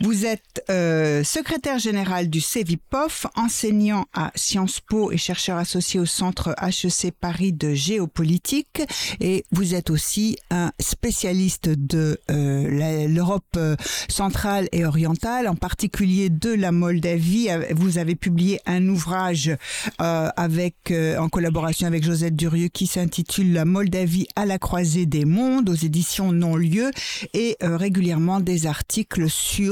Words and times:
Vous 0.00 0.26
êtes 0.26 0.64
euh, 0.70 1.24
secrétaire 1.24 1.78
général 1.78 2.28
du 2.28 2.40
CEVIPOF, 2.40 3.26
enseignant 3.36 4.06
à 4.12 4.30
Sciences 4.34 4.80
Po 4.80 5.12
et 5.12 5.16
chercheur 5.16 5.58
associé 5.58 6.00
au 6.00 6.06
centre 6.06 6.54
HEC 6.60 7.12
Paris 7.12 7.52
de 7.52 7.74
géopolitique. 7.74 8.82
Et 9.20 9.44
vous 9.52 9.74
êtes 9.74 9.90
aussi 9.90 10.36
un 10.50 10.72
spécialiste 10.80 11.68
de 11.68 12.18
euh, 12.30 13.08
l'Europe 13.08 13.44
euh, 13.56 13.76
centrale 14.08 14.68
et 14.72 14.84
orientale, 14.84 15.48
en 15.48 15.56
particulier 15.56 16.30
de 16.30 16.50
la 16.50 16.72
Moldavie. 16.72 17.48
Vous 17.70 17.98
avez 17.98 18.14
publié 18.14 18.60
un 18.66 18.88
ouvrage 18.88 19.56
euh, 20.00 20.28
avec, 20.36 20.90
euh, 20.90 21.18
en 21.18 21.28
collaboration 21.28 21.86
avec 21.86 22.04
Josette 22.04 22.36
Durieux 22.36 22.68
qui 22.68 22.86
s'intitule 22.86 23.52
La 23.52 23.64
Moldavie 23.64 24.26
à 24.36 24.46
la 24.46 24.58
croisée 24.58 25.06
des 25.06 25.24
mondes 25.24 25.68
aux 25.68 25.74
éditions 25.74 26.32
Non-Lieu 26.32 26.90
et 27.34 27.56
euh, 27.62 27.76
régulièrement 27.76 28.40
des 28.40 28.66
articles 28.66 29.28
sur 29.28 29.71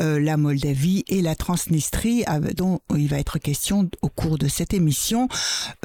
euh, 0.00 0.20
la 0.20 0.36
Moldavie 0.36 1.04
et 1.08 1.22
la 1.22 1.34
Transnistrie, 1.34 2.24
dont 2.56 2.80
il 2.96 3.08
va 3.08 3.18
être 3.18 3.38
question 3.38 3.88
au 4.02 4.08
cours 4.08 4.38
de 4.38 4.48
cette 4.48 4.74
émission. 4.74 5.28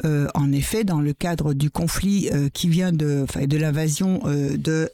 Euh, 0.04 0.28
en 0.34 0.52
effet, 0.52 0.84
dans 0.84 1.00
le 1.00 1.12
cadre 1.12 1.54
du 1.54 1.70
conflit 1.70 2.28
euh, 2.32 2.48
qui 2.48 2.68
vient 2.68 2.92
de, 2.92 3.26
l'invasion 3.56 4.20
de 4.24 4.90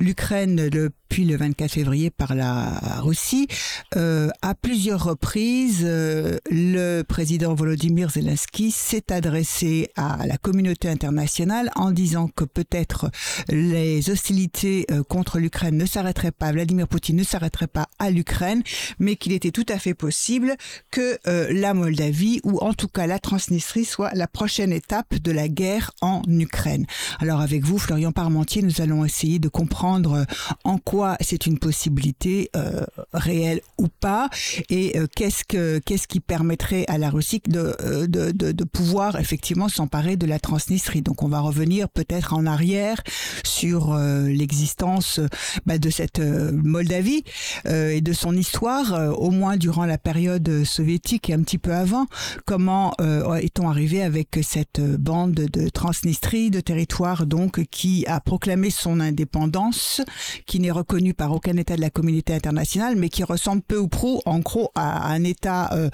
l'Ukraine 0.00 0.68
depuis 0.68 1.24
le 1.24 1.36
24 1.36 1.70
février 1.72 2.10
par 2.10 2.34
la 2.34 3.00
Russie, 3.00 3.48
à 3.94 4.54
plusieurs 4.54 5.04
reprises, 5.04 5.84
le 5.84 7.02
président 7.02 7.54
Volodymyr 7.54 8.10
Zelensky 8.10 8.70
s'est 8.70 9.12
adressé 9.12 9.90
à 9.96 10.26
la 10.26 10.38
communauté 10.38 10.88
internationale 10.88 11.70
en 11.74 11.90
disant 11.90 12.28
que 12.28 12.44
peut-être 12.44 13.10
les 13.48 14.10
hostilités 14.10 14.86
contre 15.08 15.38
l'Ukraine 15.38 15.76
ne 15.76 15.86
s'arrêteraient 15.86 16.32
pas, 16.32 16.52
Vladimir 16.52 16.88
Poutine 16.88 17.16
ne 17.16 17.24
s'arrêterait 17.24 17.66
pas 17.66 17.81
à 17.98 18.10
l'Ukraine, 18.10 18.62
mais 18.98 19.16
qu'il 19.16 19.32
était 19.32 19.50
tout 19.50 19.66
à 19.68 19.78
fait 19.78 19.94
possible 19.94 20.56
que 20.90 21.18
euh, 21.26 21.52
la 21.52 21.74
Moldavie 21.74 22.40
ou 22.44 22.58
en 22.58 22.74
tout 22.74 22.88
cas 22.88 23.06
la 23.06 23.18
Transnistrie 23.18 23.84
soit 23.84 24.12
la 24.14 24.26
prochaine 24.26 24.72
étape 24.72 25.14
de 25.14 25.32
la 25.32 25.48
guerre 25.48 25.92
en 26.00 26.22
Ukraine. 26.28 26.86
Alors 27.20 27.40
avec 27.40 27.64
vous, 27.64 27.78
Florian 27.78 28.12
Parmentier, 28.12 28.62
nous 28.62 28.80
allons 28.80 29.04
essayer 29.04 29.38
de 29.38 29.48
comprendre 29.48 30.12
euh, 30.12 30.24
en 30.64 30.78
quoi 30.78 31.16
c'est 31.20 31.46
une 31.46 31.58
possibilité 31.58 32.50
euh, 32.56 32.84
réelle 33.12 33.60
ou 33.78 33.88
pas 33.88 34.28
et 34.68 34.96
qu'est-ce 35.14 35.44
que 35.44 35.78
qu'est-ce 35.78 36.06
qui 36.06 36.20
permettrait 36.20 36.84
à 36.88 36.98
la 36.98 37.10
Russie 37.10 37.40
de 37.46 38.64
pouvoir 38.64 39.18
effectivement 39.18 39.68
s'emparer 39.68 40.16
de 40.16 40.26
la 40.26 40.38
Transnistrie. 40.38 41.02
Donc 41.02 41.22
on 41.22 41.28
va 41.28 41.40
revenir 41.40 41.88
peut-être 41.88 42.32
en 42.34 42.46
arrière 42.46 43.02
sur 43.44 43.96
l'existence 43.96 45.20
bah, 45.66 45.78
de 45.78 45.90
cette 45.90 46.20
Moldavie 46.20 47.24
et 47.72 48.00
de 48.00 48.12
son 48.12 48.36
histoire, 48.36 48.94
euh, 48.94 49.10
au 49.10 49.30
moins 49.30 49.56
durant 49.56 49.86
la 49.86 49.98
période 49.98 50.64
soviétique 50.64 51.30
et 51.30 51.34
un 51.34 51.42
petit 51.42 51.58
peu 51.58 51.72
avant. 51.72 52.06
Comment 52.46 52.92
euh, 53.00 53.34
est-on 53.34 53.68
arrivé 53.68 54.02
avec 54.02 54.38
cette 54.42 54.80
bande 54.80 55.34
de 55.34 55.68
Transnistrie, 55.68 56.50
de 56.50 56.60
territoire 56.60 57.26
donc 57.26 57.64
qui 57.70 58.04
a 58.06 58.20
proclamé 58.20 58.70
son 58.70 59.00
indépendance, 59.00 60.00
qui 60.46 60.60
n'est 60.60 60.70
reconnue 60.70 61.14
par 61.14 61.32
aucun 61.32 61.56
État 61.56 61.76
de 61.76 61.80
la 61.80 61.90
communauté 61.90 62.34
internationale, 62.34 62.96
mais 62.96 63.08
qui 63.08 63.24
ressemble 63.24 63.62
peu 63.62 63.78
ou 63.78 63.88
prou, 63.88 64.20
en 64.26 64.38
gros, 64.38 64.70
à 64.74 65.12
un 65.12 65.24
État, 65.24 65.70
euh, 65.72 65.90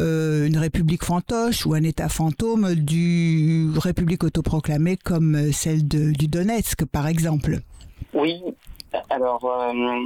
euh, 0.00 0.46
une 0.46 0.58
république 0.58 1.04
fantoche 1.04 1.66
ou 1.66 1.74
un 1.74 1.82
État 1.82 2.08
fantôme 2.08 2.74
du 2.74 3.70
république 3.76 4.24
autoproclamée 4.24 4.96
comme 4.96 5.52
celle 5.52 5.86
du 5.86 6.28
Donetsk, 6.28 6.84
par 6.86 7.06
exemple? 7.06 7.60
Oui, 8.14 8.42
alors 9.10 9.44
euh, 9.44 10.04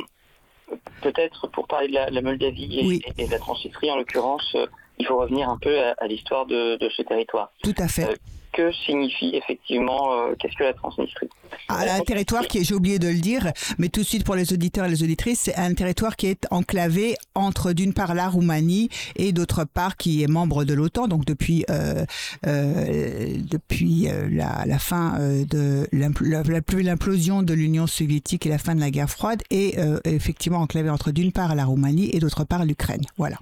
peut-être 1.02 1.46
pour 1.48 1.66
parler 1.66 1.88
de 1.88 1.94
la, 1.94 2.10
la 2.10 2.22
Moldavie 2.22 2.80
et, 2.80 2.86
Oui. 2.86 3.02
et 3.18 3.26
de 3.26 3.30
la 3.30 3.38
Transnistrie 3.38 3.90
en 3.90 3.96
l'occurrence, 3.96 4.54
euh, 4.54 4.66
il 4.98 5.06
faut 5.06 5.18
revenir 5.18 5.48
un 5.48 5.58
peu 5.58 5.78
à, 5.80 5.94
à 5.98 6.06
l'histoire 6.06 6.46
de, 6.46 6.76
de 6.76 6.88
ce 6.90 7.02
territoire. 7.02 7.52
Tout 7.62 7.74
à 7.78 7.88
fait. 7.88 8.18
Que 8.52 8.72
signifie 8.72 9.30
effectivement, 9.34 10.12
euh, 10.12 10.34
qu'est-ce 10.38 10.56
que 10.56 10.64
la 10.64 10.72
Transnistrie 10.72 11.28
Ah, 11.68 11.84
un 11.94 12.00
territoire 12.00 12.46
qui 12.48 12.64
j'ai 12.64 12.74
oublié 12.74 12.98
de 12.98 13.06
le 13.06 13.20
dire, 13.20 13.52
mais 13.78 13.88
tout 13.88 14.00
de 14.00 14.06
suite 14.06 14.24
pour 14.24 14.34
les 14.34 14.52
auditeurs 14.52 14.86
et 14.86 14.88
les 14.88 15.04
auditrices, 15.04 15.42
c'est 15.42 15.54
un 15.54 15.72
territoire 15.72 16.16
qui 16.16 16.26
est 16.26 16.46
enclavé 16.50 17.14
entre 17.36 17.72
d'une 17.72 17.94
part 17.94 18.14
la 18.14 18.28
Roumanie 18.28 18.88
et 19.14 19.32
d'autre 19.32 19.64
part 19.64 19.96
qui 19.96 20.24
est 20.24 20.26
membre 20.26 20.64
de 20.64 20.74
l'OTAN, 20.74 21.06
donc 21.06 21.24
depuis 21.24 21.64
euh, 21.70 22.04
euh, 22.46 23.36
depuis 23.48 24.08
la, 24.30 24.64
la 24.66 24.78
fin 24.80 25.18
de 25.20 25.86
l'implosion 25.92 27.42
de 27.42 27.54
l'Union 27.54 27.86
soviétique 27.86 28.46
et 28.46 28.48
la 28.48 28.58
fin 28.58 28.74
de 28.74 28.80
la 28.80 28.90
guerre 28.90 29.10
froide, 29.10 29.42
et 29.50 29.76
effectivement 30.04 30.58
enclavé 30.58 30.90
entre 30.90 31.12
d'une 31.12 31.30
part 31.30 31.54
la 31.54 31.64
Roumanie 31.64 32.10
et 32.12 32.18
d'autre 32.18 32.44
part 32.44 32.64
l'Ukraine. 32.64 33.04
Voilà. 33.16 33.36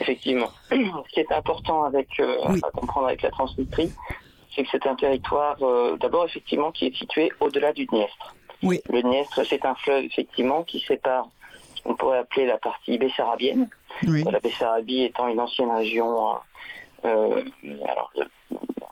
Effectivement. 0.00 0.48
Ce 0.70 1.12
qui 1.12 1.20
est 1.20 1.32
important 1.32 1.84
avec, 1.84 2.08
euh, 2.20 2.36
Oui. 2.48 2.60
à 2.62 2.70
comprendre 2.70 3.06
avec 3.08 3.22
la 3.22 3.30
Transnistrie, 3.30 3.92
c'est 4.54 4.62
que 4.64 4.68
c'est 4.72 4.86
un 4.86 4.94
territoire, 4.96 5.56
euh, 5.62 5.96
d'abord 5.98 6.24
effectivement, 6.24 6.72
qui 6.72 6.86
est 6.86 6.96
situé 6.96 7.30
au-delà 7.40 7.72
du 7.72 7.86
Dniestre. 7.86 8.34
Oui. 8.62 8.80
Le 8.88 9.02
Dniestre, 9.02 9.44
c'est 9.46 9.64
un 9.64 9.74
fleuve 9.74 10.04
effectivement 10.04 10.64
qui 10.64 10.80
sépare, 10.80 11.28
on 11.84 11.94
pourrait 11.94 12.18
appeler 12.18 12.46
la 12.46 12.58
partie 12.58 12.98
bessarabienne, 12.98 13.68
Oui. 14.06 14.24
la 14.30 14.40
Bessarabie 14.40 15.04
étant 15.04 15.28
une 15.28 15.40
ancienne 15.40 15.70
région. 15.70 16.34
euh, 17.04 17.42
alors 17.88 18.12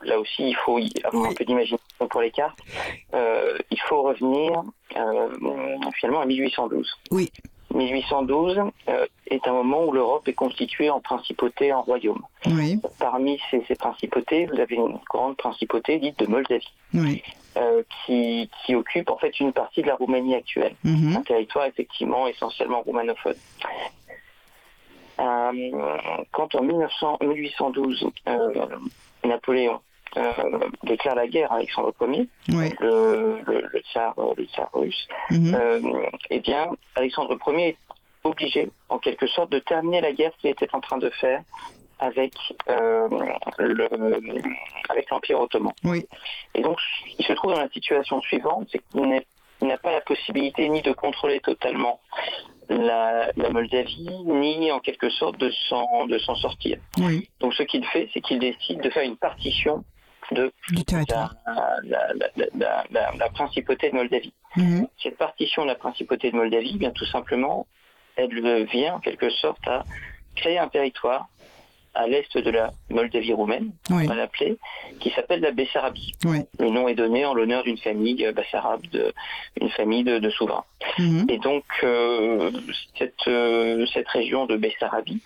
là 0.03 0.19
aussi, 0.19 0.49
il 0.49 0.55
faut 0.55 0.77
avoir 1.03 1.23
Oui. 1.23 1.29
un 1.29 1.33
peu 1.33 1.45
d'imagination 1.45 2.07
pour 2.09 2.21
les 2.21 2.31
cartes. 2.31 2.57
Il 3.13 3.79
faut 3.87 4.01
revenir 4.03 4.63
finalement 5.99 6.21
à 6.21 6.25
1812. 6.25 6.89
Oui. 7.11 7.31
1812 7.79 8.59
euh, 8.89 9.05
est 9.27 9.47
un 9.47 9.53
moment 9.53 9.83
où 9.85 9.91
l'Europe 9.91 10.27
est 10.27 10.33
constituée 10.33 10.89
en 10.89 10.99
principauté, 10.99 11.71
en 11.73 11.81
royaume. 11.81 12.21
Oui. 12.45 12.79
Parmi 12.99 13.39
ces, 13.49 13.63
ces 13.67 13.75
principautés, 13.75 14.45
vous 14.45 14.59
avez 14.59 14.75
une 14.75 14.99
grande 15.09 15.37
principauté 15.37 15.97
dite 15.99 16.19
de 16.19 16.27
Moldavie, 16.27 16.71
Oui. 16.93 17.23
euh, 17.57 17.81
qui, 18.05 18.49
qui 18.65 18.75
occupe 18.75 19.09
en 19.09 19.17
fait 19.17 19.39
une 19.39 19.53
partie 19.53 19.81
de 19.81 19.87
la 19.87 19.95
Roumanie 19.95 20.35
actuelle 20.35 20.75
Mhm. 20.83 21.17
un 21.17 21.21
territoire 21.23 21.65
effectivement 21.65 22.27
essentiellement 22.27 22.81
roumanophone. 22.81 23.35
Euh, 25.19 25.97
quand 26.31 26.55
en 26.55 26.61
1900, 26.63 27.17
1812, 27.21 28.07
euh, 28.29 28.65
Napoléon 29.25 29.81
déclare 30.83 31.15
la 31.15 31.27
guerre 31.27 31.51
à 31.51 31.55
Alexandre 31.55 31.93
Ier, 32.01 32.27
Oui. 32.49 32.69
le, 32.79 33.39
le, 33.45 33.61
le 33.71 33.79
tsar, 33.81 34.13
euh, 34.17 34.33
le 34.37 34.45
tsar 34.45 34.69
russe, 34.73 35.07
Mhm. 35.31 35.53
euh, 35.55 35.81
eh 36.29 36.39
bien, 36.39 36.69
Alexandre 36.95 37.37
Ier 37.47 37.69
est 37.69 37.77
obligé, 38.23 38.69
en 38.89 38.97
quelque 38.99 39.27
sorte, 39.27 39.51
de 39.51 39.59
terminer 39.59 40.01
la 40.01 40.11
guerre 40.11 40.31
qu'il 40.39 40.49
était 40.49 40.67
en 40.73 40.81
train 40.81 40.97
de 40.97 41.09
faire 41.09 41.41
avec 41.99 42.33
euh, 42.69 43.07
le- 43.57 44.41
avec 44.89 45.09
l'Empire 45.09 45.39
ottoman. 45.41 45.73
Oui. 45.83 46.05
Et 46.55 46.61
donc, 46.61 46.77
il 47.17 47.25
se 47.25 47.33
trouve 47.33 47.51
dans 47.53 47.59
la 47.61 47.69
situation 47.69 48.21
suivante, 48.21 48.67
c'est 48.71 48.81
qu'il 48.91 49.67
n'a 49.67 49.77
pas 49.77 49.91
la 49.91 50.01
possibilité 50.01 50.67
ni 50.69 50.81
de 50.81 50.93
contrôler 50.93 51.39
totalement 51.41 51.99
la, 52.69 53.31
la 53.35 53.49
Moldavie, 53.49 54.09
ni 54.25 54.71
en 54.71 54.79
quelque 54.79 55.09
sorte 55.09 55.37
de 55.37 55.49
s'en 55.69 56.05
de 56.05 56.17
s'en 56.19 56.35
sortir. 56.35 56.77
Oui. 56.99 57.29
Donc, 57.41 57.53
ce 57.53 57.63
qu'il 57.63 57.85
fait, 57.85 58.09
c'est 58.13 58.21
qu'il 58.21 58.39
décide 58.39 58.79
de 58.81 58.89
faire 58.89 59.03
une 59.03 59.17
partition 59.17 59.83
de 60.31 60.51
la, 61.45 61.73
la, 61.83 62.13
la, 62.13 62.45
la, 62.55 62.85
la- 62.91 63.11
la 63.17 63.29
principauté 63.29 63.89
de 63.89 63.95
Moldavie. 63.95 64.33
Mhm. 64.55 64.87
Cette 65.01 65.17
partition 65.17 65.63
de 65.63 65.67
la 65.67 65.75
principauté 65.75 66.31
de 66.31 66.35
Moldavie, 66.35 66.77
bien 66.77 66.91
tout 66.91 67.05
simplement, 67.05 67.67
elle 68.15 68.65
vient 68.65 68.95
en 68.95 68.99
quelque 68.99 69.29
sorte 69.29 69.67
à 69.67 69.83
créer 70.35 70.57
un 70.59 70.67
territoire 70.67 71.27
à 71.95 72.07
l'est 72.07 72.37
de 72.37 72.51
la 72.51 72.71
Moldavie 72.89 73.33
roumaine, 73.33 73.71
Oui. 73.89 74.03
on 74.05 74.07
va 74.09 74.15
l'appeler, 74.15 74.57
qui 74.99 75.09
s'appelle 75.09 75.41
la 75.41 75.51
Bessarabie. 75.51 76.13
Oui. 76.23 76.39
Le 76.59 76.69
nom 76.69 76.87
est 76.87 76.93
donné 76.95 77.25
en 77.25 77.33
l'honneur 77.33 77.63
d'une 77.63 77.79
famille 77.79 78.25
euh, 78.25 78.31
bassarabe, 78.31 78.85
de, 78.91 79.11
une 79.59 79.69
famille 79.71 80.03
de, 80.03 80.19
de 80.19 80.29
souverains. 80.29 80.65
Mhm. 80.99 81.25
Et 81.29 81.39
donc, 81.39 81.65
euh, 81.83 82.51
cette, 82.97 83.27
euh, 83.27 83.85
cette 83.93 84.07
région 84.07 84.45
de 84.45 84.55
Bessarabie 84.55 85.21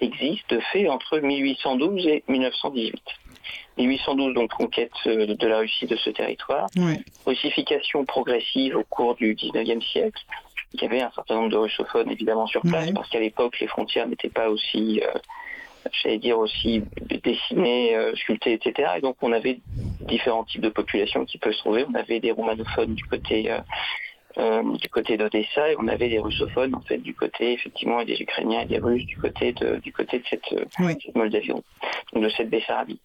existe 0.00 0.48
de 0.50 0.58
fait 0.72 0.88
entre 0.88 1.18
1812 1.20 2.06
et 2.06 2.24
1918. 2.28 3.02
1812, 3.78 4.34
donc 4.34 4.50
conquête 4.50 4.90
euh, 5.06 5.34
de 5.34 5.46
la 5.46 5.58
Russie 5.58 5.86
de 5.86 5.96
ce 5.96 6.10
territoire, 6.10 6.68
Oui. 6.76 6.96
russification 7.26 8.04
progressive 8.04 8.76
au 8.76 8.84
cours 8.84 9.14
du 9.16 9.34
19e 9.34 9.82
siècle. 9.82 10.20
Il 10.74 10.82
y 10.82 10.84
avait 10.84 11.00
un 11.02 11.10
certain 11.14 11.34
nombre 11.36 11.50
de 11.50 11.56
russophones 11.56 12.10
évidemment 12.10 12.46
sur 12.46 12.60
place 12.62 12.90
parce 12.90 13.08
qu'à 13.08 13.20
l'époque 13.20 13.58
les 13.60 13.66
frontières 13.66 14.08
n'étaient 14.08 14.28
pas 14.28 14.48
aussi 14.50 15.00
euh, 15.02 15.18
j'allais 16.02 16.18
dire 16.18 16.38
aussi 16.38 16.82
dessinés, 17.24 17.96
sculptés, 18.16 18.54
etc. 18.54 18.90
Et 18.96 19.00
donc 19.00 19.16
on 19.22 19.32
avait 19.32 19.60
différents 20.00 20.44
types 20.44 20.60
de 20.60 20.68
populations 20.68 21.24
qui 21.24 21.38
peuvent 21.38 21.52
se 21.52 21.60
trouver. 21.60 21.86
On 21.88 21.94
avait 21.94 22.18
des 22.20 22.32
roumanophones 22.32 22.94
du 22.94 23.04
côté 23.04 23.54
du 24.36 24.88
côté 24.90 25.16
d'Odessa 25.16 25.70
et 25.70 25.76
on 25.78 25.88
avait 25.88 26.08
des 26.08 26.18
russophones 26.18 26.74
en 26.74 26.80
fait 26.80 26.98
du 26.98 27.14
côté 27.14 27.52
effectivement 27.52 28.00
et 28.00 28.04
des 28.04 28.20
Ukrainiens 28.20 28.60
et 28.60 28.66
des 28.66 28.78
Russes 28.78 29.06
du 29.06 29.16
côté 29.16 29.52
de 29.52 29.76
du 29.76 29.92
côté 29.92 30.18
de 30.18 30.24
cette, 30.28 31.14
Moldavie, 31.14 31.48
donc 31.48 31.64
de 32.14 32.28
cette 32.28 32.50
Bessarabie. 32.50 33.00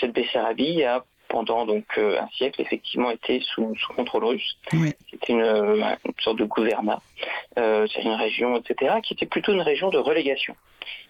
cette 0.00 0.12
Bessarabie 0.12 0.82
a 0.84 1.04
pendant 1.28 1.66
donc 1.66 1.84
euh, 1.98 2.20
un 2.20 2.28
siècle 2.36 2.60
effectivement 2.60 3.10
été 3.10 3.40
sous, 3.40 3.74
contrôle 3.94 4.24
russe. 4.24 4.56
C'était 5.10 5.32
une, 5.32 5.96
sorte 6.20 6.38
de 6.38 6.44
gouvernement. 6.44 7.02
Euh, 7.58 7.86
c'est 7.92 8.02
une 8.02 8.14
région, 8.14 8.56
etc., 8.56 8.96
qui 9.02 9.14
était 9.14 9.26
plutôt 9.26 9.52
une 9.52 9.62
région 9.62 9.90
de 9.90 9.98
relégation. 9.98 10.54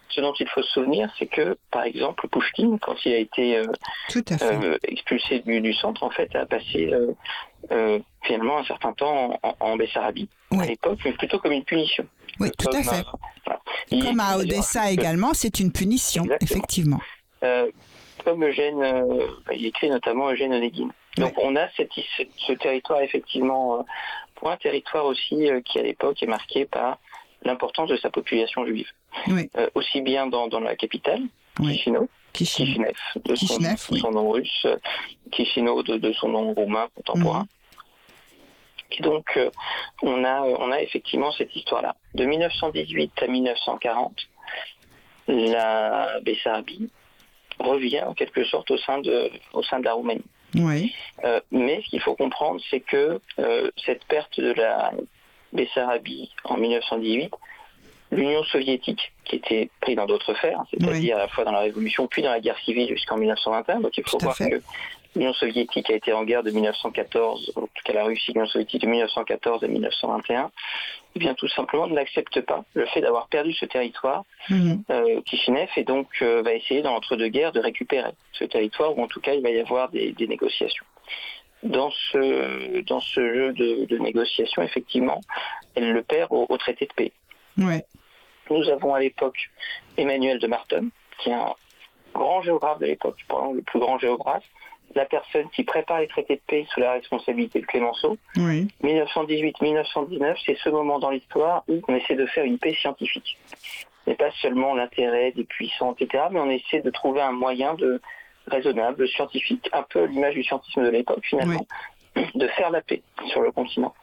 Ce 0.09 0.21
dont 0.21 0.33
il 0.39 0.49
faut 0.49 0.63
se 0.63 0.71
souvenir, 0.71 1.13
c'est 1.19 1.27
que, 1.27 1.59
par 1.71 1.83
exemple, 1.83 2.29
Pushkin, 2.29 2.79
quand 2.79 2.95
il 3.05 3.13
a 3.13 3.19
été 3.19 3.59
euh, 3.59 4.79
expulsé 4.85 5.41
du, 5.41 5.75
centre, 5.75 6.03
en 6.05 6.11
fait, 6.11 6.35
a 6.35 6.47
passé 6.47 6.91
finalement 8.23 8.59
un 8.59 8.65
certain 8.65 8.93
temps 8.93 9.39
en, 9.61 9.77
Bessarabie. 9.77 10.29
À 10.53 10.65
l'époque, 10.65 10.99
mais 11.05 11.13
plutôt 11.13 11.39
comme 11.39 11.53
une 11.53 11.65
punition. 11.65 12.07
Oui, 12.41 12.51
tout 12.59 12.69
à 12.73 12.83
fait. 12.83 13.05
Comme 14.01 14.21
à 14.21 14.37
Odessa 14.37 14.91
également, 14.91 15.35
c'est 15.35 15.61
une 15.61 15.73
punition, 15.73 16.25
effectivement. 16.41 17.01
Comme 18.27 18.45
Eugène, 18.45 18.83
euh, 18.83 19.29
il 19.55 19.67
écrit 19.67 19.89
notamment 19.89 20.31
Eugène 20.31 20.53
Onegin. 20.53 20.89
Donc 21.17 21.35
on 21.39 21.55
a 21.55 21.69
ce 21.69 22.53
territoire 22.55 23.01
effectivement, 23.01 23.79
euh, 23.79 23.83
pour 24.35 24.51
un 24.51 24.57
territoire 24.57 25.05
aussi 25.05 25.49
euh, 25.49 25.61
qui 25.61 25.79
à 25.79 25.83
l'époque 25.83 26.21
est 26.25 26.27
marqué 26.27 26.65
par 26.65 26.99
l'importance 27.43 27.89
de 27.89 27.97
sa 27.97 28.11
population 28.11 28.67
juive. 28.67 28.89
aussi 29.77 30.01
bien 30.01 30.27
dans, 30.27 30.49
la 30.59 30.75
capitale, 30.75 31.23
Chisinau, 31.63 32.09
Kishinev, 32.33 32.97
de, 33.25 33.35
son, 33.37 34.11
nom 34.11 34.31
russe, 34.31 34.67
Kishineau 35.31 35.85
de, 35.85 36.13
son 36.13 36.29
nom 36.29 36.53
roumain 36.53 36.89
contemporain. 36.97 37.47
Et 38.93 39.03
donc, 39.03 39.39
on, 40.03 40.25
a, 40.25 40.43
on 40.43 40.71
a 40.71 40.81
effectivement 40.81 41.33
cette 41.33 41.55
histoire-là. 41.55 41.97
De 42.15 42.25
1918 42.25 43.13
à 43.23 43.27
1940, 43.27 44.13
la 45.29 46.21
Bessarabie 46.23 46.89
revient 47.59 48.03
en 48.03 48.15
quelque 48.15 48.45
sorte 48.45 48.71
au 48.71 48.79
sein 48.79 48.99
de, 49.01 49.31
au 49.53 49.63
sein 49.63 49.81
de 49.81 49.85
la 49.85 49.95
Roumanie. 49.95 50.23
Oui. 50.55 50.95
Euh, 51.25 51.41
mais 51.51 51.83
ce 51.85 51.91
qu'il 51.91 52.01
faut 52.01 52.15
comprendre, 52.15 52.61
c'est 52.71 52.81
que 52.81 53.21
euh, 53.39 53.71
cette 53.85 54.05
perte 54.05 54.41
de 54.41 54.53
la 54.53 54.93
Bessarabie 55.53 56.31
en 56.45 56.57
1918, 56.57 57.33
l'Union 58.13 58.45
soviétique, 58.45 59.13
qui 59.25 59.37
était 59.37 59.69
prise 59.81 59.97
dans 59.97 60.07
d'autres 60.07 60.35
fers, 60.35 60.63
c'est-à-dire 60.71 61.17
à 61.17 61.21
la 61.21 61.29
fois 61.29 61.45
dans 61.45 61.53
la 61.53 61.61
Révolution 61.61 62.07
puis 62.07 62.23
dans 62.23 62.31
la 62.31 62.41
guerre 62.41 62.59
civile 62.61 62.89
jusqu'en 62.89 63.17
1921, 63.17 63.81
donc 63.81 63.97
il 63.97 64.05
faut 64.09 64.19
voir 64.19 64.37
que 64.37 64.63
l'Union 65.17 65.33
soviétique 65.33 65.91
a 65.91 65.95
été 65.95 66.13
en 66.13 66.25
guerre 66.25 66.43
de 66.43 66.51
1914, 66.51 67.53
en 67.57 67.63
tout 67.63 67.69
cas 67.85 67.93
la 67.95 68.05
Russie, 68.05 68.33
l'Union 68.33 68.47
soviétique 68.47 68.83
de 68.83 68.87
1914 68.87 69.65
à 69.65 69.67
1921, 69.67 70.51
eh 71.15 71.19
bien 71.19 71.35
tout 71.35 71.49
simplement 71.49 71.87
n'accepte 71.87 72.43
pas 72.43 72.65
le 72.75 72.85
fait 72.87 73.01
d'avoir 73.01 73.27
perdu 73.29 73.53
ce 73.55 73.65
territoire, 73.65 74.25
mhm. 74.51 74.85
euh, 74.91 75.21
et 75.77 75.85
donc 75.85 76.09
euh, 76.21 76.43
va 76.43 76.53
essayer 76.53 76.83
dans 76.83 76.93
l'entre-deux-guerres 76.93 77.53
de 77.53 77.61
récupérer 77.61 78.13
ce 78.33 78.45
territoire, 78.45 78.97
ou 78.97 79.03
en 79.03 79.09
tout 79.09 79.21
cas 79.21 79.33
il 79.33 79.43
va 79.43 79.51
y 79.51 79.59
avoir 79.59 79.89
des, 79.89 80.15
négociations. 80.29 80.85
Dans 81.63 81.91
ce, 81.91 82.83
dans 82.83 83.01
ce 83.01 83.21
jeu 83.35 83.53
de, 83.55 83.87
de 83.87 83.99
négociation, 83.99 84.63
effectivement, 84.63 85.21
elle 85.75 85.93
le 85.93 86.03
perd 86.03 86.29
au, 86.31 86.57
traité 86.59 86.87
de 86.87 86.93
paix. 86.93 87.13
Nous 88.51 88.69
avons 88.69 88.95
à 88.95 89.01
l'époque 89.01 89.51
Emmanuel 89.97 90.39
de 90.39 90.47
Marton, 90.47 90.91
qui 91.19 91.31
est 91.31 91.35
un 91.35 91.55
grand 92.15 92.43
géographe 92.43 92.79
de 92.79 92.87
l'époque, 92.87 93.17
le 93.55 93.63
plus 93.63 93.81
grand 93.81 93.99
géographe, 93.99 94.45
la 94.97 95.05
personne 95.05 95.49
qui 95.51 95.63
prépare 95.63 96.01
les 96.01 96.09
traités 96.09 96.37
de 96.37 96.41
paix 96.47 96.67
sous 96.73 96.81
la 96.81 96.93
responsabilité 96.93 97.61
de 97.61 97.67
Clémenceau. 97.67 98.17
1918-1919, 98.83 100.37
c'est 100.45 100.57
ce 100.59 100.69
moment 100.71 100.99
dans 100.99 101.11
l'histoire 101.11 101.63
où 101.69 101.81
on 101.87 101.95
essaie 101.95 102.17
de 102.17 102.27
faire 102.27 102.45
une 102.45 102.59
paix 102.59 102.75
scientifique. 102.75 103.39
Ce 104.05 104.11
n'est 104.11 104.17
pas 104.17 104.31
seulement 104.41 104.75
l'intérêt 104.75 105.33
des 105.33 105.45
puissants, 105.45 105.95
etc., 105.99 106.25
mais 106.31 106.41
on 106.41 106.51
essaie 106.51 106.81
de 106.81 106.91
trouver 106.91 107.21
un 107.21 107.33
moyen 107.33 107.75
de 107.75 108.01
raisonnable, 108.47 109.09
scientifique, 109.09 109.69
un 109.73 109.83
peu 109.83 110.05
l'image 110.05 110.35
du 110.35 110.45
scientisme 110.45 110.85
de 110.85 110.91
l'époque 110.91 111.25
finalement, 111.25 111.67
de 112.35 112.47
faire 112.49 112.71
la 112.71 112.81
paix 112.81 113.03
sur 113.27 113.41
le 113.41 113.53
continent. 113.53 113.95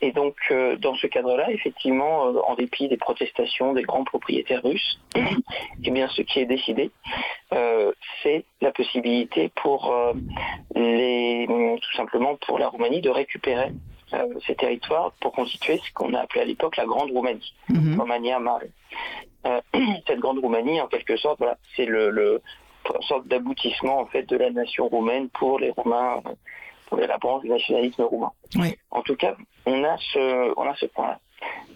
Et 0.00 0.12
donc, 0.12 0.36
euh, 0.50 0.76
dans 0.76 0.94
ce 0.94 1.06
cadre-là, 1.06 1.50
effectivement, 1.50 2.26
euh, 2.26 2.40
en 2.46 2.54
dépit 2.54 2.88
des 2.88 2.96
protestations 2.96 3.72
des 3.72 3.82
grands 3.82 4.04
propriétaires 4.04 4.62
russes, 4.62 5.00
eh 5.84 5.90
bien, 5.90 6.08
ce 6.08 6.22
qui 6.22 6.40
est 6.40 6.46
décidé, 6.46 6.90
euh, 7.52 7.92
c'est 8.22 8.44
la 8.60 8.72
possibilité 8.72 9.50
pour 9.54 9.94
les, 10.74 11.46
tout 11.48 11.96
simplement 11.96 12.36
pour 12.36 12.58
la 12.58 12.68
Roumanie 12.68 13.00
de 13.00 13.10
récupérer 13.10 13.72
ces 14.46 14.54
territoires 14.54 15.12
pour 15.20 15.32
constituer 15.32 15.80
ce 15.84 15.92
qu'on 15.92 16.14
a 16.14 16.20
appelé 16.20 16.42
à 16.42 16.44
l'époque 16.44 16.76
la 16.76 16.84
Grande 16.84 17.10
Roumanie, 17.10 17.54
mm 17.68 17.98
Romania 17.98 18.38
Mare. 18.38 18.60
cette 20.06 20.20
Grande 20.20 20.38
Roumanie, 20.38 20.80
en 20.80 20.86
quelque 20.86 21.16
sorte, 21.16 21.38
voilà, 21.38 21.58
c'est 21.76 21.86
le, 21.86 22.10
le 22.10 22.40
une 22.92 23.02
sorte 23.02 23.26
d'aboutissement 23.26 24.00
en 24.00 24.06
fait 24.06 24.24
de 24.24 24.36
la 24.36 24.50
nation 24.50 24.88
roumaine 24.88 25.28
pour 25.30 25.58
les 25.58 25.70
Roumains 25.70 26.22
pour 26.94 27.06
la 27.06 27.18
branche 27.18 27.42
du 27.42 27.48
nationalisme 27.48 28.02
roumain. 28.02 28.32
En 28.90 29.02
tout 29.02 29.16
cas, 29.16 29.36
on 29.66 29.84
a 29.84 29.96
ce, 29.98 30.52
on 30.56 30.68
a 30.68 30.74
ce 30.76 30.86
point-là. 30.86 31.18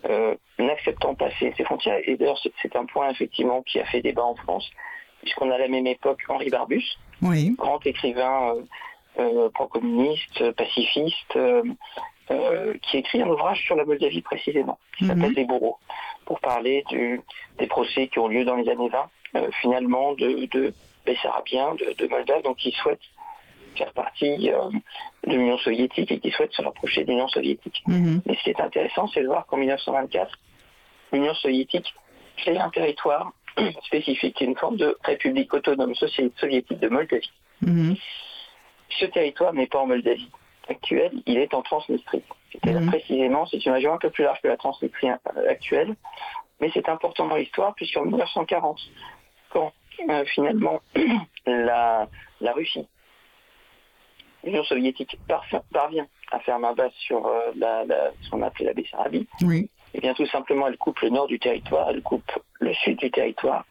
Euh, 0.09 0.35
n'acceptant 0.59 1.15
pas 1.15 1.29
ces, 1.39 1.53
frontières, 1.65 1.99
et 2.05 2.17
d'ailleurs 2.17 2.41
c'est 2.63 2.77
un 2.77 2.87
point 2.87 3.11
effectivement 3.11 3.63
qui 3.63 3.81
a 3.81 3.85
fait 3.85 4.01
débat 4.01 4.25
en 4.25 4.37
France, 4.37 4.71
puisqu'on 5.21 5.51
a 5.51 5.57
à 5.57 5.59
la 5.59 5.69
même 5.69 5.87
époque 5.87 6.21
Henri 6.29 6.51
Barbus, 6.51 6.85
grand 7.21 7.85
écrivain 7.85 8.55
euh, 8.55 8.63
euh, 9.19 9.51
pro-communiste, 9.51 10.53
pacifiste, 10.53 11.39
qui 12.83 12.99
écrit 12.99 13.23
un 13.23 13.29
ouvrage 13.29 13.65
sur 13.65 13.75
la 13.75 13.85
Moldavie 13.85 14.23
précisément, 14.23 14.79
qui 14.97 15.05
mhm. 15.05 15.11
s'appelle 15.11 15.33
Les 15.33 15.45
Bourreaux, 15.45 15.79
pour 16.27 16.41
parler 16.41 16.85
des 17.59 17.67
procès 17.67 18.09
qui 18.09 18.19
ont 18.21 18.29
lieu 18.29 18.45
dans 18.45 18.57
les 18.57 18.69
années 18.69 18.91
20, 19.35 19.51
finalement 19.61 20.15
de, 20.15 20.47
de 20.47 20.73
Bessarabiens, 21.05 21.75
de, 21.75 21.95
de 21.99 22.09
Moldave, 22.09 22.43
donc 22.43 22.57
qui 22.59 22.71
souhaitent 22.73 23.01
faire 23.79 23.93
partie 23.93 24.51
euh, 24.51 24.69
de 25.27 25.33
l'Union 25.33 25.59
soviétique 25.59 26.11
et 26.11 26.21
qui 26.21 26.31
souhaitent 26.31 26.53
se 26.53 26.63
rapprocher 26.63 27.05
de 27.05 27.11
l'Union 27.11 27.29
soviétique. 27.29 27.83
Mhm. 27.87 28.23
Mais 28.27 28.35
ce 28.35 28.43
qui 28.43 28.51
est 28.51 28.61
intéressant, 28.61 29.09
c'est 29.09 29.23
de 29.23 29.27
voir 29.27 29.47
qu'en 29.47 29.57
1924, 29.57 30.39
l'Union 31.13 31.35
soviétique 31.35 31.95
crée 32.37 32.59
un 32.59 32.71
territoire 32.71 33.33
spécifique, 33.85 34.41
une 34.41 34.57
forme 34.57 34.77
de 34.77 34.97
république 35.05 35.53
autonome 35.55 35.95
soviétique 35.95 36.79
de 36.79 36.89
Moldavie. 36.89 37.31
Mhm. 37.63 37.97
Ce 38.91 39.07
territoire 39.07 39.53
n'est 39.53 39.67
pas 39.67 39.81
en 39.81 39.87
Moldavie 39.87 40.31
actuelle, 40.69 41.13
il 41.27 41.39
est 41.39 41.55
en 41.55 41.63
Transnistrie. 41.63 42.23
C'est-à-dire 42.53 42.81
mhm. 42.81 42.91
précisément, 42.91 43.47
c'est 43.47 43.65
une 43.65 43.73
région 43.73 43.93
un 43.93 43.99
peu 43.99 44.11
plus 44.11 44.25
large 44.25 44.41
que 44.43 44.49
la 44.49 44.57
Transnistrie 44.57 45.09
euh, 45.11 45.51
actuelle, 45.51 45.95
mais 46.61 46.71
c'est 46.75 46.89
important 46.89 47.27
dans 47.29 47.37
l'histoire 47.37 47.75
puisqu'en 47.75 48.05
1940, 48.05 48.81
quand 49.51 49.73
euh, 50.09 50.25
finalement 50.27 50.81
la, 51.47 52.09
la 52.41 52.53
Russie 52.53 52.87
l'Union 54.49 54.65
soviétique 54.65 55.19
parvient 55.73 56.07
à 56.33 56.41
faire 56.41 56.59
ma 56.59 56.73
base 56.73 56.93
sur 56.99 57.27
euh, 57.27 57.53
la, 57.57 57.85
ce 58.23 58.31
qu'on 58.31 58.43
appelait 58.43 58.67
la 58.67 58.73
Bessarabie, 58.73 59.27
oui. 59.43 59.59
et 59.93 59.99
eh 59.99 60.01
bien 60.01 60.15
tout 60.15 60.27
simplement 60.27 60.67
elle 60.67 60.79
coupe 60.79 61.01
le 61.01 61.11
nord 61.11 61.27
du 61.27 61.39
territoire, 61.39 61.91
elle 61.91 62.03
coupe 62.03 62.31
le 62.61 62.73
sud 62.75 62.99
du 62.99 63.11
territoire, 63.11 63.65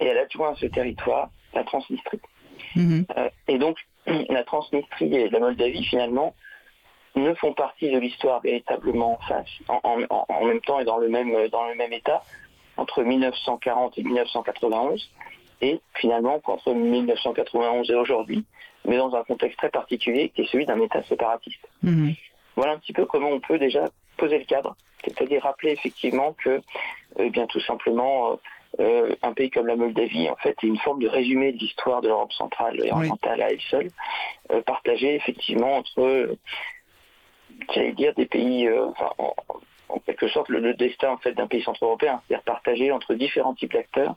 et 0.00 0.06
elle 0.06 0.18
adjoint 0.18 0.52
à 0.52 0.54
ce 0.56 0.66
territoire 0.66 1.30
la 1.54 1.64
Transnistrie. 1.64 2.20
Mhm. 2.76 3.06
Euh, 3.16 3.30
et 3.48 3.58
donc 3.58 3.78
la 4.06 4.44
Transnistrie 4.44 5.14
et 5.14 5.28
la 5.30 5.40
Moldavie 5.40 5.84
finalement 5.84 6.34
ne 7.16 7.32
font 7.34 7.54
partie 7.54 7.90
de 7.90 7.98
l'histoire 7.98 8.40
véritablement 8.40 9.18
en, 9.68 10.02
en, 10.10 10.44
même 10.44 10.60
temps 10.60 10.78
et 10.78 10.84
dans 10.84 10.98
le 10.98 11.08
même, 11.08 11.48
dans 11.48 11.66
le 11.66 11.74
même 11.74 11.92
état 11.92 12.22
entre 12.76 13.02
1940 13.02 13.98
et 13.98 14.02
1991 14.04 15.10
et 15.62 15.80
finalement 15.94 16.40
entre 16.44 16.72
1991 16.72 17.90
et 17.90 17.94
aujourd'hui 17.94 18.44
mais 18.88 18.96
dans 18.96 19.14
un 19.14 19.22
contexte 19.22 19.58
très 19.58 19.70
particulier 19.70 20.30
qui 20.30 20.42
est 20.42 20.50
celui 20.50 20.66
d'un 20.66 20.80
État 20.80 21.02
séparatiste. 21.04 21.68
Mhm. 21.82 22.14
Voilà 22.56 22.72
un 22.72 22.78
petit 22.78 22.92
peu 22.92 23.04
comment 23.04 23.28
on 23.30 23.40
peut 23.40 23.58
déjà 23.58 23.84
poser 24.16 24.38
le 24.38 24.44
cadre, 24.44 24.74
c'est-à-dire 25.04 25.42
rappeler 25.42 25.72
effectivement 25.72 26.34
que, 26.42 26.60
eh 27.18 27.30
bien 27.30 27.46
tout 27.46 27.60
simplement, 27.60 28.32
euh, 28.32 28.36
euh, 28.80 29.14
un 29.22 29.32
pays 29.32 29.50
comme 29.50 29.66
la 29.66 29.76
Moldavie, 29.76 30.28
en 30.28 30.36
fait, 30.36 30.56
est 30.62 30.66
une 30.66 30.78
forme 30.78 31.00
de 31.00 31.08
résumé 31.08 31.52
de 31.52 31.58
l'histoire 31.58 32.02
de 32.02 32.08
l'Europe 32.08 32.32
centrale 32.32 32.84
et 32.84 32.90
orientale 32.90 33.40
à 33.42 33.50
elle 33.50 33.60
seule, 33.70 33.90
euh, 34.50 34.60
partagée 34.62 35.14
effectivement 35.14 35.76
entre, 35.76 36.36
j'allais 37.72 37.92
dire, 37.92 38.12
des 38.14 38.26
pays, 38.26 38.68
enfin, 38.70 39.10
en 39.18 39.34
quelque 40.06 40.28
sorte 40.28 40.48
le, 40.48 40.74
destin 40.74 41.10
en 41.10 41.16
fait 41.16 41.32
d'un 41.32 41.46
pays 41.46 41.62
centre-européen, 41.62 42.20
c'est-à-dire 42.26 42.44
partagé 42.44 42.92
entre 42.92 43.14
différents 43.14 43.54
types 43.54 43.72
d'acteurs. 43.72 44.16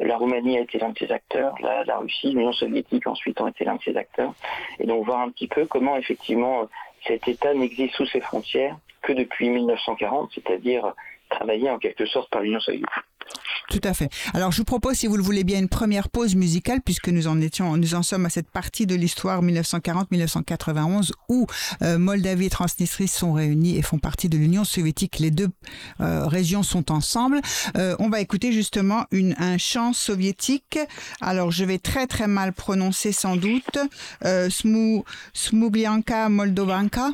La 0.00 0.16
Roumanie 0.16 0.58
a 0.58 0.60
été 0.60 0.78
l'un 0.78 0.90
de 0.90 0.98
ces 0.98 1.10
acteurs, 1.10 1.54
la, 1.60 1.98
Russie, 1.98 2.30
l'Union 2.30 2.52
soviétique 2.52 3.06
ensuite 3.06 3.40
ont 3.40 3.48
été 3.48 3.64
l'un 3.64 3.76
de 3.76 3.82
ces 3.82 3.96
acteurs. 3.96 4.34
Et 4.78 4.86
donc 4.86 5.04
voir 5.04 5.20
un 5.20 5.30
petit 5.30 5.48
peu 5.48 5.66
comment 5.66 5.96
effectivement 5.96 6.68
cet 7.06 7.28
État 7.28 7.54
n'existe 7.54 7.94
sous 7.94 8.06
ses 8.06 8.20
frontières 8.20 8.76
que 9.02 9.12
depuis 9.12 9.48
1940, 9.48 10.30
c'est-à-dire 10.34 10.92
travaillé 11.28 11.70
en 11.70 11.78
quelque 11.78 12.06
sorte 12.06 12.30
par 12.30 12.42
l'Union 12.42 12.60
soviétique. 12.60 12.88
Tout 13.70 13.80
à 13.84 13.92
fait. 13.92 14.08
Alors, 14.32 14.50
je 14.50 14.58
vous 14.58 14.64
propose, 14.64 14.94
si 14.94 15.06
vous 15.06 15.16
le 15.18 15.22
voulez 15.22 15.44
bien, 15.44 15.58
une 15.58 15.68
première 15.68 16.08
pause 16.08 16.34
musicale, 16.34 16.80
puisque 16.82 17.08
nous 17.08 17.26
en 17.26 17.38
étions, 17.40 17.76
nous 17.76 17.94
en 17.94 18.02
sommes 18.02 18.24
à 18.24 18.30
cette 18.30 18.50
partie 18.50 18.86
de 18.86 18.94
l'histoire 18.94 19.42
1940-1991 19.42 21.12
où 21.28 21.46
euh, 21.82 21.98
Moldavie 21.98 22.46
et 22.46 22.50
Transnistrie 22.50 23.08
sont 23.08 23.34
réunis 23.34 23.76
et 23.76 23.82
font 23.82 23.98
partie 23.98 24.30
de 24.30 24.38
l'Union 24.38 24.64
soviétique. 24.64 25.18
Les 25.18 25.30
deux 25.30 25.48
euh, 26.00 26.26
régions 26.26 26.62
sont 26.62 26.90
ensemble. 26.90 27.40
Euh, 27.76 27.94
on 27.98 28.08
va 28.08 28.20
écouter 28.20 28.52
justement 28.52 29.04
une, 29.10 29.34
un 29.38 29.58
chant 29.58 29.92
soviétique. 29.92 30.78
Alors, 31.20 31.50
je 31.50 31.64
vais 31.64 31.78
très 31.78 32.06
très 32.06 32.26
mal 32.26 32.54
prononcer 32.54 33.12
sans 33.12 33.36
doute. 33.36 33.78
Euh, 34.24 34.48
Smuglianka 35.34 36.30
Moldovanka. 36.30 37.10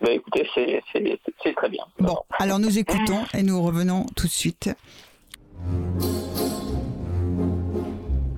Bah, 0.00 0.10
écoutez, 0.10 0.46
c'est 0.54 1.54
très 1.54 1.68
bien. 1.68 1.84
Bon, 1.98 2.18
alors 2.38 2.58
nous 2.58 2.78
écoutons 2.78 3.24
et 3.34 3.42
nous 3.42 3.62
revenons 3.62 4.06
tout 4.16 4.26
de 4.26 4.32
suite. 4.32 4.70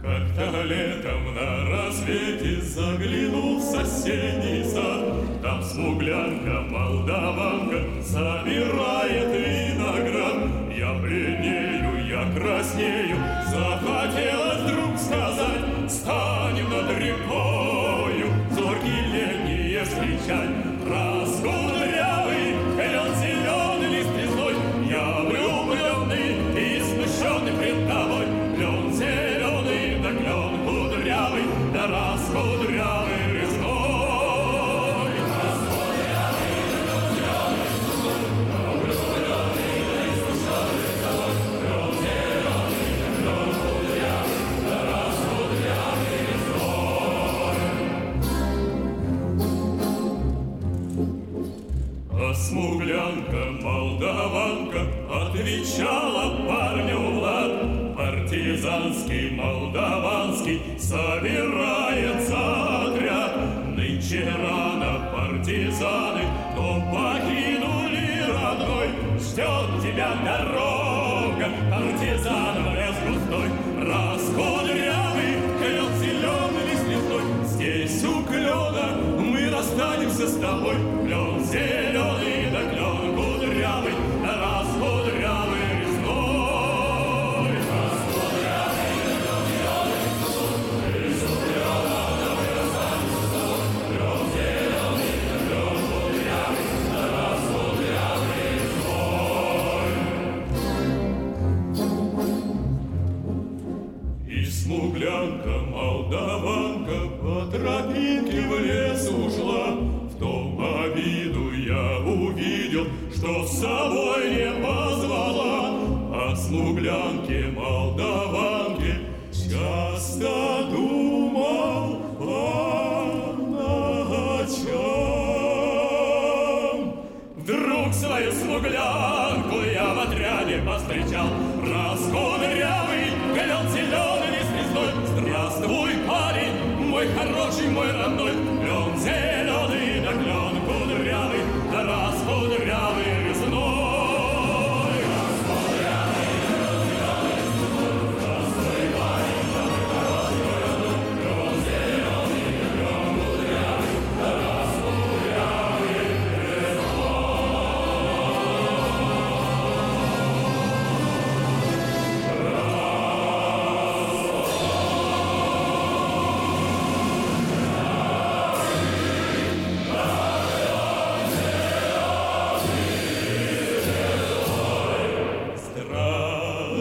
Как-то 0.02 0.62
летом 0.62 1.34
на 1.34 1.68
рассвете 1.68 2.62
заглянул 2.62 3.58
в 3.58 3.62
соседний 3.62 4.64
сад, 4.64 5.42
Там 5.42 5.62
смуглянка, 5.62 6.62
молдаванка 6.70 8.02
собирает 8.02 9.28
виноград. 9.30 10.48
Я 10.74 10.94
бледнею, 10.94 12.06
я 12.08 12.32
краснею, 12.34 13.11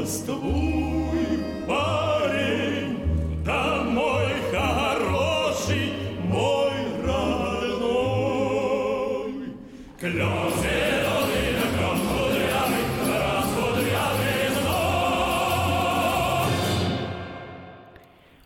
Здравствуй, 0.01 0.35
парень, 0.37 0.90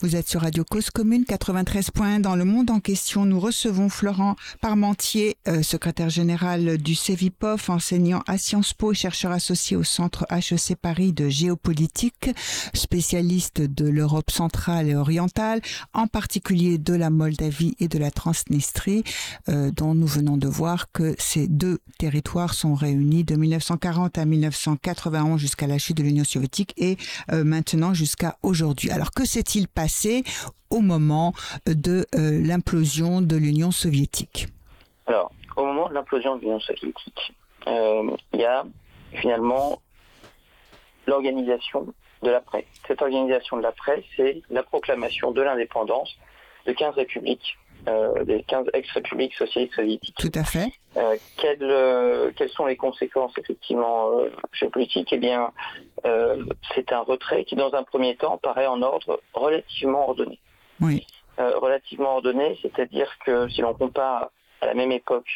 Vous 0.07 0.15
êtes 0.15 0.29
sur 0.29 0.43
Radio 0.43 0.63
Cause 0.63 0.91
Commune 0.91 1.25
93.1 1.25 2.21
dans 2.21 2.37
le 2.37 2.45
monde 2.45 2.71
en 2.71 2.79
question. 2.79 3.25
Nous 3.25 3.41
recevons 3.41 3.89
Florent 3.89 4.37
Parmentier, 4.61 5.37
euh, 5.49 5.65
secrétaire 5.65 6.11
général 6.11 6.79
du 6.79 6.95
CEVIPOF, 6.95 7.71
enseignant 7.71 8.23
à 8.29 8.39
Sciences 8.39 8.73
Po 8.73 8.93
et 8.93 8.95
chercheur 8.95 9.33
associé 9.33 9.77
au 9.77 9.83
centre 9.83 10.25
HEC 10.31 10.77
Paris 10.81 11.13
de 11.13 11.29
géopolitique, 11.29 12.31
spécialiste 12.73 13.63
de 13.63 13.89
l'Europe 13.89 14.31
centrale 14.31 14.89
et 14.89 14.95
orientale, 14.95 15.61
en 15.93 16.07
particulier 16.07 16.79
de 16.79 16.95
la 16.95 17.11
Moldavie 17.11 17.75
et 17.81 17.89
de 17.89 17.99
la 17.99 18.13
Transnistrie, 18.13 19.03
euh, 19.49 19.73
dont 19.73 19.97
nous 19.97 20.07
venons 20.07 20.37
de 20.37 20.47
voir 20.47 20.93
que 20.93 21.17
ces 21.19 21.49
deux 21.49 21.81
territoires 21.99 22.55
sont 22.55 22.77
réunis 22.77 23.25
de 23.25 23.35
1940 23.35 24.19
à 24.19 24.25
1991 24.25 25.41
jusqu'à 25.41 25.67
la 25.67 25.79
chute 25.79 25.97
de 25.97 26.05
l'Union 26.05 26.23
soviétique 26.23 26.75
et 26.77 26.97
euh, 27.33 27.43
maintenant 27.43 27.93
jusqu'à 27.93 28.39
aujourd'hui. 28.45 28.93
Alors 28.93 29.11
que 29.11 29.25
s'est-il 29.25 29.67
passé 29.67 29.96
au 30.71 30.81
moment 30.81 31.33
de 31.67 32.07
euh, 32.15 32.43
l'implosion 32.43 33.21
de 33.21 33.37
l'Union 33.37 33.71
soviétique 33.71 34.49
Alors, 35.07 35.33
au 35.57 35.65
moment 35.65 35.89
de 35.89 35.95
l'implosion 35.95 36.37
de 36.37 36.43
l'Union 36.43 36.61
soviétique, 36.61 37.33
euh, 37.67 38.11
il 38.33 38.41
y 38.41 38.45
a 38.45 38.65
finalement 39.15 39.81
l'organisation 41.07 41.87
de 42.23 42.31
la 42.31 42.41
presse. 42.41 42.65
Cette 42.87 43.01
organisation 43.03 43.57
de 43.57 43.63
la 43.63 43.73
presse, 43.73 44.05
c'est 44.17 44.43
la 44.51 44.63
proclamation 44.63 45.31
de 45.31 45.43
l'indépendance 45.43 46.17
de 46.67 46.73
15 46.73 46.95
républiques, 46.95 47.57
euh, 47.89 48.25
des 48.25 48.43
15 48.43 48.67
ex-républiques 48.75 49.35
socialistes 49.35 49.75
soviétiques. 49.75 50.17
Tout 50.19 50.33
à 50.35 50.43
fait. 50.43 50.73
Euh, 50.97 51.17
quelles, 51.37 51.59
euh, 51.63 52.33
quelles 52.35 52.49
sont 52.49 52.67
les 52.67 52.77
conséquences 52.77 53.33
effectivement 53.39 54.11
géopolitiques? 54.53 55.13
Eh 55.13 55.19
bien, 55.19 55.53
c'est 56.75 56.93
un 56.93 57.01
retrait 57.01 57.45
qui, 57.45 57.55
dans 57.55 57.75
un 57.75 57.85
premier 57.85 58.17
temps, 58.17 58.39
paraît 58.39 58.67
en 58.67 58.83
ordre 58.83 59.21
relativement 59.35 60.09
ordonné. 60.09 60.41
Oui. 60.81 61.07
Relativement 61.39 62.15
ordonné, 62.15 62.59
c'est-à-dire 62.63 63.11
que 63.25 63.49
si 63.49 63.61
l'on 63.61 63.75
compare 63.75 64.31
à 64.63 64.67
la 64.67 64.75
même 64.75 64.91
époque 64.91 65.29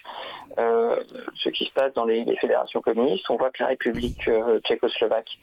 ce 0.56 1.48
qui 1.50 1.66
se 1.66 1.72
passe 1.72 1.92
dans 1.94 2.04
les, 2.04 2.24
les 2.24 2.36
fédérations 2.36 2.80
communistes, 2.80 3.28
on 3.30 3.36
voit 3.36 3.50
que 3.50 3.62
la 3.62 3.68
République 3.68 4.28
tchécoslovaque 4.64 5.38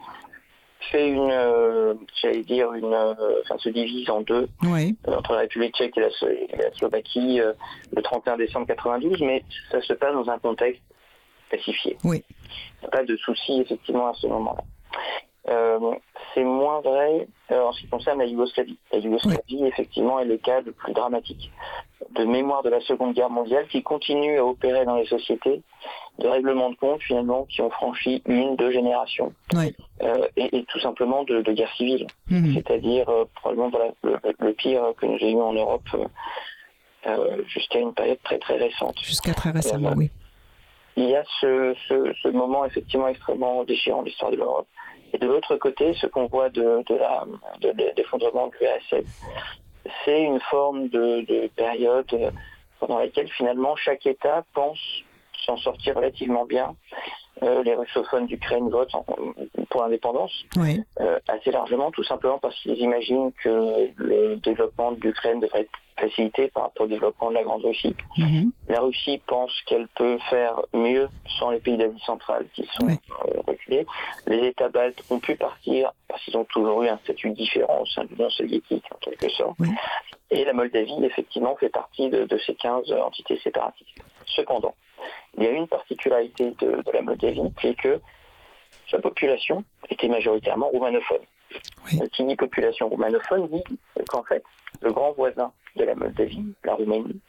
fait 0.92 1.10
une, 1.10 1.32
euh, 1.32 1.94
j'allais 2.22 2.44
dire, 2.44 2.72
une, 2.74 2.94
euh, 2.94 3.14
enfin, 3.44 3.58
se 3.58 3.70
divise 3.70 4.10
en 4.10 4.22
deux 4.22 4.48
Oui. 4.64 4.96
euh, 5.08 5.16
entre 5.16 5.34
la 5.34 5.40
République 5.40 5.76
tchèque 5.76 5.98
et 5.98 6.02
la, 6.02 6.10
Slo- 6.10 6.30
et 6.30 6.56
la 6.56 6.72
Slovaquie 6.74 7.42
euh, 7.42 7.54
le 7.96 8.02
31 8.02 8.38
décembre 8.38 8.68
92, 8.68 9.20
mais 9.22 9.44
ça 9.72 9.82
se 9.82 9.94
passe 9.94 10.14
dans 10.14 10.30
un 10.30 10.40
contexte 10.40 10.82
pacifié. 11.50 11.98
Oui. 12.04 12.24
Il 12.30 12.82
n'y 12.82 12.88
a 12.88 12.90
pas 12.90 13.04
de 13.04 13.16
souci 13.18 13.60
effectivement 13.62 14.08
à 14.08 14.14
ce 14.14 14.28
moment-là. 14.28 14.64
Euh, 15.50 15.80
c'est 16.34 16.44
moins 16.44 16.82
vrai 16.82 17.28
euh, 17.52 17.62
en 17.68 17.72
ce 17.72 17.80
qui 17.82 17.88
concerne 17.88 18.20
la 18.20 18.26
Yougoslavie. 18.26 18.78
La 18.92 19.00
Yougoslavie, 19.00 19.66
effectivement, 19.66 20.20
est 20.20 20.26
le 20.26 20.38
cas 20.38 20.60
le 20.62 20.74
plus 20.74 20.92
dramatique 20.94 21.50
de 22.12 22.24
mémoire 22.26 22.64
de 22.64 22.70
la 22.70 22.82
Seconde 22.82 23.14
Guerre 23.14 23.30
mondiale 23.30 23.66
qui 23.70 23.82
continue 23.82 24.38
à 24.40 24.46
opérer 24.46 24.84
dans 24.86 24.96
les 24.98 25.06
sociétés 25.06 25.62
de 26.20 26.28
règlements 26.28 26.70
de 26.72 26.76
compte 26.76 27.02
finalement 27.02 27.46
qui 27.46 27.62
ont 27.62 27.70
franchi 27.70 28.22
une, 28.26 28.56
deux 28.58 28.72
générations 28.72 29.34
Oui. 29.54 29.74
euh, 30.02 30.28
et, 30.36 30.58
et 30.58 30.64
tout 30.66 30.80
simplement 30.80 31.24
de, 31.24 31.42
de 31.42 31.52
guerre 31.54 31.72
civile 31.76 32.08
Mhm. 32.30 32.54
c'est-à-dire 32.56 33.08
euh, 33.10 33.26
probablement 33.36 33.70
voilà, 33.70 33.92
le, 34.04 34.18
le 34.40 34.54
pire 34.54 34.82
que 35.00 35.06
nous 35.06 35.18
ayons 35.22 35.40
eu 35.40 35.42
en 35.44 35.54
Europe 35.54 35.88
euh, 37.08 37.44
jusqu'à 37.48 37.80
une 37.80 37.94
période 37.94 38.20
très 38.24 38.38
très 38.40 38.58
récente. 38.58 38.98
Jusqu'à 39.00 39.34
très 39.34 39.52
récemment, 39.52 39.94
oui. 39.96 40.10
Il 40.98 41.10
y 41.10 41.16
a 41.16 41.24
ce, 41.40 41.76
ce, 41.88 42.12
ce 42.24 42.28
moment 42.30 42.66
effectivement 42.66 43.08
extrêmement 43.08 43.64
déchirant 43.64 44.02
de 44.02 44.08
l'histoire 44.08 44.32
de 44.32 44.38
l'Europe. 44.38 44.68
Et 45.14 45.18
de 45.18 45.28
l'autre 45.28 45.56
côté, 45.58 45.94
ce 45.94 46.08
qu'on 46.08 46.28
voit 46.28 46.50
de, 46.50 46.84
de 46.88 47.00
de, 47.62 47.72
de 47.72 47.94
l'effondrement 47.96 48.48
de 48.48 48.54
l'URSS, 48.60 49.06
c'est 50.04 50.22
une 50.22 50.40
forme 50.42 50.90
de, 50.90 51.22
de 51.22 51.48
période 51.56 52.34
pendant 52.80 53.00
laquelle 53.00 53.30
finalement 53.30 53.76
chaque 53.76 54.06
État 54.06 54.44
pense 54.54 54.80
s'en 55.46 55.58
sortir 55.58 55.96
relativement 55.96 56.46
bien. 56.46 56.76
Euh, 57.44 57.62
les 57.64 57.76
russophones 57.76 58.26
d'Ukraine 58.26 58.70
votent 58.70 58.96
en- 58.96 59.06
pour 59.70 59.82
l'indépendance 59.84 60.32
Oui. 60.56 60.82
euh, 61.00 61.20
assez 61.28 61.52
largement, 61.52 61.92
tout 61.92 62.04
simplement 62.04 62.40
parce 62.40 62.56
qu'ils 62.62 62.80
imaginent 62.80 63.32
que 63.44 63.90
le 63.98 64.36
développement 64.38 64.92
de 64.94 65.00
l'Ukraine 65.02 65.40
devrait 65.40 65.62
être 65.62 65.72
facilité 66.00 66.48
par 66.50 66.64
rapport 66.64 66.86
au 66.86 66.90
développement 66.90 67.30
de 67.30 67.36
la 67.36 67.44
Grande 67.44 67.64
Russie. 67.66 67.96
Mhm. 68.18 68.52
La 68.70 68.82
Russie 68.82 69.20
pense 69.28 69.52
qu'elle 69.66 69.88
peut 69.90 70.18
faire 70.30 70.62
mieux 70.74 71.10
sans 71.40 71.50
les 71.52 71.60
pays 71.60 71.78
d'Asie 71.78 72.00
centrale 72.06 72.46
qui 72.54 72.66
sont 72.74 72.86
Oui. 72.88 72.94
euh, 73.26 73.42
reculés. 73.48 73.86
Les 74.28 74.48
États 74.48 74.70
baltes 74.70 75.04
ont 75.10 75.20
pu 75.20 75.36
partir 75.36 75.92
parce 76.08 76.24
qu'ils 76.24 76.38
ont 76.38 76.46
toujours 76.46 76.84
eu 76.84 76.88
un 76.88 76.98
statut 77.00 77.32
différent 77.32 77.82
au 77.82 77.86
sein 77.88 78.04
de 78.06 78.10
l'Union 78.10 78.30
soviétique 78.30 78.86
en 78.94 78.98
quelque 78.98 79.30
sorte. 79.30 79.56
Oui. 79.60 79.70
Et 80.30 80.44
la 80.46 80.54
Moldavie, 80.54 81.04
effectivement, 81.04 81.56
fait 81.56 81.70
partie 81.70 82.10
de, 82.10 82.26
de 82.26 82.38
ces 82.40 82.54
15 82.56 82.92
entités 82.92 83.40
séparatistes. 83.44 83.90
Cependant, 84.26 84.76
il 85.38 85.44
y 85.44 85.48
a 85.48 85.52
une 85.52 85.68
particularité 85.68 86.52
de, 86.60 86.82
de 86.82 86.92
la 86.94 87.02
Moldavie 87.02 87.42
qui 87.60 87.68
est 87.68 87.76
que 87.80 88.00
sa 88.90 89.00
population 89.00 89.64
était 89.90 90.08
majoritairement 90.08 90.68
roumanophone. 90.70 91.20
Oui. 91.86 92.00
Euh, 92.02 92.08
Qui 92.12 92.26
dit 92.26 92.36
population 92.36 92.90
roumanophone 92.90 93.48
dit 93.50 93.64
qu'en 94.10 94.24
fait, 94.24 94.44
le 94.82 94.92
grand 94.92 95.14
voisin 95.14 95.52
de 95.76 95.84
la 95.86 95.96
Moldavie, 95.96 96.44
la 96.64 96.74
Roumanie, 96.76 97.20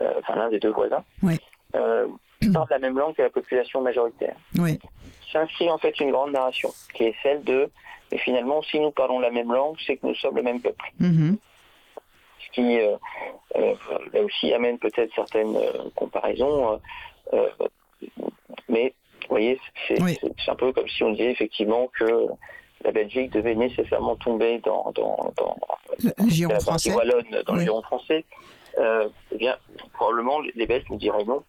euh, 0.00 0.12
enfin 0.18 0.36
l'un 0.36 0.48
des 0.48 0.58
deux 0.58 0.70
voisins, 0.72 1.04
Oui. 1.22 1.38
euh, 1.74 2.06
parle 2.52 2.66
la 2.70 2.78
même 2.78 2.98
langue 2.98 3.14
que 3.14 3.22
la 3.22 3.30
population 3.30 3.82
majoritaire. 3.82 4.36
Oui. 4.58 4.78
S'inscrit 5.30 5.70
en 5.70 5.78
fait 5.78 5.98
une 6.00 6.10
grande 6.10 6.32
narration, 6.32 6.70
qui 6.94 7.04
est 7.04 7.14
celle 7.22 7.42
de, 7.44 7.70
mais 8.10 8.18
finalement, 8.18 8.62
si 8.62 8.80
nous 8.80 8.90
parlons 8.90 9.20
la 9.20 9.30
même 9.30 9.52
langue, 9.52 9.76
c'est 9.86 9.96
que 9.96 10.06
nous 10.06 10.14
sommes 10.16 10.36
le 10.36 10.42
même 10.42 10.60
peuple. 10.60 10.84
Mhm. 10.98 11.36
Ce 12.52 12.60
qui, 12.60 12.78
euh, 12.80 12.96
euh, 13.56 13.74
là 14.12 14.22
aussi, 14.22 14.52
amène 14.52 14.78
peut-être 14.78 15.10
certaines 15.14 15.56
euh, 15.56 15.88
comparaisons, 15.94 16.78
mais 18.68 18.92
vous 19.22 19.28
voyez, 19.28 19.58
c'est 19.88 20.00
Oui. 20.02 20.18
un 20.46 20.54
peu 20.54 20.72
comme 20.72 20.88
si 20.88 21.02
on 21.02 21.10
disait 21.12 21.30
effectivement 21.30 21.88
que 21.98 22.26
la 22.84 22.90
Belgique 22.92 23.30
devait 23.32 23.54
nécessairement 23.54 24.16
tomber 24.16 24.58
dans, 24.58 24.90
dans, 24.94 25.32
dans 25.36 25.56
Le, 26.02 26.10
le 26.18 26.28
giron 26.30 26.52
la 26.52 26.58
partie 26.58 26.90
français. 26.90 26.94
wallonne 26.94 27.42
dans 27.46 27.54
le 27.54 27.60
giron 27.62 27.82
français. 27.82 28.24
Euh, 28.78 29.08
eh 29.32 29.36
bien, 29.36 29.56
probablement 29.92 30.40
les 30.54 30.66
Belges 30.66 30.84
nous 30.90 30.96
diront 30.96 31.24
non, 31.24 31.42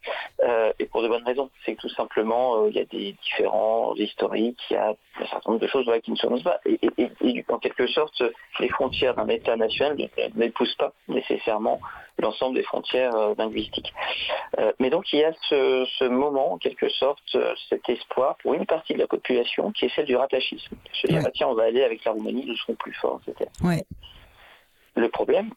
euh, 0.43 0.74
et 0.80 0.86
pour 0.86 1.02
de 1.02 1.08
bonnes 1.08 1.24
raisons. 1.26 1.50
C'est 1.65 1.76
que 1.76 1.82
tout 1.82 1.89
simplement, 1.89 2.63
euh, 2.63 2.69
il 2.69 2.76
y 2.76 2.80
a 2.80 2.86
des 2.86 3.13
différences 3.13 3.98
historiques, 3.98 4.60
il 4.69 4.74
y 4.74 4.78
a 4.78 4.89
un 4.89 5.26
certain 5.28 5.52
nombre 5.52 5.62
de 5.62 5.67
choses 5.67 5.86
voilà, 5.86 6.02
qui 6.02 6.12
ne 6.12 6.15
se 6.17 6.28
connaissent 6.28 6.43
pas. 6.43 6.60
Et, 6.65 6.80
et- 6.82 6.91
et- 7.04 7.12
et 7.38 7.45
en 7.50 7.60
quelque 7.60 7.88
sorte, 7.88 8.21
les 8.60 8.69
frontières 8.69 9.15
d'un 9.15 9.28
État 9.30 9.56
national 9.56 9.95
ne- 9.98 10.08
n'épousent 10.39 10.76
pas 10.76 10.91
nécessairement 11.08 11.80
l'ensemble 12.19 12.56
des 12.56 12.63
frontières 12.63 13.13
linguistiques. 13.38 13.93
Mais 14.80 14.89
donc 14.89 15.12
il 15.13 15.19
y 15.19 15.24
a 15.24 15.34
ce, 15.50 15.86
ce 15.98 16.04
moment, 16.06 16.54
en 16.54 16.58
quelque 16.58 16.89
sorte, 16.89 17.36
cet 17.69 17.88
espoir 17.89 18.36
pour 18.43 18.54
une 18.54 18.65
partie 18.65 18.93
de 18.93 19.00
la 19.00 19.08
population 19.08 19.71
qui 19.71 19.86
est 19.86 19.95
celle 19.95 20.06
du 20.06 20.15
rattachisme. 20.15 20.76
Se 20.93 21.08
dire, 21.08 21.17
Ouais. 21.17 21.24
ah, 21.28 21.32
tiens, 21.34 21.48
on 21.48 21.54
va 21.56 21.63
aller 21.63 21.84
avec 21.84 22.04
la 22.06 22.12
Roumanie, 22.12 22.45
nous 22.45 22.56
serons 22.58 22.76
plus 22.76 22.93
forts, 22.93 23.19
etc. 23.28 23.50
Oui. 23.63 23.82
Le 24.95 25.10
problème, 25.10 25.52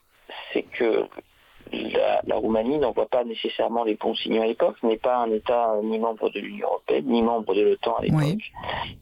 c'est 0.52 0.62
que 0.62 1.04
la, 1.72 2.20
la 2.26 2.36
Roumanie 2.36 2.78
n'envoie 2.78 3.06
pas 3.06 3.24
nécessairement 3.24 3.84
les 3.84 3.94
bons 3.94 4.14
signaux 4.14 4.42
à 4.42 4.46
l'époque, 4.46 4.76
n'est 4.82 4.96
pas 4.98 5.16
un 5.18 5.30
État 5.30 5.72
euh, 5.72 5.82
ni 5.82 5.98
membre 5.98 6.30
de 6.30 6.40
l'Union 6.40 6.66
européenne, 6.68 7.04
ni 7.06 7.22
membre 7.22 7.54
de 7.54 7.62
l'OTAN 7.62 7.94
à 7.96 8.02
l'époque, 8.02 8.20
Oui. 8.22 8.38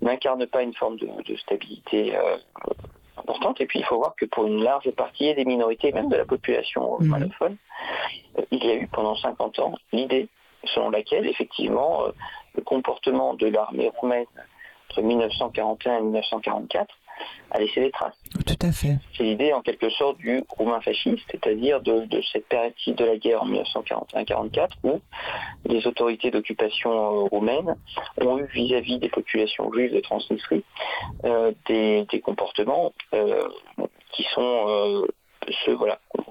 n'incarne 0.01 0.47
pas 0.47 0.63
une 0.63 0.75
forme 0.75 0.97
de, 0.99 1.09
de 1.27 1.37
stabilité 1.37 2.17
euh, 2.17 2.37
importante. 3.17 3.61
Et 3.61 3.67
puis 3.67 3.79
il 3.81 3.85
faut 3.85 3.97
voir 3.97 4.15
que 4.17 4.25
pour 4.27 4.47
une 4.47 4.63
large 4.63 4.91
partie 4.93 5.35
des 5.35 5.45
minorités, 5.45 5.93
même 5.93 6.09
de 6.09 6.17
la 6.17 6.25
population 6.25 6.83
Mhm. 6.83 7.13
roumainophone, 7.13 7.57
euh, 8.39 8.43
il 8.51 8.65
y 8.65 8.71
a 8.71 8.75
eu 8.77 8.87
pendant 8.89 9.15
50 9.17 9.59
ans 9.59 9.75
l'idée 9.93 10.29
selon 10.75 10.91
laquelle 10.91 11.27
effectivement 11.27 12.05
euh, 12.07 12.13
le 12.55 12.63
comportement 12.63 13.35
de 13.35 13.47
l'armée 13.49 13.91
roumaine 13.99 14.27
entre 14.91 15.03
1941 15.03 15.99
et 15.99 16.03
1944 16.03 16.95
a 17.51 17.59
laissé 17.59 17.81
des 17.81 17.91
traces. 17.91 18.17
Tout 18.33 18.67
à 18.67 18.73
fait. 18.73 18.97
C'est 19.17 19.25
l'idée 19.25 19.53
en 19.53 19.63
quelque 19.63 19.91
sorte 19.91 20.19
du 20.19 20.43
roumain 20.49 20.81
fasciste, 20.81 21.25
c'est-à-dire 21.31 21.81
de, 21.81 22.07
de 22.07 22.23
cette 22.33 22.47
période 22.47 22.73
de 22.87 23.05
la 23.05 23.17
guerre 23.17 23.43
en 23.43 23.49
1941-44 23.49 24.69
où 24.83 25.01
les 25.67 25.87
autorités 25.87 26.31
d'occupation 26.31 26.91
euh, 26.91 27.29
roumaines 27.31 27.77
ont 28.21 28.39
eu 28.39 28.47
vis-à-vis 28.47 28.99
des 28.99 29.09
populations 29.09 29.73
juives 29.73 29.95
de 29.95 30.01
Transnistrie 30.01 30.65
euh, 31.25 31.53
des, 31.67 32.07
des 32.11 32.21
comportements 32.21 32.93
euh, 33.15 33.49
qui 34.13 34.25
sont 34.35 34.65
euh, 34.69 35.07
ceux 35.65 35.75
voilà, 35.75 35.99
qu'on 36.09 36.25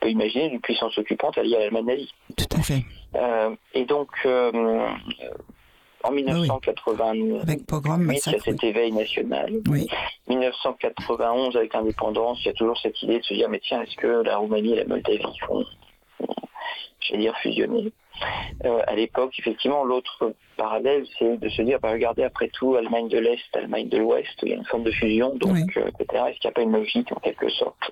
peut 0.00 0.10
imaginer 0.10 0.50
d'une 0.50 0.60
puissance 0.60 0.96
occupante 0.98 1.38
alliée 1.38 1.56
à 1.56 1.60
l'Allemagne 1.60 1.86
nazie. 1.86 2.12
Tout 2.36 2.56
à 2.56 2.62
fait. 2.62 2.84
Euh, 3.16 3.54
et 3.74 3.84
donc 3.84 4.08
euh, 4.24 4.88
en 6.04 6.10
1988, 6.12 7.40
Avec 7.42 7.66
pogrom, 7.66 8.02
il 8.10 8.14
y 8.14 8.16
a 8.16 8.38
cet 8.40 8.64
éveil 8.64 8.92
national. 8.92 9.52
Oui. 9.68 9.86
1991 10.28 11.56
avec 11.56 11.74
l'indépendance, 11.74 12.38
il 12.42 12.46
y 12.46 12.50
a 12.50 12.54
toujours 12.54 12.78
cette 12.78 13.02
idée 13.02 13.18
de 13.18 13.24
se 13.24 13.34
dire 13.34 13.48
mais 13.48 13.60
tiens, 13.60 13.82
est-ce 13.82 13.96
que 13.96 14.22
la 14.22 14.36
Roumanie 14.38 14.72
et 14.72 14.76
la 14.76 14.84
Moldavie 14.84 15.18
vont, 15.48 15.64
vont, 16.20 16.34
j'allais 17.00 17.20
dire, 17.22 17.36
fusionner? 17.38 17.92
Euh, 18.64 18.82
À 18.86 18.94
l'époque, 18.94 19.32
effectivement, 19.38 19.84
l'autre 19.84 20.34
parallèle, 20.56 21.04
c'est 21.18 21.38
de 21.38 21.48
se 21.48 21.62
dire, 21.62 21.78
bah, 21.80 21.90
regardez, 21.92 22.22
après 22.22 22.48
tout, 22.48 22.74
Allemagne 22.76 23.08
de 23.08 23.18
l'Est, 23.18 23.54
Allemagne 23.54 23.88
de 23.88 23.96
l'Ouest, 23.98 24.28
il 24.42 24.48
y 24.50 24.52
a 24.52 24.56
une 24.56 24.64
forme 24.66 24.82
de 24.84 24.90
fusion, 24.90 25.34
donc, 25.36 25.52
Oui. 25.54 25.62
euh, 25.78 25.88
etc. 25.98 26.24
Est-ce 26.28 26.38
qu'il 26.38 26.48
n'y 26.48 26.52
a 26.52 26.52
pas 26.52 26.62
une 26.62 26.72
logique, 26.72 27.10
en 27.12 27.20
quelque 27.20 27.48
sorte? 27.50 27.90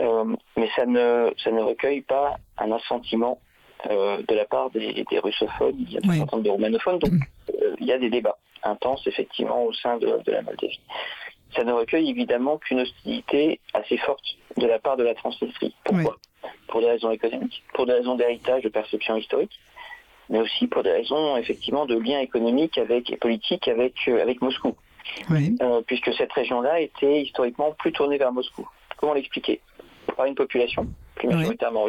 Euh, 0.00 0.24
Mais 0.56 0.68
ça 0.76 0.86
ne, 0.86 1.30
ça 1.42 1.50
ne 1.50 1.60
recueille 1.62 2.02
pas 2.02 2.36
un 2.58 2.72
assentiment 2.72 3.40
euh, 3.90 4.22
de 4.26 4.34
la 4.34 4.44
part 4.46 4.70
des, 4.70 5.04
des 5.10 5.18
russophones, 5.18 5.76
il 5.78 5.92
y 5.92 5.96
a 5.96 6.00
un 6.04 6.08
Oui. 6.08 6.16
certain 6.18 6.36
nombre 6.36 6.44
de 6.46 6.50
romanophones, 6.50 6.98
donc 6.98 7.12
Mm. 7.12 7.20
euh, 7.62 7.74
il 7.80 7.86
y 7.86 7.92
a 7.92 7.98
des 7.98 8.10
débats 8.10 8.38
intenses, 8.62 9.06
effectivement, 9.06 9.64
au 9.64 9.72
sein 9.72 9.98
de, 9.98 10.18
de 10.24 10.32
la 10.32 10.42
Moldavie. 10.42 10.80
Ça 11.54 11.62
ne 11.64 11.72
recueille 11.72 12.10
évidemment 12.10 12.58
qu'une 12.58 12.80
hostilité 12.80 13.60
assez 13.74 13.96
forte 13.98 14.24
de 14.56 14.66
la 14.66 14.78
part 14.78 14.96
de 14.96 15.04
la 15.04 15.14
Transnistrie. 15.14 15.74
Pourquoi 15.84 16.16
Pour 16.68 16.80
des 16.80 16.88
raisons 16.90 17.10
économiques, 17.10 17.62
pour 17.74 17.86
des 17.86 17.92
raisons 17.92 18.16
d'héritage, 18.16 18.62
de 18.62 18.68
perception 18.68 19.16
historique, 19.16 19.52
mais 20.28 20.40
aussi 20.40 20.66
pour 20.66 20.82
des 20.82 20.90
raisons 20.90 21.36
effectivement 21.36 21.86
de 21.86 21.96
lien 21.96 22.18
économique 22.20 22.76
avec, 22.78 23.10
et 23.12 23.16
politique 23.16 23.68
avec, 23.68 23.94
euh, 24.08 24.20
avec 24.20 24.42
Moscou, 24.42 24.74
Oui. 25.30 25.56
Puisque 25.86 26.12
cette 26.14 26.32
région-là 26.32 26.80
était 26.80 27.22
historiquement 27.22 27.70
plus 27.78 27.92
tournée 27.92 28.18
vers 28.18 28.32
Moscou. 28.32 28.68
Comment 28.96 29.14
l'expliquer? 29.14 29.60
Par 30.16 30.26
une 30.26 30.34
population 30.34 30.86
plus 31.16 31.28
Oui. 31.28 31.34
majoritairement 31.34 31.86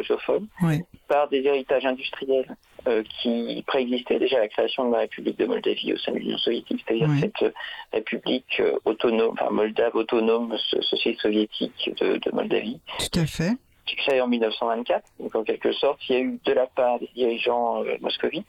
Oui. 0.62 0.80
par 1.06 1.28
des 1.28 1.38
héritages 1.44 1.86
industriels 1.86 2.56
euh, 2.88 3.02
qui 3.20 3.62
préexistaient 3.66 4.18
déjà 4.18 4.36
à 4.38 4.40
la 4.40 4.48
création 4.48 4.88
de 4.88 4.92
la 4.92 5.00
République 5.00 5.38
de 5.38 5.46
Moldavie 5.46 5.92
au 5.92 5.98
sein 5.98 6.12
de 6.12 6.18
l'Union 6.18 6.38
soviétique, 6.38 6.82
c'est-à-dire 6.86 7.08
Oui. 7.08 7.20
cette 7.20 7.42
euh, 7.42 7.50
République 7.92 8.60
euh, 8.60 8.72
autonome, 8.84 9.34
enfin 9.40 9.50
moldave 9.50 9.94
autonome, 9.94 10.56
so- 10.58 10.82
société 10.82 11.18
soviétique 11.20 11.90
de, 12.00 12.16
de 12.16 12.30
Moldavie, 12.32 12.80
Tout 12.98 13.20
à 13.20 13.26
fait. 13.26 13.52
créée 13.96 14.20
en 14.20 14.28
1924. 14.28 15.04
Donc 15.20 15.34
en 15.34 15.44
quelque 15.44 15.72
sorte, 15.72 16.00
il 16.08 16.12
y 16.12 16.16
a 16.16 16.20
eu 16.20 16.38
de 16.44 16.52
la 16.52 16.66
part 16.66 16.98
des 16.98 17.10
dirigeants 17.14 17.84
euh, 17.84 17.96
moscovites 18.00 18.46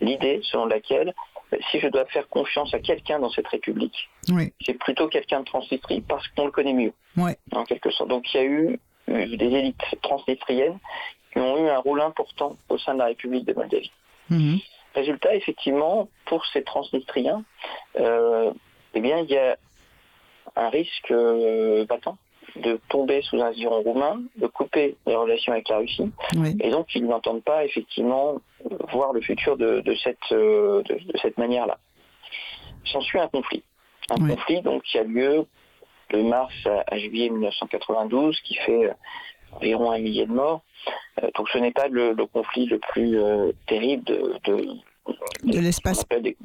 l'idée 0.00 0.40
selon 0.44 0.64
laquelle 0.66 1.14
euh, 1.52 1.58
si 1.70 1.78
je 1.80 1.88
dois 1.88 2.06
faire 2.06 2.28
confiance 2.28 2.72
à 2.74 2.78
quelqu'un 2.78 3.18
dans 3.18 3.30
cette 3.30 3.48
République, 3.48 4.08
Oui. 4.30 4.52
c'est 4.64 4.74
plutôt 4.74 5.08
quelqu'un 5.08 5.40
de 5.40 5.44
Transnistrie 5.44 6.00
parce 6.00 6.26
qu'on 6.28 6.46
le 6.46 6.50
connaît 6.52 6.72
mieux, 6.74 6.92
Oui. 7.16 7.32
en 7.52 7.64
quelque 7.64 7.90
sorte. 7.90 8.08
Donc 8.08 8.32
il 8.32 8.36
y 8.36 8.40
a 8.40 8.44
eu 8.46 8.78
des 9.10 9.46
élites 9.46 9.82
transnistriennes 10.02 10.78
qui 11.32 11.38
ont 11.38 11.64
eu 11.64 11.68
un 11.68 11.78
rôle 11.78 12.00
important 12.00 12.56
au 12.68 12.78
sein 12.78 12.94
de 12.94 12.98
la 13.00 13.06
République 13.06 13.44
de 13.44 13.52
Moldavie. 13.54 13.90
Mhm. 14.30 14.58
Résultat, 14.94 15.34
effectivement, 15.34 16.08
pour 16.26 16.44
ces 16.46 16.62
transnistriens, 16.64 17.44
euh, 17.98 18.52
eh 18.94 19.00
bien, 19.00 19.18
il 19.18 19.30
y 19.30 19.36
a 19.36 19.56
un 20.56 20.68
risque 20.68 21.10
euh, 21.12 21.84
battant 21.86 22.16
de 22.56 22.80
tomber 22.88 23.22
sous 23.22 23.40
un 23.40 23.52
giron 23.52 23.82
roumain, 23.82 24.20
de 24.36 24.48
couper 24.48 24.96
les 25.06 25.14
relations 25.14 25.52
avec 25.52 25.68
la 25.68 25.78
Russie, 25.78 26.10
Oui. 26.36 26.56
et 26.60 26.70
donc 26.70 26.92
ils 26.96 27.06
n'entendent 27.06 27.44
pas 27.44 27.64
effectivement 27.64 28.40
voir 28.92 29.12
le 29.12 29.20
futur 29.20 29.56
de, 29.56 29.80
de 29.80 29.94
cette, 29.94 30.18
euh, 30.32 30.82
de, 30.82 30.94
de 30.94 31.18
cette 31.22 31.38
manière-là. 31.38 31.78
S'ensuit 32.84 33.20
un 33.20 33.28
conflit. 33.28 33.62
Un 34.10 34.16
Oui. 34.24 34.30
conflit 34.30 34.60
donc 34.62 34.82
qui 34.82 34.98
a 34.98 35.04
lieu 35.04 35.46
de 36.10 36.22
mars 36.22 36.52
à, 36.66 36.84
à 36.86 36.98
juillet 36.98 37.28
1992, 37.30 38.40
qui 38.40 38.54
fait 38.54 38.86
euh, 38.86 38.92
environ 39.56 39.90
un 39.90 39.98
millier 39.98 40.26
de 40.26 40.32
morts. 40.32 40.62
Euh, 41.22 41.28
donc 41.36 41.48
ce 41.50 41.58
n'est 41.58 41.72
pas 41.72 41.88
le, 41.88 42.12
le 42.12 42.26
conflit 42.26 42.66
le 42.66 42.78
plus 42.78 43.18
euh, 43.18 43.52
terrible 43.66 44.04
de, 44.04 44.34
de, 44.44 44.66
De 45.44 45.58
l'espace. 45.58 46.04
des- 46.20 46.36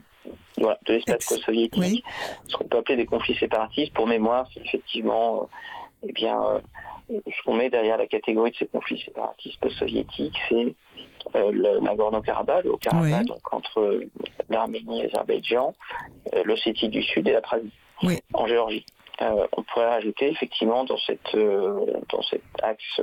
voilà, 0.58 0.80
de 0.88 0.93
l'espace 0.93 1.34
oui. 1.78 2.04
Ce 2.47 2.56
qu'on 2.58 2.63
peut 2.65 2.78
appeler 2.78 2.95
des 2.97 3.06
conflits 3.06 3.36
séparatistes. 3.36 3.93
Pour 3.93 4.08
mémoire, 4.08 4.47
c'est 4.54 4.62
effectivement 4.62 5.43
euh, 5.43 6.08
eh 6.08 6.12
bien, 6.13 6.41
euh, 6.41 6.60
ce 7.10 7.43
qu'on 7.43 7.56
met 7.56 7.69
derrière 7.69 7.97
la 7.97 8.08
catégorie 8.08 8.51
de 8.51 8.56
ces 8.58 8.67
conflits 8.67 8.99
séparatistes 9.04 9.60
post-soviétiques, 9.60 10.38
c'est 10.49 10.73
euh, 11.36 11.51
le 11.51 11.80
Nagorno-Karabakh, 11.82 12.63
le 12.63 12.71
Haut-Karabakh, 12.73 13.21
Oui. 13.21 13.25
donc 13.28 13.54
entre 13.54 14.01
l'Arménie 14.49 15.01
et 15.01 15.04
l'Azerbaïdjan, 15.04 15.73
l'Ossétie 16.45 16.89
du 16.89 17.04
Sud 17.04 17.28
et 17.28 17.34
la 17.34 17.41
Prague 17.41 17.65
Oui. 18.04 18.19
en 18.34 18.47
Géorgie. 18.47 18.86
Euh, 19.21 19.47
on 19.56 19.63
pourrait 19.63 19.88
rajouter 19.89 20.30
effectivement 20.30 20.84
dans, 20.84 20.97
cette, 20.97 21.36
euh, 21.36 21.86
dans 22.10 22.21
cet 22.23 22.41
axe 22.62 22.99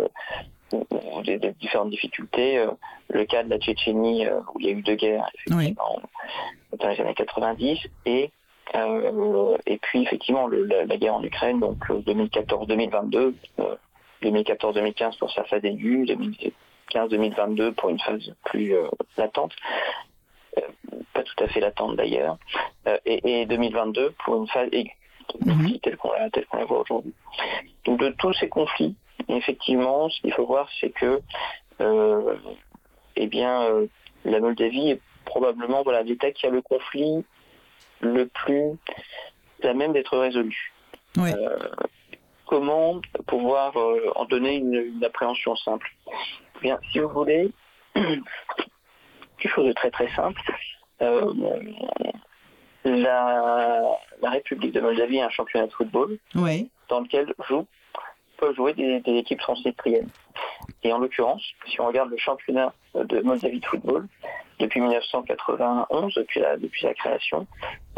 euh, 0.72 0.78
des, 1.24 1.38
des 1.38 1.52
différentes 1.52 1.90
difficultés, 1.90 2.58
euh, 2.58 2.70
le 3.08 3.24
cas 3.24 3.42
de 3.42 3.50
la 3.50 3.58
Tchétchénie 3.58 4.26
euh, 4.26 4.40
où 4.54 4.60
il 4.60 4.66
y 4.66 4.68
a 4.68 4.72
eu 4.72 4.82
deux 4.82 4.94
guerres 4.94 5.28
effectivement 5.34 6.00
dans 6.78 6.88
les 6.88 7.00
années 7.00 7.14
90 7.14 7.78
et 8.06 8.30
euh, 8.74 9.56
et 9.66 9.76
puis 9.78 10.02
effectivement 10.02 10.46
le- 10.46 10.64
la, 10.64 10.84
la 10.86 10.96
guerre 10.96 11.14
en 11.14 11.22
Ukraine 11.22 11.60
donc 11.60 11.78
euh, 11.90 12.00
2014-2022 12.06 13.34
euh, 13.60 13.76
2014-2015 14.22 15.18
pour 15.18 15.30
sa 15.32 15.44
phase 15.44 15.64
aiguë 15.64 16.04
2015-2022 16.94 17.72
pour 17.72 17.88
une 17.90 17.98
phase 18.00 18.34
plus 18.44 18.74
euh, 18.74 18.88
latente. 19.16 19.52
Euh, 20.58 20.62
pas 21.14 21.22
tout 21.22 21.42
à 21.44 21.48
fait 21.48 21.60
latente 21.60 21.96
d'ailleurs. 21.96 22.36
Euh, 22.86 22.98
et, 23.06 23.42
et 23.42 23.46
2022 23.46 24.12
pour 24.24 24.36
une 24.36 24.46
phase 24.48 24.68
aiguë 24.72 24.92
Mhm. 25.40 25.78
telle 25.80 25.96
qu'on 25.96 26.12
la, 26.12 26.28
la 26.52 26.64
voit 26.64 26.80
aujourd'hui. 26.80 27.14
Donc 27.84 28.00
de 28.00 28.10
tous 28.18 28.32
ces 28.34 28.48
conflits, 28.48 28.94
effectivement, 29.28 30.08
ce 30.08 30.20
qu'il 30.20 30.32
faut 30.32 30.46
voir, 30.46 30.68
c'est 30.80 30.90
que 30.90 31.20
euh, 31.80 32.36
eh 33.16 33.26
bien, 33.26 33.62
euh, 33.62 33.86
la 34.24 34.40
Moldavie 34.40 34.90
est 34.90 35.00
probablement 35.24 35.82
voilà, 35.82 36.02
l'État 36.02 36.30
qui 36.32 36.46
a 36.46 36.50
le 36.50 36.62
conflit 36.62 37.24
le 38.00 38.26
plus 38.26 38.78
à 39.62 39.74
même 39.74 39.92
d'être 39.92 40.18
résolu. 40.18 40.72
Oui. 41.16 41.30
Euh, 41.32 41.58
comment 42.46 43.00
pouvoir 43.26 43.76
en 44.16 44.24
donner 44.24 44.56
une, 44.56 44.74
une 44.74 45.04
appréhension 45.04 45.54
simple? 45.56 45.88
Eh 46.56 46.60
Bien, 46.62 46.78
si 46.90 46.98
vous 46.98 47.08
voulez, 47.08 47.50
quelque 47.94 49.54
chose 49.54 49.66
de 49.66 49.72
très 49.72 49.90
très 49.90 50.08
simple. 50.14 50.40
La, 52.84 53.98
la 54.20 54.30
République 54.30 54.72
de 54.72 54.80
Moldavie 54.80 55.20
a 55.20 55.26
un 55.26 55.30
championnat 55.30 55.66
de 55.66 55.72
football 55.72 56.18
Oui. 56.34 56.70
dans 56.88 57.00
lequel 57.00 57.32
jouent, 57.48 57.66
peuvent 58.38 58.54
jouer 58.54 58.74
des, 58.74 59.00
des 59.00 59.16
équipes 59.18 59.40
transnistriennes. 59.40 60.08
Et 60.82 60.92
en 60.92 60.98
l'occurrence, 60.98 61.42
si 61.66 61.80
on 61.80 61.86
regarde 61.86 62.10
le 62.10 62.16
championnat 62.16 62.72
de 62.94 63.20
Moldavie 63.20 63.60
de 63.60 63.66
football, 63.66 64.08
depuis 64.58 64.80
1991, 64.80 66.14
depuis 66.14 66.40
la, 66.40 66.56
depuis 66.56 66.84
la 66.84 66.94
création, 66.94 67.46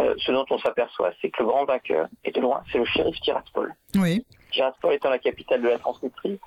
euh, 0.01 0.15
ce 0.19 0.33
dont 0.33 0.47
on 0.51 0.59
s'aperçoit, 0.59 1.13
c'est 1.21 1.31
que 1.31 1.43
le 1.43 1.49
grand 1.49 1.65
vainqueur, 1.65 2.09
et 2.25 2.31
de 2.31 2.41
loin, 2.41 2.63
c'est 2.71 2.79
le 2.79 2.85
shérif 2.85 3.19
Tiraspol. 3.21 3.75
Oui. 3.97 4.25
Tiraspol 4.53 4.93
étant 4.95 5.11
la 5.11 5.19
capitale 5.19 5.63
de 5.63 5.69
la 5.69 5.79
Transnistrie, 5.79 6.39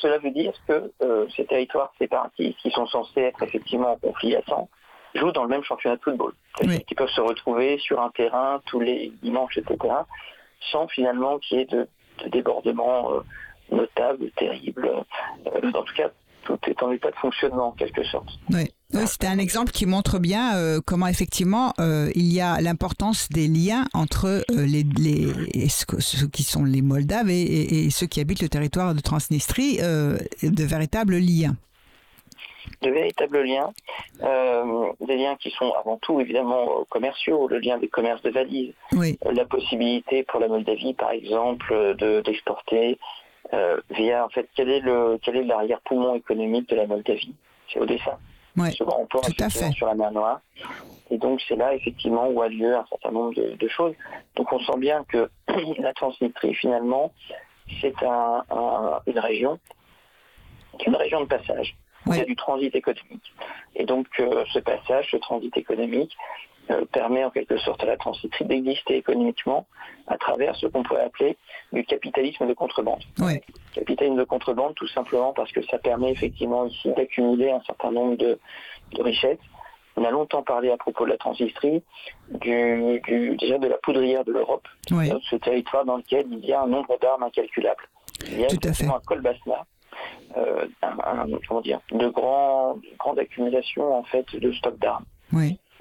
cela 0.00 0.18
veut 0.18 0.30
dire 0.30 0.52
que 0.68 0.92
euh, 1.02 1.26
ces 1.36 1.44
territoires 1.46 1.92
séparatistes, 1.98 2.58
qui 2.58 2.70
sont 2.70 2.86
censés 2.86 3.20
être 3.22 3.42
effectivement 3.42 3.92
en 3.92 3.96
conflit 3.96 4.36
à 4.36 4.42
sang, 4.48 4.68
jouent 5.14 5.32
dans 5.32 5.42
le 5.44 5.48
même 5.48 5.64
championnat 5.64 5.96
de 5.96 6.02
football. 6.02 6.32
Oui. 6.62 6.82
qu'ils 6.84 6.96
peuvent 6.96 7.08
se 7.08 7.20
retrouver 7.20 7.78
sur 7.78 8.00
un 8.00 8.10
terrain 8.10 8.60
tous 8.66 8.80
les 8.80 9.12
dimanches, 9.22 9.58
etc., 9.58 9.76
sans 10.72 10.86
finalement 10.88 11.38
qu'il 11.38 11.58
y 11.58 11.60
ait 11.62 11.66
de, 11.66 11.88
de 12.24 12.28
débordements 12.30 13.12
euh, 13.12 13.20
notables, 13.72 14.30
terribles. 14.36 14.88
Euh, 15.46 15.70
en 15.74 15.82
tout 15.82 15.94
cas, 15.96 16.10
tout 16.44 16.58
est 16.66 16.82
en 16.82 16.92
état 16.92 17.10
de 17.10 17.16
fonctionnement 17.16 17.68
en 17.68 17.72
quelque 17.72 18.04
sorte. 18.04 18.28
Oui, 18.50 18.70
oui 18.92 19.06
c'était 19.06 19.26
un 19.26 19.38
exemple 19.38 19.72
qui 19.72 19.86
montre 19.86 20.18
bien 20.18 20.56
euh, 20.56 20.80
comment 20.84 21.06
effectivement 21.06 21.72
euh, 21.80 22.10
il 22.14 22.30
y 22.32 22.40
a 22.40 22.60
l'importance 22.60 23.28
des 23.30 23.48
liens 23.48 23.86
entre 23.94 24.26
euh, 24.26 24.42
les, 24.66 24.84
les- 24.98 25.68
ceux 25.68 26.26
qui 26.28 26.42
sont 26.42 26.64
les 26.64 26.82
Moldaves 26.82 27.30
et, 27.30 27.40
et- 27.42 27.84
et 27.86 27.90
ceux 27.90 28.06
qui 28.06 28.20
habitent 28.20 28.42
le 28.42 28.48
territoire 28.50 28.94
de 28.94 29.00
Transnistrie, 29.00 29.78
de 29.78 30.64
véritables 30.64 31.16
liens. 31.16 31.56
De 32.82 32.90
véritables 32.90 33.42
liens, 33.42 33.72
euh, 34.22 34.92
des 35.00 35.16
liens 35.16 35.36
qui 35.36 35.50
sont 35.50 35.72
avant 35.72 35.96
tout 35.98 36.20
évidemment 36.20 36.80
euh, 36.80 36.84
commerciaux, 36.88 37.48
le 37.48 37.58
lien 37.58 37.78
des 37.78 37.88
commerces 37.88 38.22
de 38.22 38.30
valises, 38.30 38.74
Oui, 38.92 39.18
euh, 39.26 39.32
la 39.32 39.44
possibilité 39.44 40.22
pour 40.24 40.40
la 40.40 40.48
Moldavie 40.48 40.94
par 40.94 41.10
exemple 41.10 41.72
euh, 41.72 41.94
de 41.94 42.20
d'exporter 42.20 42.98
euh, 43.52 43.80
via 43.90 44.24
en 44.24 44.28
fait 44.28 44.48
quel 44.54 44.68
est 44.70 44.80
le 44.80 45.18
quel 45.22 45.36
est 45.36 45.44
l'arrière-poumon 45.44 46.14
économique 46.14 46.68
de 46.68 46.76
la 46.76 46.86
Moldavie? 46.86 47.34
C'est 47.72 47.80
Odessa. 47.80 48.18
Ouais, 48.56 48.70
ce 48.70 48.84
grand 48.84 49.04
port 49.06 49.22
tout 49.22 49.32
à 49.32 49.46
effectivement, 49.46 49.68
fait. 49.70 49.76
sur 49.76 49.86
la 49.88 49.94
mer 49.94 50.12
Noire. 50.12 50.40
Et 51.10 51.18
donc 51.18 51.40
c'est 51.48 51.56
là 51.56 51.74
effectivement 51.74 52.28
où 52.28 52.40
a 52.40 52.48
lieu 52.48 52.74
un 52.76 52.86
certain 52.88 53.10
nombre 53.10 53.34
de, 53.34 53.54
de 53.56 53.68
choses. 53.68 53.94
Donc 54.36 54.52
on 54.52 54.60
sent 54.60 54.78
bien 54.78 55.04
que 55.04 55.28
la 55.78 55.92
Transnistrie 55.92 56.54
finalement 56.54 57.12
c'est 57.80 57.94
un- 58.02 58.44
un- 58.50 59.00
une 59.06 59.18
région, 59.18 59.58
qui 60.78 60.84
est 60.84 60.88
une 60.88 60.96
région 60.96 61.20
de 61.22 61.26
passage. 61.26 61.74
Il 62.06 62.18
y 62.18 62.20
a 62.20 62.24
du 62.26 62.36
transit 62.36 62.74
économique. 62.74 63.32
Et 63.76 63.84
donc 63.84 64.06
euh, 64.20 64.44
ce 64.52 64.58
passage, 64.58 65.08
ce 65.10 65.16
transit 65.16 65.56
économique 65.56 66.16
euh, 66.70 66.84
permet 66.92 67.24
en 67.24 67.30
quelque 67.30 67.56
sorte 67.58 67.82
à 67.82 67.86
la 67.86 67.96
Transnistrie 67.96 68.44
d'exister 68.46 68.96
économiquement 68.96 69.66
à 70.06 70.16
travers 70.16 70.54
ce 70.56 70.66
qu'on 70.66 70.82
pourrait 70.82 71.04
appeler 71.04 71.36
du 71.72 71.84
capitalisme 71.84 72.46
de 72.46 72.54
contrebande 72.54 73.02
ouais, 73.20 73.42
capitalisme 73.74 74.16
de 74.16 74.24
contrebande 74.24 74.74
tout 74.74 74.86
simplement 74.88 75.32
parce 75.34 75.52
que 75.52 75.62
ça 75.66 75.78
permet 75.78 76.10
effectivement 76.12 76.66
ici 76.66 76.90
d'accumuler 76.96 77.50
un 77.50 77.60
certain 77.62 77.90
nombre 77.90 78.16
de, 78.16 78.38
de 78.92 79.02
richesses. 79.02 79.38
On 79.96 80.04
a 80.04 80.10
longtemps 80.10 80.42
parlé 80.42 80.70
à 80.70 80.76
propos 80.76 81.04
de 81.04 81.10
la 81.10 81.16
Transnistrie, 81.18 81.82
du, 82.30 83.00
du- 83.06 83.36
déjà 83.36 83.58
de 83.58 83.68
la 83.68 83.76
poudrière 83.78 84.24
de 84.24 84.32
l'Europe, 84.32 84.66
euh, 85.12 85.18
ce 85.30 85.36
territoire 85.36 85.84
dans 85.84 85.98
lequel 85.98 86.26
il 86.30 86.44
y 86.44 86.52
a 86.52 86.62
un 86.62 86.66
nombre 86.66 86.98
d'armes 86.98 87.22
incalculable. 87.22 87.84
Il 88.26 88.40
y 88.40 88.44
a 88.44 88.48
Tout 88.48 88.56
à 88.64 88.68
effectivement 88.68 88.96
un 88.96 89.00
col 89.00 89.20
Basna, 89.20 89.64
euh, 90.36 90.66
un, 90.82 90.96
un- 91.04 91.38
comment 91.48 91.60
dire, 91.60 91.80
de 91.92 92.08
grands, 92.08 92.74
de 92.76 92.96
grande 92.98 93.18
accumulation 93.18 93.94
en 93.94 94.02
fait 94.04 94.26
de 94.34 94.52
stocks 94.52 94.78
d'armes. 94.78 95.04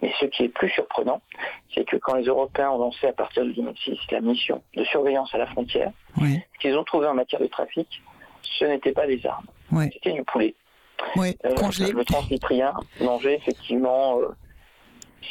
Mais 0.02 0.12
ce 0.20 0.26
qui 0.26 0.44
est 0.44 0.50
plus 0.50 0.70
surprenant, 0.70 1.22
c'est 1.74 1.86
que 1.86 1.96
quand 1.98 2.16
les 2.16 2.26
Européens 2.26 2.72
ont 2.72 2.78
lancé 2.80 3.08
à 3.08 3.14
partir 3.14 3.46
de 3.46 3.52
2006 3.52 3.98
la 4.12 4.20
mission 4.22 4.62
de 4.76 4.84
surveillance 4.84 5.34
à 5.34 5.38
la 5.38 5.46
frontière, 5.48 5.92
ce 6.20 6.60
qu'ils 6.60 6.78
ont 6.78 6.84
trouvé 6.84 7.08
en 7.08 7.14
matière 7.14 7.40
de 7.40 7.48
trafic, 7.48 7.88
ce 8.42 8.66
n'était 8.66 8.92
pas 8.92 9.08
des 9.08 9.26
armes, 9.26 9.46
c'était 9.94 10.12
du 10.14 10.24
poulet. 10.24 10.56
ouais, 11.16 11.38
Euh, 11.46 11.56
congelé. 11.56 11.92
le 11.92 12.04
transnistrien 12.04 12.74
mangeait 13.00 13.36
effectivement 13.36 14.20
euh, 14.20 14.28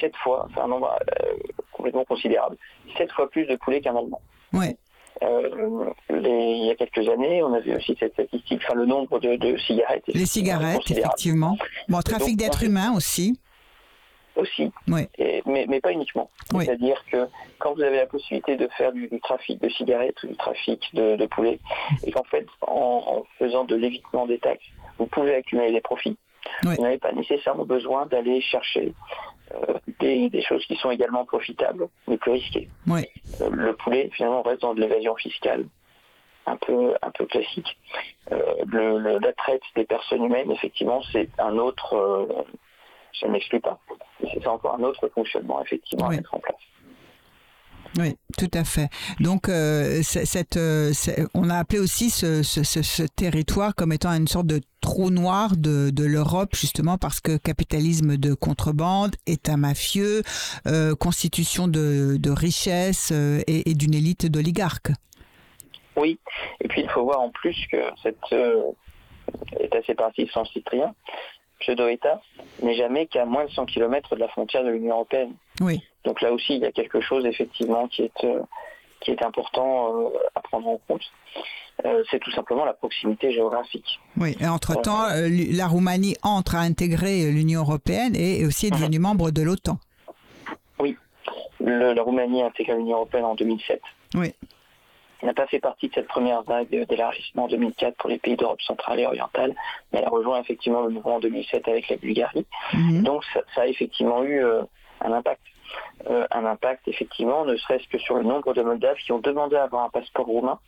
sept 0.01 0.17
fois, 0.17 0.47
enfin 0.49 0.65
un 0.65 0.69
nombre 0.69 0.91
euh, 1.23 1.35
complètement 1.73 2.05
considérable, 2.05 2.57
sept 2.97 3.13
fois 3.13 3.29
plus 3.29 3.45
de 3.47 3.57
poulet 3.57 3.81
qu'un 3.81 3.95
Allemand. 3.97 4.21
Ouais, 4.55 4.77
Euh, 5.23 5.91
les- 6.11 6.31
il 6.31 6.67
y 6.67 6.71
a 6.71 6.75
quelques 6.75 7.09
années, 7.09 7.43
on 7.43 7.53
avait 7.55 7.77
aussi 7.77 7.97
cette 8.01 8.13
statistique, 8.15 8.61
enfin 8.65 8.75
le 8.75 8.87
nombre 8.87 9.19
de, 9.21 9.37
de 9.37 9.57
cigarettes. 9.59 10.05
les 10.09 10.27
cigarettes, 10.27 10.91
effectivement. 10.91 11.57
Bon, 11.89 12.01
trafic 12.01 12.37
d'êtres 12.37 12.65
humains 12.65 12.93
aussi. 12.97 13.39
Aussi, 14.35 14.71
et- 15.19 15.43
mais, 15.45 15.67
mais 15.69 15.81
pas 15.83 15.93
uniquement. 15.93 16.31
Oui. 16.55 16.65
C'est-à-dire 16.65 17.05
que 17.13 17.27
quand 17.59 17.75
vous 17.75 17.83
avez 17.83 17.99
la 17.99 18.07
possibilité 18.07 18.57
de 18.57 18.67
faire 18.79 18.91
du, 18.93 19.07
du 19.09 19.21
trafic 19.21 19.61
de 19.61 19.69
cigarettes 19.69 20.23
ou 20.23 20.29
du 20.29 20.37
trafic 20.37 20.81
de, 20.95 21.17
de 21.17 21.27
poulet, 21.27 21.59
et 22.07 22.11
qu'en 22.13 22.25
fait, 22.25 22.47
en, 22.63 23.03
en 23.07 23.25
faisant 23.39 23.65
de 23.65 23.77
l'évitement 23.77 24.27
des 24.27 24.39
taxes, 24.39 24.65
vous 24.99 25.05
pouvez 25.07 25.35
accumuler 25.35 25.71
des 25.73 25.83
profits, 25.83 26.17
Oui. 26.65 26.77
vous 26.77 26.83
n'avez 26.83 26.97
pas 26.97 27.13
nécessairement 27.13 27.67
besoin 27.67 28.07
d'aller 28.07 28.41
chercher 28.41 28.95
des, 30.01 30.29
des 30.31 30.43
choses 30.43 30.65
qui 30.67 30.77
sont 30.77 30.91
également 30.91 31.25
profitables, 31.25 31.89
mais 32.09 32.17
plus 32.17 32.33
risquées. 32.33 32.69
ouais, 32.87 33.09
Euh, 33.41 33.51
le 33.51 33.75
poulet, 33.77 34.11
finalement, 34.13 34.43
reste 34.43 34.63
dans 34.63 34.75
de 34.75 34.81
l'évasion 34.81 35.15
fiscale 35.17 35.65
un 36.47 36.57
peu, 36.57 36.95
un 37.03 37.11
peu 37.11 37.25
classique. 37.27 37.77
Euh, 38.33 38.41
le- 38.67 38.99
le- 38.99 39.19
la 39.19 39.33
traite 39.33 39.63
des 39.77 39.85
personnes 39.85 40.25
humaines, 40.25 40.51
effectivement, 40.51 41.01
c'est 41.13 41.29
un 41.39 41.57
autre... 41.59 41.95
euh, 41.95 42.27
ça 43.21 43.27
ne 43.29 43.33
m'exclut 43.33 43.61
pas. 43.61 43.79
C'est 44.33 44.47
encore 44.47 44.75
un 44.75 44.83
autre 44.83 45.07
fonctionnement, 45.09 45.63
effectivement, 45.63 46.09
Oui. 46.09 46.15
à 46.15 46.17
mettre 46.19 46.35
en 46.35 46.41
place. 46.41 46.57
Oui, 47.99 48.17
tout 48.39 48.51
à 48.55 48.65
fait. 48.65 48.89
Donc, 49.21 49.49
euh, 49.49 50.03
cette, 50.03 50.57
euh, 50.57 50.93
on 51.35 51.51
a 51.51 51.57
appelé 51.57 51.79
aussi 51.79 52.09
ce, 52.11 52.43
ce, 52.43 52.63
ce, 52.63 53.03
territoire 53.03 53.75
comme 53.75 53.93
étant 53.93 54.13
une 54.13 54.29
sorte 54.29 54.47
de 54.47 54.61
trou 54.81 55.11
noir 55.11 55.57
de, 55.57 55.91
de 55.91 56.05
l'Europe, 56.05 56.55
justement 56.55 56.97
parce 56.97 57.21
que 57.21 57.37
capitalisme 57.37 58.17
de 58.17 58.35
contrebande, 58.35 59.15
État 59.27 59.57
mafieux, 59.57 60.23
euh, 60.67 60.95
constitution 60.95 61.69
de, 61.69 62.17
de 62.19 62.31
richesse 62.31 63.11
euh, 63.13 63.41
et, 63.47 63.71
et 63.71 63.75
d'une 63.75 63.95
élite 63.95 64.27
d'oligarques. 64.27 64.93
Oui, 65.97 66.19
et 66.61 66.69
puis 66.69 66.83
il 66.83 66.89
faut 66.89 67.05
voir 67.05 67.21
en 67.21 67.31
plus 67.31 67.57
que 67.71 67.77
cette 68.03 68.33
euh, 68.33 68.63
État 69.61 69.83
séparatiste 69.83 70.33
sans 70.33 70.47
cyprien, 70.47 70.95
pseudo-État, 71.61 72.23
n'est 72.63 72.75
jamais 72.75 73.07
qu'à 73.07 73.27
moins 73.27 73.45
de 73.45 73.51
100 73.51 73.67
km 73.67 74.15
de 74.15 74.21
la 74.21 74.29
frontière 74.29 74.65
de 74.65 74.71
l'Union 74.71 74.95
européenne. 74.95 75.35
Oui. 75.61 75.83
Donc 76.05 76.21
là 76.21 76.33
aussi, 76.33 76.55
il 76.55 76.61
y 76.61 76.67
a 76.67 76.73
quelque 76.73 77.01
chose 77.01 77.25
effectivement 77.27 77.87
qui 77.89 78.03
est, 78.03 78.25
euh, 78.25 78.41
qui 79.01 79.11
est 79.11 79.23
important 79.25 79.95
euh, 79.95 80.09
à 80.35 80.41
prendre 80.41 80.69
en 80.69 80.79
compte. 80.89 81.03
Euh, 81.85 82.03
c'est 82.11 82.19
tout 82.19 82.31
simplement 82.33 82.65
la 82.65 82.75
proximité 82.75 83.33
géographique. 83.33 83.99
Oui, 84.17 84.37
et 84.41 84.47
entre-temps, 84.47 85.05
euh, 85.11 85.29
la 85.53 85.67
Roumanie 85.67 86.17
entre 86.23 86.55
à 86.57 86.61
intégrer 86.61 87.31
l'Union 87.31 87.61
européenne 87.61 88.15
et 88.15 88.45
aussi 88.45 88.67
est 88.67 88.71
devenue 88.71 88.99
membre 88.99 89.31
de 89.31 89.43
l'OTAN. 89.43 89.79
Oui, 90.79 90.97
Le- 91.61 91.93
la 91.95 92.03
Roumanie 92.03 92.43
a 92.43 92.47
intégré 92.47 92.77
l'Union 92.77 92.97
européenne 92.99 93.25
en 93.25 93.35
2007. 93.35 93.81
Oui. 94.15 94.33
Elle 95.21 95.29
n'a 95.29 95.35
pas 95.35 95.47
fait 95.47 95.61
partie 95.61 95.89
de 95.89 95.95
cette 95.95 96.09
première 96.09 96.43
vague 96.43 96.69
d'élargissement 96.89 97.45
en 97.45 97.49
2004 97.49 97.97
pour 97.97 98.11
les 98.11 98.19
pays 98.19 98.37
d'Europe 98.37 98.61
centrale 98.61 98.99
et 98.99 99.07
orientale, 99.07 99.55
mais 99.93 100.01
elle 100.01 100.05
a 100.05 100.11
rejoint 100.11 100.41
effectivement 100.41 100.83
le 100.83 100.91
mouvement 100.91 101.17
en 101.17 101.21
2007 101.21 101.69
avec 101.69 101.89
la 101.89 101.97
Bulgarie. 101.97 102.45
Mhm. 102.75 103.03
Donc 103.05 103.23
ça, 103.33 103.41
ça 103.55 103.63
a 103.63 103.67
effectivement 103.67 104.25
eu 104.25 104.43
euh, 104.45 104.63
un 105.01 105.13
impact. 105.13 105.41
Euh, 106.11 106.27
un 106.33 106.45
impact 106.45 106.89
effectivement, 106.89 107.45
ne 107.45 107.57
serait-ce 107.57 107.87
que 107.89 107.99
sur 107.99 108.17
le 108.17 108.25
nombre 108.25 108.53
de 108.55 108.63
Moldaves 108.63 108.97
qui 108.97 109.13
ont 109.13 109.21
demandé 109.21 109.55
à 109.57 109.65
avoir 109.65 109.85
un 109.85 109.89
passeport 109.89 110.27
roumain, 110.27 110.59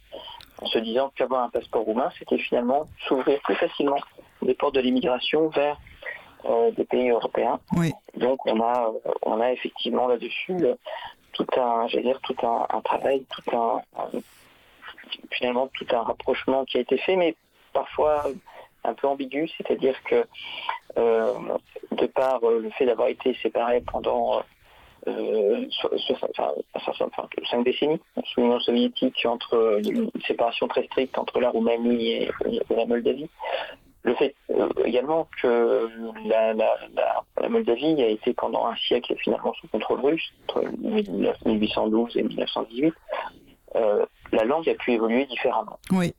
en 0.62 0.66
se 0.66 0.78
disant 0.78 1.10
qu'avoir 1.16 1.42
un 1.42 1.50
passeport 1.50 1.82
roumain, 1.82 2.10
c'était 2.18 2.38
finalement 2.38 2.86
s'ouvrir 3.08 3.40
plus 3.42 3.56
facilement 3.56 3.98
des 4.42 4.54
portes 4.54 4.74
de 4.76 4.80
l'immigration 4.80 5.48
vers 5.48 5.76
euh, 6.44 6.70
des 6.72 6.84
pays 6.84 7.10
européens. 7.10 7.58
Oui. 7.74 7.92
Donc 8.16 8.46
on 8.46 8.60
a, 8.62 8.92
on 9.22 9.40
a 9.40 9.50
effectivement 9.52 10.06
là-dessus 10.06 10.56
euh, 10.64 10.74
tout 11.32 11.46
un, 11.56 11.88
j'allais 11.88 12.04
dire 12.04 12.20
tout 12.20 12.36
un, 12.46 12.66
un 12.70 12.80
travail, 12.80 13.24
tout 13.30 13.56
un, 13.56 13.82
un- 13.98 14.20
finalement 15.32 15.68
tout 15.74 15.86
un 15.92 16.02
rapprochement 16.02 16.64
qui 16.64 16.78
a 16.78 16.80
été 16.80 16.96
fait, 16.98 17.16
mais 17.16 17.34
parfois 17.72 18.24
un 18.84 18.94
peu 18.94 19.08
ambigu, 19.08 19.48
c'est-à-dire 19.56 19.96
que 20.04 20.24
euh, 20.98 21.32
de 21.92 22.06
par 22.06 22.38
le 22.40 22.70
fait 22.70 22.86
d'avoir 22.86 23.08
été 23.08 23.34
séparés 23.42 23.80
pendant 23.80 24.42
euh, 25.08 25.66
enfin, 26.10 26.52
enfin, 26.74 27.28
cinq 27.50 27.64
décennies 27.64 28.00
sous 28.24 28.40
l'Union 28.40 28.60
soviétique, 28.60 29.24
entre 29.26 29.54
euh, 29.54 29.82
une 29.82 30.10
séparation 30.26 30.68
très 30.68 30.84
stricte 30.84 31.18
entre 31.18 31.40
la 31.40 31.50
Roumanie 31.50 32.10
et, 32.10 32.30
et 32.46 32.74
la 32.74 32.86
Moldavie, 32.86 33.28
le 34.04 34.14
fait 34.14 34.34
euh, 34.50 34.68
également 34.84 35.28
que 35.40 35.88
la, 36.26 36.52
la, 36.52 36.76
la, 36.94 37.24
la 37.40 37.48
Moldavie 37.48 38.00
a 38.02 38.08
été 38.08 38.34
pendant 38.34 38.66
un 38.66 38.76
siècle 38.76 39.14
finalement 39.18 39.54
sous 39.54 39.66
contrôle 39.68 40.00
russe, 40.00 40.32
entre 40.48 40.64
1812 40.78 42.16
et 42.16 42.22
1918, 42.22 42.94
euh, 43.76 44.04
la 44.32 44.44
langue 44.44 44.68
a 44.68 44.74
pu 44.74 44.92
évoluer 44.92 45.24
différemment. 45.24 45.78
Oui. 45.90 46.14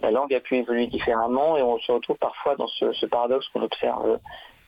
La 0.00 0.10
langue 0.10 0.34
a 0.34 0.40
pu 0.40 0.56
évoluer 0.56 0.86
différemment 0.86 1.56
et 1.56 1.62
on 1.62 1.78
se 1.78 1.92
retrouve 1.92 2.16
parfois 2.16 2.56
dans 2.56 2.66
ce, 2.66 2.92
ce 2.92 3.06
paradoxe 3.06 3.46
qu'on 3.48 3.62
observe 3.62 4.18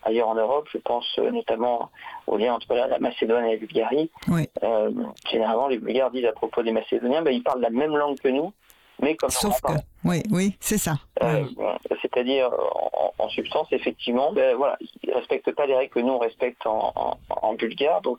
ailleurs 0.04 0.28
en 0.28 0.34
Europe. 0.34 0.68
Je 0.72 0.78
pense 0.78 1.06
euh, 1.18 1.30
notamment 1.30 1.90
au 2.26 2.36
lien 2.36 2.54
entre 2.54 2.72
la, 2.74 2.86
la 2.86 2.98
Macédoine 2.98 3.44
et 3.46 3.52
la 3.52 3.56
Bulgarie. 3.58 4.10
Oui. 4.28 4.48
Euh, 4.62 4.90
généralement, 5.30 5.68
les 5.68 5.78
Bulgares 5.78 6.10
disent 6.10 6.26
à 6.26 6.32
propos 6.32 6.62
des 6.62 6.72
Macédoniens, 6.72 7.22
ben, 7.22 7.32
ils 7.32 7.42
parlent 7.42 7.60
la 7.60 7.70
même 7.70 7.96
langue 7.96 8.18
que 8.18 8.28
nous, 8.28 8.52
mais 9.00 9.16
comme 9.16 9.30
Sauf 9.30 9.60
que, 9.60 9.72
oui, 10.04 10.22
oui, 10.30 10.56
c'est 10.60 10.78
ça. 10.78 10.94
Euh, 11.22 11.44
Oui. 11.56 11.66
C'est-à-dire, 12.02 12.50
en, 12.52 13.12
en 13.18 13.28
substance, 13.28 13.66
effectivement, 13.72 14.32
ben, 14.32 14.54
voilà, 14.56 14.76
ils 15.02 15.10
ne 15.10 15.14
respectent 15.14 15.52
pas 15.52 15.66
les 15.66 15.74
règles 15.74 15.92
que 15.92 16.00
nous, 16.00 16.12
on 16.12 16.18
respecte 16.18 16.64
en, 16.66 16.92
en, 16.94 17.16
en 17.28 17.54
bulgare. 17.54 18.00
Donc, 18.02 18.18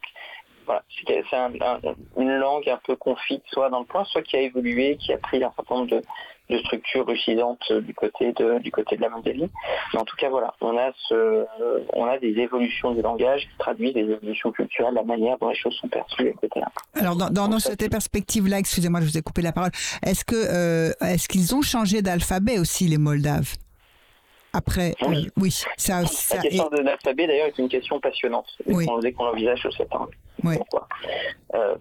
voilà, 0.65 0.82
c'est 1.08 1.24
c'est 1.30 1.36
un- 1.36 1.54
un- 1.62 1.80
une 2.17 2.36
langue 2.38 2.67
un 2.67 2.80
peu 2.84 2.95
confite, 2.95 3.43
soit 3.48 3.69
dans 3.69 3.80
le 3.80 3.86
point, 3.86 4.04
soit 4.06 4.24
qui 4.24 4.36
a 4.36 4.41
évolué, 4.41 4.98
qui 4.98 5.13
a 5.13 5.17
pris 5.17 5.43
un 5.43 5.52
certain 5.56 5.76
nombre 5.76 5.91
de, 5.91 6.02
de 6.49 6.58
structures 6.60 7.08
russisantes 7.08 7.71
du 7.73 7.93
côté 7.93 8.31
de, 8.34 8.60
du 8.60 8.71
côté 8.71 8.97
de 8.97 9.01
la 9.01 9.10
Moldavie. 9.10 9.49
Mais 9.93 9.99
en 9.99 10.05
tout 10.05 10.15
cas, 10.15 10.29
voilà, 10.29 10.53
on 10.62 10.77
a, 10.77 10.91
ce, 11.08 11.45
on 11.93 12.05
a 12.05 12.19
des 12.19 12.38
évolutions 12.39 12.91
du 12.93 13.01
langage 13.01 13.41
qui 13.41 13.58
traduisent 13.58 13.93
des 13.93 14.01
évolutions 14.01 14.51
culturelles, 14.51 14.93
la 14.93 15.03
manière 15.03 15.38
dont 15.39 15.49
les 15.49 15.55
choses 15.55 15.73
sont 15.75 15.88
perçues, 15.88 16.29
etc. 16.43 16.65
Alors, 16.93 17.15
dans, 17.15 17.29
dans, 17.29 17.47
dans 17.47 17.60
cette 17.60 17.89
perspective-là, 17.89 18.60
excusez-moi, 18.60 19.01
je 19.01 19.05
vous 19.05 19.17
ai 19.17 19.21
coupé 19.21 19.41
la 19.41 19.51
parole, 19.51 19.71
est-ce 20.05 20.23
que 20.23 20.36
euh, 20.36 20.91
est-ce 21.01 21.27
qu'ils 21.27 21.55
ont 21.55 21.62
changé 21.62 22.01
d'alphabet 22.01 22.60
aussi, 22.60 22.86
les 22.88 22.97
Moldaves? 22.99 23.55
Après, 24.53 24.95
Oui. 25.01 25.25
euh, 25.27 25.31
oui, 25.41 25.51
ça, 25.51 26.05
ça 26.05 26.36
La 26.38 26.41
question 26.43 26.69
de 26.69 26.77
l'alphabet, 26.77 27.27
d'ailleurs, 27.27 27.47
est 27.47 27.58
une 27.58 27.67
question 27.67 27.99
passionnante. 27.99 28.47
Oui. 28.67 28.86
qu'on- 28.86 28.99
Dès 28.99 29.12
qu'on 29.12 29.25
l'envisage 29.25 29.60
sur 29.60 29.73
cette 29.73 29.93
angle. 29.93 30.15
Oui. 30.43 30.55
Pourquoi? 30.58 30.88
Euh, 31.55 31.75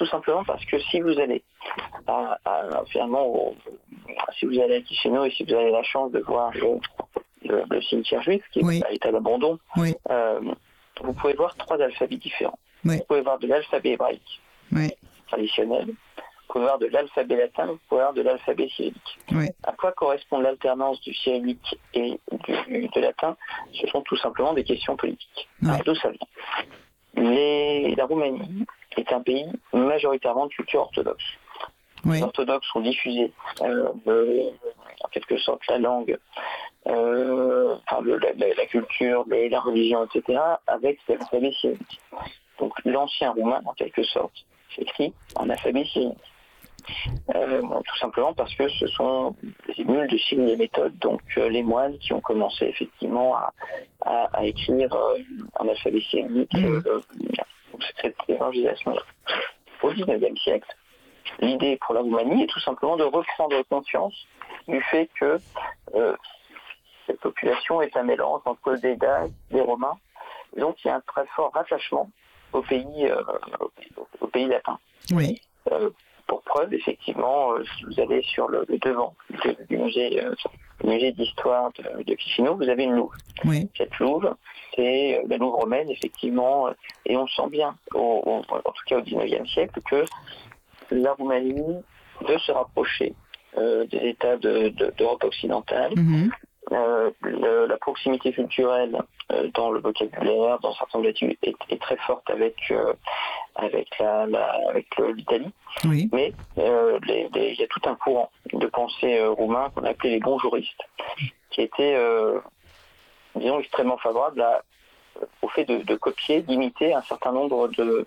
Tout 0.00 0.06
simplement 0.06 0.42
parce 0.44 0.64
que 0.64 0.78
si 0.78 0.98
vous 1.02 1.20
allez 1.20 1.42
à, 2.06 2.38
à- 2.46 2.84
finalement, 2.86 3.54
si 4.38 4.46
vous 4.46 4.58
allez 4.58 4.76
à 4.76 4.82
Chisinau 4.86 5.26
et 5.26 5.30
si 5.30 5.44
vous 5.44 5.52
avez 5.52 5.70
la 5.70 5.82
chance 5.82 6.10
de 6.10 6.20
voir 6.20 6.52
le, 6.54 6.78
le- 7.44 7.64
le 7.68 7.82
cimetière 7.82 8.22
juif 8.22 8.42
qui 8.50 8.60
est 8.60 8.82
à 8.82 8.90
Oui. 9.76 9.94
euh, 10.10 10.40
vous 11.02 11.12
pouvez 11.12 11.34
voir 11.34 11.54
trois 11.56 11.78
alphabets 11.82 12.16
différents. 12.16 12.58
Oui. 12.86 12.96
Vous 12.96 13.04
pouvez 13.04 13.20
voir 13.20 13.38
de 13.40 13.46
l'alphabet 13.46 13.90
hébraïque 13.90 14.40
traditionnel, 15.28 15.84
vous 15.88 15.94
pouvez 16.48 16.64
voir 16.64 16.78
de 16.78 16.86
l'alphabet 16.86 17.36
latin, 17.36 17.66
vous 17.66 17.78
pouvez 17.86 18.00
voir 18.00 18.14
de 18.14 18.22
l'alphabet 18.22 18.68
cyrillique. 18.70 19.18
À 19.64 19.72
quoi 19.72 19.92
correspond 19.92 20.40
l'alternance 20.40 20.98
du 21.02 21.12
cyrillique 21.12 21.78
et 21.92 22.18
du, 22.32 22.88
de 22.88 23.00
latin? 23.00 23.36
Ce 23.78 23.86
sont 23.88 24.00
tout 24.00 24.16
simplement 24.16 24.54
des 24.54 24.64
questions 24.64 24.96
politiques. 24.96 25.46
D'où 25.84 25.94
ça 25.96 26.08
vient? 26.08 27.22
Les- 27.22 27.94
La 27.96 28.06
Roumanie 28.06 28.64
est 28.98 29.12
un 29.12 29.20
pays 29.22 29.46
majoritairement 29.72 30.46
de 30.46 30.52
culture 30.52 30.80
orthodoxe. 30.82 31.24
Oui. 32.04 32.16
Les 32.16 32.22
orthodoxes 32.22 32.74
ont 32.74 32.80
diffusé 32.80 33.30
euh, 33.60 33.88
en 35.04 35.08
quelque 35.12 35.36
sorte 35.38 35.60
la 35.68 35.78
langue, 35.78 36.18
euh, 36.86 37.76
enfin, 37.86 38.00
le- 38.02 38.18
la, 38.18 38.66
culture, 38.66 39.24
les- 39.28 39.48
la 39.50 39.60
religion, 39.60 40.06
etc., 40.06 40.38
avec 40.66 40.98
l'alphabet 41.08 41.52
cyrillique. 41.52 42.00
Donc 42.58 42.72
l'ancien 42.84 43.32
roumain, 43.32 43.60
en 43.66 43.74
quelque 43.74 44.02
sorte, 44.02 44.32
s'écrit 44.74 45.12
en 45.36 45.48
alphabet 45.50 45.84
cyrillique. 45.84 46.16
Euh, 47.34 47.60
bon, 47.60 47.82
tout 47.82 47.96
simplement 47.98 48.32
parce 48.32 48.54
que 48.54 48.66
ce 48.68 48.86
sont 48.88 49.36
des 49.68 49.82
émules 49.82 50.08
de 50.08 50.16
signes 50.16 50.48
et 50.48 50.56
méthodes, 50.56 50.96
donc 50.98 51.20
les 51.36 51.62
moines 51.62 51.98
qui 51.98 52.14
ont 52.14 52.20
commencé 52.22 52.64
effectivement 52.64 53.36
à, 53.36 53.52
à- 54.06 54.28
à 54.38 54.44
écrire 54.44 54.88
en 55.58 55.68
alphabet 55.68 56.00
cyrillique. 56.00 56.54
Mhm. 56.54 56.82
Cette 58.00 58.16
évangélisation. 58.28 58.96
Au 59.82 59.90
XIXe 59.90 60.40
siècle, 60.40 60.68
l'idée 61.40 61.78
pour 61.80 61.94
la 61.94 62.00
Roumanie 62.00 62.44
est 62.44 62.46
tout 62.46 62.60
simplement 62.60 62.96
de 62.96 63.04
reprendre 63.04 63.62
conscience 63.68 64.14
du 64.68 64.82
fait 64.82 65.08
que 65.18 65.38
euh, 65.94 66.16
cette 67.06 67.20
population 67.20 67.80
est 67.82 67.96
un 67.96 68.02
mélange 68.02 68.42
entre 68.44 68.76
des 68.76 68.96
Daces, 68.96 69.30
des 69.50 69.60
Romains, 69.60 69.98
et 70.56 70.60
donc 70.60 70.76
il 70.84 70.88
y 70.88 70.90
a 70.90 70.96
un 70.96 71.00
très 71.00 71.26
fort 71.34 71.52
rattachement 71.54 72.10
au 72.52 72.62
pays, 72.62 73.06
euh, 73.06 73.22
au 74.20 74.26
pays 74.26 74.46
latin. 74.46 74.78
Oui. 75.12 75.40
Euh, 75.70 75.90
pour 76.30 76.42
preuve, 76.42 76.72
effectivement, 76.72 77.52
euh, 77.54 77.64
si 77.76 77.84
vous 77.86 77.98
allez 78.00 78.22
sur 78.22 78.46
le, 78.48 78.64
le 78.68 78.78
devant 78.78 79.14
de- 79.44 79.56
du 79.68 79.76
musée, 79.76 80.22
euh, 80.24 80.32
musée 80.84 81.10
d'histoire 81.12 81.70
de, 81.78 82.02
de 82.04 82.52
vous 82.60 82.68
avez 82.68 82.84
une 82.84 82.94
louve. 83.00 83.14
Oui. 83.44 83.68
Cette 83.76 83.98
louve, 83.98 84.32
c'est 84.76 85.18
euh, 85.18 85.22
la 85.28 85.36
louve 85.38 85.56
romaine, 85.56 85.90
effectivement, 85.90 86.68
et 87.04 87.16
on 87.16 87.26
sent 87.26 87.48
bien, 87.50 87.74
au- 87.94 88.22
au- 88.24 88.44
en 88.70 88.72
tout 88.76 88.84
cas 88.86 88.98
au 88.98 89.02
XIXe 89.02 89.48
siècle, 89.50 89.80
que 89.90 90.04
la 90.92 91.12
Roumanie 91.14 91.82
veut 92.28 92.38
se 92.38 92.52
rapprocher 92.52 93.12
euh, 93.58 93.84
des 93.86 94.02
États 94.10 94.36
de- 94.36 94.68
de- 94.68 94.92
d'Europe 94.96 95.24
occidentale. 95.24 95.92
Mhm. 95.96 96.30
Euh, 96.72 97.10
le- 97.22 97.66
la 97.66 97.78
proximité 97.78 98.32
culturelle 98.32 98.96
euh, 99.32 99.48
dans 99.54 99.70
le 99.72 99.80
vocabulaire, 99.80 100.60
dans 100.60 100.72
certains 100.74 101.02
études, 101.02 101.36
est, 101.42 101.56
est 101.68 101.80
très 101.80 101.96
forte 102.08 102.28
avec 102.30 102.54
avec 103.56 103.88
la, 103.98 104.26
la- 104.26 104.58
avec 104.68 104.86
le- 104.96 105.12
l'Italie. 105.12 105.52
Oui. 105.84 106.08
Mais 106.12 106.32
euh, 106.58 106.98
il 107.08 107.54
y 107.58 107.62
a 107.62 107.66
tout 107.68 107.80
un 107.86 107.94
courant 107.94 108.30
de 108.52 108.66
pensée 108.66 109.18
euh, 109.18 109.30
roumain 109.30 109.70
qu'on 109.74 109.84
appelait 109.84 110.10
les 110.10 110.20
bons 110.20 110.38
juristes, 110.38 110.82
qui 111.50 111.62
était, 111.62 111.94
euh, 111.96 112.38
disons, 113.34 113.60
extrêmement 113.60 113.98
favorable 113.98 114.40
à- 114.42 114.62
au 115.42 115.48
fait 115.48 115.64
de, 115.64 115.78
de 115.78 115.96
copier, 115.96 116.42
d'imiter 116.42 116.94
un 116.94 117.02
certain 117.02 117.32
nombre 117.32 117.68
de 117.68 118.06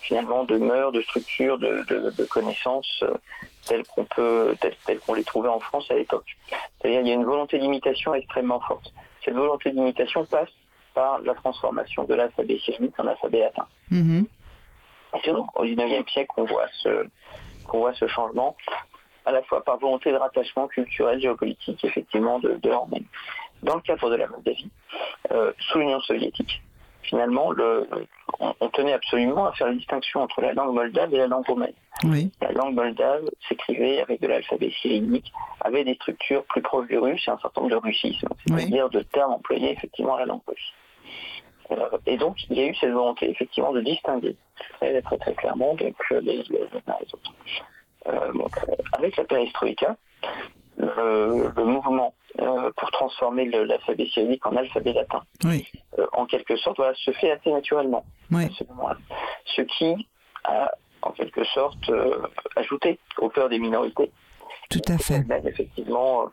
finalement 0.00 0.44
de 0.44 0.58
mœurs, 0.58 0.92
de 0.92 1.00
structures, 1.02 1.58
de, 1.58 1.82
de- 1.88 2.10
de 2.10 2.24
connaissances 2.24 3.02
euh, 3.02 3.14
telles 3.66 3.84
qu'on 3.86 4.04
peut, 4.04 4.54
telles, 4.60 4.76
telles 4.86 4.98
qu'on 5.00 5.14
les 5.14 5.24
trouvait 5.24 5.48
en 5.48 5.60
France 5.60 5.90
à 5.90 5.94
l'époque. 5.94 6.36
C'est-à-dire 6.80 7.00
il 7.00 7.08
y 7.08 7.10
a 7.10 7.14
une 7.14 7.24
volonté 7.24 7.58
d'imitation 7.58 8.14
extrêmement 8.14 8.60
forte. 8.60 8.92
Cette 9.24 9.34
volonté 9.34 9.70
d'imitation 9.70 10.24
passe 10.26 10.50
par 10.92 11.20
la 11.22 11.34
transformation 11.34 12.04
de 12.04 12.14
l'alphabet 12.14 12.58
cyrillique 12.58 12.94
en 13.00 13.06
alphabet 13.06 13.40
latin. 13.40 13.66
Mhm. 13.90 14.26
C'est 15.22 15.30
au 15.30 15.46
XIXe 15.62 16.10
siècle 16.10 16.30
qu'on 16.34 16.44
voit 16.44 16.66
ce 16.72 17.06
qu'on 17.66 17.78
voit 17.78 17.94
ce 17.94 18.06
changement, 18.06 18.56
à 19.24 19.32
la 19.32 19.42
fois 19.42 19.62
par 19.64 19.78
volonté 19.78 20.10
de 20.10 20.16
rattachement 20.16 20.68
culturel, 20.68 21.20
géopolitique, 21.20 21.84
effectivement, 21.84 22.38
de, 22.38 22.54
de. 22.54 22.70
Dans 23.62 23.76
le 23.76 23.80
cadre 23.80 24.10
de 24.10 24.16
la 24.16 24.26
Moldavie, 24.26 24.70
euh, 25.32 25.52
sous 25.58 25.78
l'Union 25.78 26.00
soviétique, 26.00 26.62
finalement, 27.02 27.50
le, 27.52 27.88
on, 28.40 28.54
on 28.60 28.68
tenait 28.68 28.92
absolument 28.92 29.46
à 29.46 29.52
faire 29.52 29.68
la 29.68 29.74
distinction 29.74 30.20
entre 30.20 30.42
la 30.42 30.52
langue 30.52 30.74
moldave 30.74 31.14
et 31.14 31.18
la 31.18 31.26
langue 31.26 31.46
roumaine. 31.46 31.72
Oui. 32.02 32.30
La 32.42 32.52
langue 32.52 32.74
moldave 32.74 33.24
s'écrivait 33.48 34.00
avec 34.00 34.20
de 34.20 34.26
l'alphabet 34.26 34.70
cyrillique, 34.82 35.32
avait 35.60 35.84
des 35.84 35.94
structures 35.94 36.44
plus 36.44 36.60
proches 36.60 36.88
du 36.88 36.98
russe 36.98 37.22
et 37.26 37.30
un 37.30 37.38
certain 37.38 37.62
nombre 37.62 37.72
de 37.72 37.80
russismes, 37.80 38.28
c'est-à-dire 38.46 38.90
de 38.90 39.00
termes 39.00 39.32
employés 39.32 39.72
effectivement 39.72 40.16
à 40.16 40.20
la 40.20 40.26
langue 40.26 40.42
russe. 40.46 40.72
Euh, 41.70 41.88
et 42.06 42.16
donc, 42.16 42.36
il 42.50 42.58
y 42.58 42.62
a 42.62 42.66
eu 42.66 42.74
cette 42.74 42.90
volonté 42.92 43.30
effectivement 43.30 43.72
de 43.72 43.80
distinguer 43.80 44.36
très 44.78 45.00
très, 45.02 45.18
très 45.18 45.34
clairement 45.34 45.74
donc, 45.74 45.94
les, 46.10 46.20
les, 46.20 46.36
les 46.42 46.60
uns 46.86 46.94
et 47.00 47.04
les 47.04 47.14
autres. 47.14 47.32
Euh, 48.06 48.32
donc, 48.32 48.56
euh, 48.68 48.74
avec 48.92 49.16
la 49.16 49.24
perestroïka, 49.24 49.96
le, 50.76 51.50
le 51.56 51.64
mouvement 51.64 52.14
euh, 52.40 52.70
pour 52.76 52.90
transformer 52.90 53.46
l'alphabet 53.46 54.06
cyrillique 54.06 54.44
en 54.46 54.56
alphabet 54.56 54.92
latin, 54.92 55.22
Oui. 55.44 55.66
euh, 55.98 56.06
en 56.12 56.26
quelque 56.26 56.56
sorte, 56.56 56.76
voilà, 56.76 56.94
se 56.96 57.12
fait 57.12 57.30
assez 57.30 57.50
naturellement. 57.50 58.04
Oui. 58.30 58.44
à 58.44 58.48
ce 58.50 58.64
moment-là. 58.64 58.96
Ce 59.56 59.62
qui 59.62 60.06
a, 60.44 60.70
en 61.02 61.10
quelque 61.12 61.44
sorte, 61.44 61.88
euh, 61.90 62.18
ajouté 62.56 62.98
aux 63.18 63.28
peurs 63.28 63.48
des 63.48 63.58
minorités. 63.58 64.10
Tout 64.70 64.80
à 64.88 64.98
fait. 64.98 65.22
Même, 65.24 65.46
effectivement, 65.46 66.22
euh, 66.22 66.26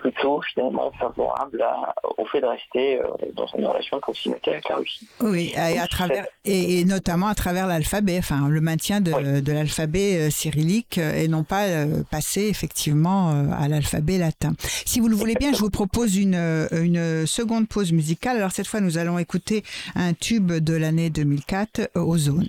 plutôt 0.00 0.40
finalement 0.42 0.90
favorable 0.92 1.60
à- 1.62 1.94
au 2.16 2.24
fait 2.26 2.40
de 2.40 2.46
rester 2.46 2.98
euh, 3.00 3.04
dans 3.34 3.46
une 3.56 3.66
relation 3.66 3.96
de 3.96 4.02
proximité 4.02 4.52
avec 4.52 4.68
la 4.68 4.76
Russie. 4.76 5.06
Oui, 5.20 5.52
et, 5.54 5.78
à 5.78 5.86
travers, 5.86 6.26
et, 6.44 6.80
et 6.80 6.84
notamment 6.84 7.26
à 7.28 7.34
travers 7.34 7.66
l'alphabet, 7.66 8.16
enfin 8.18 8.48
le 8.48 8.60
maintien 8.60 9.00
de, 9.00 9.12
Oui. 9.12 9.42
de 9.42 9.52
l'alphabet 9.52 10.16
euh, 10.28 10.30
cyrillique 10.30 10.98
euh, 10.98 11.14
et 11.14 11.28
non 11.28 11.44
pas 11.44 11.64
passer 12.10 12.42
effectivement 12.48 13.30
à 13.52 13.68
l'alphabet 13.68 14.18
latin. 14.18 14.52
Si 14.86 15.00
vous 15.00 15.08
le 15.08 15.16
voulez 15.16 15.34
bien, 15.34 15.52
je 15.52 15.58
vous 15.58 15.70
propose 15.70 16.16
une, 16.16 16.34
une 16.72 17.26
seconde 17.26 17.68
pause 17.68 17.92
musicale. 17.92 18.36
Alors 18.36 18.52
cette 18.52 18.66
fois, 18.66 18.80
nous 18.80 18.98
allons 18.98 19.18
écouter 19.18 19.62
un 19.94 20.14
tube 20.14 20.50
de 20.52 20.74
l'année 20.74 21.10
2004, 21.10 21.80
euh, 21.96 22.00
Ozone. 22.00 22.48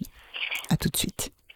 À 0.70 0.78
tout 0.78 0.90
de 0.90 0.98
suite. 0.98 1.32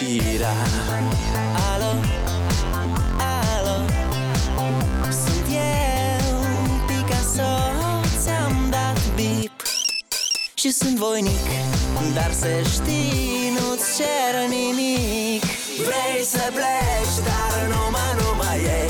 Fericirea 0.00 0.48
Alo? 1.72 1.90
Alo? 3.18 3.84
Sunt 5.10 5.46
eu, 5.48 6.36
Picasso 6.86 7.50
Ți-am 8.22 8.68
dat 8.70 9.14
bip 9.14 9.62
și 10.54 10.70
sunt 10.70 10.96
voinic 10.96 11.46
Dar 12.14 12.32
să 12.32 12.48
știi, 12.72 13.52
nu-ți 13.58 13.96
cer 13.96 14.48
nimic 14.48 15.44
Vrei 15.76 16.24
să 16.24 16.50
pleci, 16.52 17.16
dar 17.24 17.68
numai, 17.68 18.10
numai 18.20 18.58
ei 18.58 18.89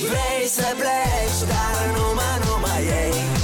Vrei 0.00 0.46
să 0.46 0.74
pleci, 0.76 1.48
dar 1.48 1.96
nu 1.96 2.14
mă, 2.14 2.44
nu 2.44 2.58
mai 2.60 2.84
ei 2.84 3.35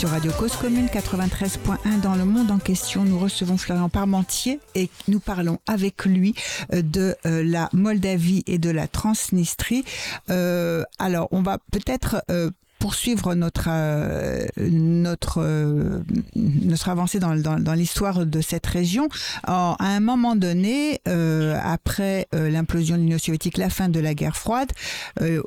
sur 0.00 0.08
Radio 0.08 0.32
Cause 0.32 0.56
Commune 0.56 0.86
93.1 0.86 2.00
dans 2.00 2.14
le 2.14 2.24
monde 2.24 2.50
en 2.50 2.58
question. 2.58 3.04
Nous 3.04 3.18
recevons 3.18 3.58
Florian 3.58 3.90
Parmentier 3.90 4.58
et 4.74 4.88
nous 5.08 5.20
parlons 5.20 5.58
avec 5.66 6.06
lui 6.06 6.34
euh, 6.72 6.80
de 6.80 7.14
euh, 7.26 7.44
la 7.44 7.68
Moldavie 7.74 8.42
et 8.46 8.58
de 8.58 8.70
la 8.70 8.88
Transnistrie. 8.88 9.84
Euh, 10.30 10.84
alors, 10.98 11.28
on 11.32 11.42
va 11.42 11.58
peut-être 11.70 12.24
poursuivre 12.78 13.34
notre 13.34 13.68
notre 14.56 16.02
notre 16.34 16.88
avancée 16.88 17.18
dans, 17.18 17.74
l'histoire 17.74 18.24
de 18.24 18.40
cette 18.40 18.66
région. 18.66 19.10
À 19.44 19.76
un 19.80 20.00
moment 20.00 20.34
donné, 20.34 21.02
après 21.04 22.26
l'implosion 22.32 22.96
de 22.96 23.02
l'Union 23.02 23.18
soviétique, 23.18 23.58
la 23.58 23.68
fin 23.68 23.90
de 23.90 24.00
la 24.00 24.14
guerre 24.14 24.38
froide, 24.38 24.72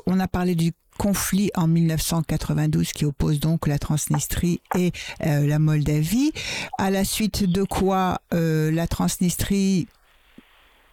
on 0.06 0.20
a 0.20 0.28
parlé 0.28 0.54
du 0.54 0.74
conflit 0.98 1.52
en 1.56 1.68
1992 1.68 2.92
qui 2.94 3.06
oppose 3.06 3.40
donc 3.40 3.68
la 3.68 3.80
Transnistrie 3.80 4.62
et 4.76 4.92
euh, 5.26 5.46
la 5.46 5.60
Moldavie, 5.60 6.32
à 6.78 6.90
la 6.90 7.06
suite 7.06 7.44
de 7.44 7.64
quoi 7.64 8.22
euh, 8.34 8.72
la 8.72 8.88
Transnistrie 8.88 9.88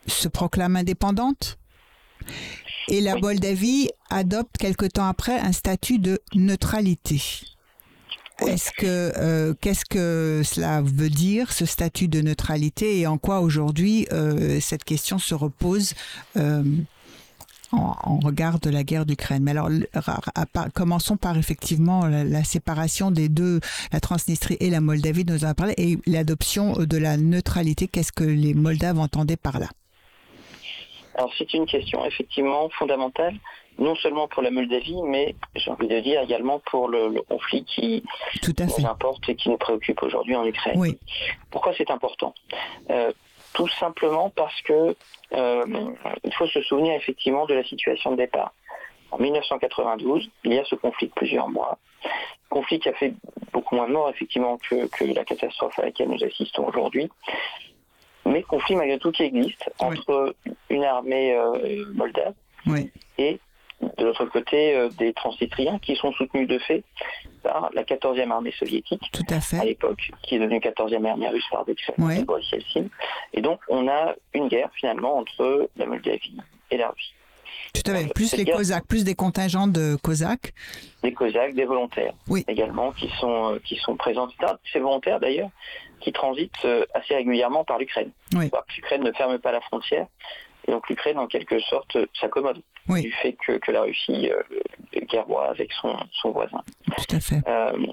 se 0.07 0.29
proclame 0.29 0.77
indépendante. 0.77 1.59
Et 2.89 3.01
la. 3.01 3.17
Moldavie 3.17 3.89
adopte 4.11 4.57
quelque 4.59 4.87
temps 4.87 5.07
après 5.07 5.39
un 5.39 5.53
statut 5.53 5.99
de 5.99 6.21
neutralité. 6.35 7.23
Est-ce 8.41 8.71
que 8.73 9.13
euh, 9.17 9.55
qu'est-ce 9.61 9.85
que 9.85 10.43
cela 10.45 10.81
veut 10.81 11.11
dire 11.11 11.53
ce 11.53 11.67
statut 11.67 12.09
de 12.09 12.21
neutralité 12.23 12.99
et 12.99 13.07
en 13.07 13.19
quoi 13.19 13.41
aujourd'hui 13.41 14.09
cette 14.61 14.85
question 14.85 15.19
se 15.19 15.35
repose 15.35 15.95
en, 17.73 17.95
en 18.03 18.19
regard 18.19 18.59
de 18.61 18.71
la 18.71 18.83
guerre 18.85 19.07
d'Ukraine. 19.07 19.43
Mais 19.43 19.53
alors, 19.53 19.69
commençons 20.75 21.17
par 21.17 21.37
effectivement 21.37 22.07
la, 22.07 22.25
la 22.25 22.45
séparation 22.45 23.11
des 23.11 23.29
deux, 23.29 23.61
la 23.93 24.01
Transnistrie 24.01 24.57
et 24.61 24.71
la 24.71 24.81
Moldavie, 24.81 25.25
nous 25.25 25.45
avons 25.45 25.55
parlé, 25.55 25.75
et 25.79 25.99
l'adoption 26.07 26.73
de 26.73 26.97
la 26.97 27.17
neutralité. 27.17 27.89
Qu'est-ce 27.89 28.13
que 28.13 28.25
les 28.25 28.55
Moldaves 28.55 28.99
entendaient 28.99 29.37
par 29.37 29.59
là? 29.59 29.69
Alors 31.17 31.33
c'est 31.37 31.53
une 31.53 31.67
question 31.67 32.05
effectivement 32.07 32.71
fondamentale, 32.79 33.35
non 33.79 33.95
seulement 33.97 34.27
pour 34.29 34.43
la 34.43 34.51
Moldavie, 34.51 35.03
mais 35.07 35.35
j'ai 35.55 35.71
envie 35.71 35.89
de 35.89 36.01
dire 36.01 36.23
également 36.23 36.61
pour 36.71 36.89
le, 36.89 37.09
le 37.09 37.21
conflit 37.23 37.65
qui 37.65 38.03
Tout 38.41 38.55
à 38.59 38.67
fait. 38.67 38.81
nous 38.83 38.89
importe 38.89 39.29
et 39.29 39.35
qui 39.37 39.51
nous 39.51 39.59
préoccupe 39.59 40.03
aujourd'hui 40.03 40.37
en 40.37 40.47
Ukraine. 40.47 40.79
Oui. 40.79 40.99
Pourquoi 41.51 41.73
c'est 41.77 41.91
important? 41.91 42.35
Euh, 42.91 43.13
Tout 43.53 43.69
simplement 43.69 44.31
parce 44.31 44.61
que 44.63 44.95
euh, 45.33 45.65
il 46.25 46.35
faut 46.35 46.47
se 46.47 46.63
souvenir 46.63 46.95
effectivement 46.95 47.47
de 47.47 47.55
la 47.55 47.65
situation 47.65 48.13
de 48.13 48.17
départ. 48.17 48.53
En 49.11 49.19
1992, 49.19 50.31
il 50.45 50.55
y 50.55 50.59
a 50.59 50.65
ce 50.65 50.77
conflit 50.77 51.09
de 51.09 51.13
plusieurs 51.13 51.49
mois, 51.49 51.79
conflit 52.49 52.79
qui 52.79 52.89
a 52.89 52.93
fait 52.95 53.13
beaucoup 53.53 53.75
moins 53.75 53.89
de 53.89 53.93
morts 53.93 54.09
effectivement 54.11 54.57
que, 54.59 54.87
que 54.87 55.05
la 55.05 55.25
catastrophe 55.25 55.79
à 55.81 55.83
laquelle 55.87 56.09
nous 56.09 56.23
assistons 56.25 56.67
aujourd'hui, 56.69 57.11
mais 58.25 58.43
conflit 58.43 58.77
malgré 58.77 58.99
tout 58.99 59.11
qui 59.11 59.25
existe 59.25 59.69
Oui. 59.81 59.87
entre 59.99 60.35
une 60.69 60.85
armée 60.85 61.35
euh, 61.35 61.85
moldave 61.95 62.35
Oui. 62.67 62.91
et 63.19 63.41
de 63.81 64.05
l'autre 64.05 64.27
côté 64.27 64.77
euh, 64.77 64.89
des 64.91 65.13
transnistriens 65.13 65.79
qui 65.79 65.97
sont 65.97 66.13
soutenus 66.13 66.47
de 66.47 66.59
fait 66.59 66.85
par 67.43 67.71
la 67.75 67.83
14e 67.85 68.31
armée 68.31 68.53
soviétique 68.53 69.03
Tout 69.13 69.23
à 69.31 69.65
l'époque, 69.65 70.11
qui 70.23 70.37
est 70.37 70.39
devenue 70.39 70.59
14e 70.61 71.05
armée 71.07 71.29
russe 71.29 71.45
par 71.51 71.65
Ouais. 71.99 72.25
Et 73.33 73.41
donc, 73.41 73.61
on 73.69 73.89
a 73.89 74.15
une 74.35 74.49
guerre 74.49 74.71
finalement 74.75 75.17
entre 75.19 75.69
la 75.77 75.87
Moldavie 75.87 76.37
et 76.71 76.77
la 76.77 76.89
Russie. 76.91 77.13
Tout 77.73 77.89
à 77.91 77.95
fait. 77.95 78.13
Plus 78.13 78.35
les 78.37 78.45
guerre- 78.45 78.57
Cosaques, 78.57 78.87
plus 78.87 79.05
des 79.05 79.15
contingents 79.15 79.69
de 79.69 79.97
Cosaques. 80.03 80.53
Des 81.03 81.13
Cosaques, 81.13 81.55
des 81.55 81.65
volontaires 81.65 82.15
Oui. 82.29 82.45
également, 82.49 82.91
qui 82.93 83.09
sont, 83.21 83.55
euh, 83.55 83.59
qui 83.65 83.77
sont 83.77 83.97
présents. 83.97 84.29
Ces 84.73 84.81
volontaires 84.81 85.21
d'ailleurs, 85.21 85.51
qui 86.01 86.13
transitent 86.13 86.65
euh, 86.65 86.85
assez 86.95 87.15
régulièrement 87.15 87.65
par 87.65 87.79
l'Ukraine. 87.79 88.11
Oui. 88.35 88.51
L'Ukraine 88.77 89.03
ne 89.05 89.13
ferme 89.13 89.39
pas 89.39 89.53
la 89.53 89.61
frontière. 89.61 90.07
Et 90.71 90.73
donc 90.73 90.89
l'Ukraine, 90.89 91.19
en 91.19 91.27
quelque 91.27 91.59
sorte, 91.59 91.97
euh, 91.97 92.07
s'accommode 92.21 92.63
Oui. 92.89 93.03
du 93.03 93.11
fait 93.11 93.33
que, 93.45 93.59
que 93.59 93.73
la 93.73 93.83
Russie 93.83 94.31
euh, 94.31 94.41
guerroie 95.11 95.49
avec 95.51 95.73
son, 95.73 95.97
son 96.13 96.31
voisin. 96.31 96.63
Tout 96.87 97.17
à 97.17 97.19
fait. 97.19 97.41
Euh, 97.49 97.87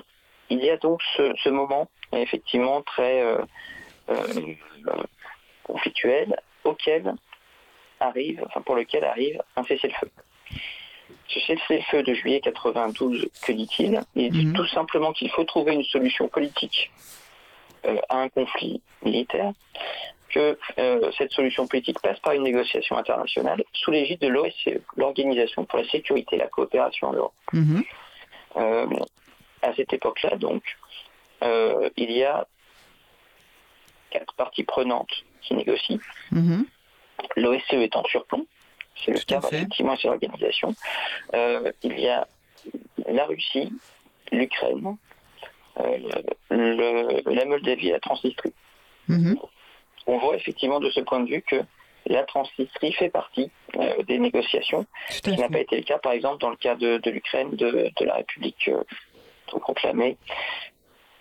il 0.51 0.63
y 0.63 0.69
a 0.69 0.78
donc 0.78 1.01
ce, 1.15 1.34
ce 1.43 1.49
moment 1.49 1.89
effectivement 2.13 2.84
très 2.84 3.21
euh, 3.23 3.39
euh, 4.09 4.23
conflictuel 5.63 6.39
auquel 6.63 7.15
arrive, 7.99 8.43
enfin 8.47 8.61
pour 8.61 8.75
lequel 8.75 9.03
arrive 9.03 9.41
un 9.55 9.63
cessez-le-feu. 9.63 10.09
Ce 11.28 11.39
cessez-le-feu 11.39 12.03
de 12.03 12.13
juillet 12.13 12.39
92, 12.41 13.28
que 13.43 13.51
dit-il? 13.53 13.99
Il 14.15 14.32
dit 14.32 14.45
Mhm. 14.45 14.53
tout 14.53 14.67
simplement 14.67 15.13
qu'il 15.13 15.32
faut 15.32 15.43
trouver 15.45 15.73
une 15.73 15.84
solution 15.84 16.28
politique 16.28 16.91
euh, 17.86 17.97
à 18.09 18.17
un 18.19 18.30
conflit 18.30 18.82
militaire, 19.01 19.51
que 20.30 20.57
euh, 20.78 21.11
cette 21.17 21.32
solution 21.32 21.67
politique 21.67 21.99
passe 22.01 22.19
par 22.19 22.34
une 22.34 22.43
négociation 22.43 22.97
internationale 22.97 23.63
sous 23.73 23.91
l'égide 23.91 24.19
de 24.19 24.28
l'OSCE, 24.28 24.80
l'Organisation 24.95 25.65
pour 25.65 25.80
la 25.80 25.88
sécurité 25.88 26.36
et 26.36 26.39
la 26.39 26.47
coopération 26.47 27.07
en 27.07 27.13
Europe. 27.13 27.34
Mhm. 27.53 27.84
Euh, 28.57 28.88
à 29.61 29.73
cette 29.75 29.93
époque-là, 29.93 30.38
donc, 30.38 30.63
euh, 31.43 31.89
il 31.97 32.11
y 32.11 32.23
a 32.23 32.47
quatre 34.09 34.34
parties 34.34 34.63
prenantes 34.63 35.23
qui 35.41 35.55
négocient. 35.55 35.99
Mhm. 36.32 36.65
L'OSCE 37.36 37.73
est 37.73 37.95
en 37.95 38.03
surplomb, 38.05 38.45
c'est 39.03 39.11
le 39.11 39.19
cas 39.19 39.39
effectivement 39.39 39.93
de 39.93 39.99
cette 39.99 40.11
organisation. 40.11 40.75
Euh, 41.34 41.71
il 41.84 41.99
y 41.99 42.07
a 42.07 42.28
la 43.07 43.25
Russie, 43.25 43.71
l'Ukraine, 44.32 44.97
la 46.49 47.45
Moldavie 47.45 47.89
et 47.89 47.91
la 47.91 47.99
Transnistrie. 47.99 48.53
Mhm. 49.07 49.38
On 50.08 50.18
voit 50.20 50.36
effectivement 50.36 50.80
de 50.80 50.89
ce 50.89 51.01
point 51.01 51.20
de 51.20 51.30
vue 51.30 51.41
que 51.41 51.58
la 52.08 52.24
Transnistrie 52.24 52.93
fait 52.93 53.10
partie 53.10 53.51
euh, 53.78 54.01
des 54.08 54.18
négociations, 54.18 54.86
ce 55.10 55.20
qui 55.22 55.36
n'a 55.36 55.49
pas 55.49 55.60
été 55.60 55.76
le 55.76 55.84
cas 55.84 55.97
par 55.97 56.14
exemple 56.14 56.39
dans 56.39 56.49
le 56.49 56.55
cas 56.55 56.76
de, 56.76 56.97
de 56.97 57.10
l'Ukraine, 57.12 57.49
de, 57.51 57.91
de 57.99 58.05
la 58.05 58.16
République 58.16 58.70
euh, 58.70 58.82
proclamée 59.60 60.18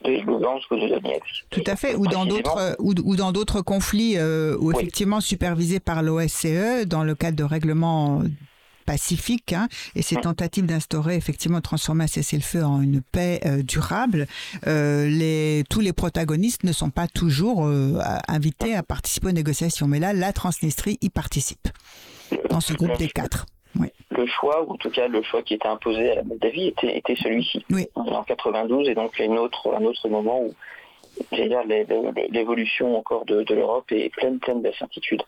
de 0.05 0.11
Lugansk 0.11 0.71
ou 0.71 0.77
de 0.77 0.89
Donetsk. 0.89 1.47
Tout 1.51 1.65
à 1.67 1.75
fait, 1.75 1.97
ou 1.97 2.07
dans 2.07 2.27
d'autres 2.27 2.77
ou, 2.79 2.93
ou 3.05 3.17
dans 3.17 3.33
d'autres 3.33 3.63
conflits 3.63 4.17
euh, 4.17 4.57
où 4.61 4.69
Oui. 4.69 4.75
effectivement 4.77 5.21
supervisés 5.21 5.81
par 5.81 6.03
l'OSCE 6.03 6.85
dans 6.87 7.03
le 7.03 7.15
cadre 7.15 7.37
de 7.37 7.45
règlements 7.45 8.23
pacifiques 8.87 9.53
hein, 9.53 9.69
et 9.95 10.03
ces 10.03 10.17
tentatives 10.17 10.65
d'instaurer 10.65 11.17
effectivement 11.17 11.59
de 11.59 11.63
transformer 11.63 12.05
un 12.05 12.07
cessez-le-feu 12.07 12.65
en 12.65 12.81
une 12.81 13.03
paix 13.03 13.41
euh, 13.45 13.63
durable, 13.63 14.27
euh, 14.67 15.09
les, 15.09 15.65
tous 15.69 15.81
les 15.81 15.93
protagonistes 15.93 16.65
ne 16.65 16.73
sont 16.73 16.91
pas 16.91 17.09
toujours 17.09 17.67
euh, 17.67 17.99
invités 18.29 18.75
à 18.75 18.83
participer 18.83 19.29
aux 19.29 19.33
négociations. 19.33 19.87
Mais 19.89 19.99
là, 19.99 20.13
la 20.13 20.33
Transnistrie 20.33 20.99
y 21.03 21.11
participe 21.11 21.69
dans 22.51 22.61
ce 22.61 22.73
groupe 22.73 22.97
des 22.97 23.09
quatre. 23.09 23.47
le 23.75 24.27
choix, 24.27 24.65
ou 24.65 24.73
en 24.73 24.77
tout 24.77 24.91
cas 24.91 25.09
le 25.09 25.23
choix 25.23 25.43
qui 25.43 25.55
était 25.55 25.69
imposé 25.69 26.11
à 26.11 26.15
la 26.17 26.23
Moldavie, 26.23 26.69
était, 26.69 26.97
était 26.97 27.17
celui-ci. 27.17 27.65
Oui. 27.71 27.87
En 27.95 28.23
92, 28.23 28.89
et 28.89 28.95
donc 28.95 29.13
il 29.19 29.21
y 29.21 29.23
a 29.23 29.27
une 29.27 29.39
autre, 29.39 29.75
un 29.75 29.85
autre 29.85 30.09
moment 30.09 30.41
où 30.41 30.55
dire, 31.33 31.63
l'é- 31.65 31.85
l'é- 31.85 32.29
l'évolution 32.31 32.97
encore 32.97 33.25
de, 33.25 33.43
de 33.43 33.55
l'Europe 33.55 33.91
est 33.93 34.11
pleine, 34.11 34.39
pleine 34.39 34.63
d'incertitudes. 34.63 35.23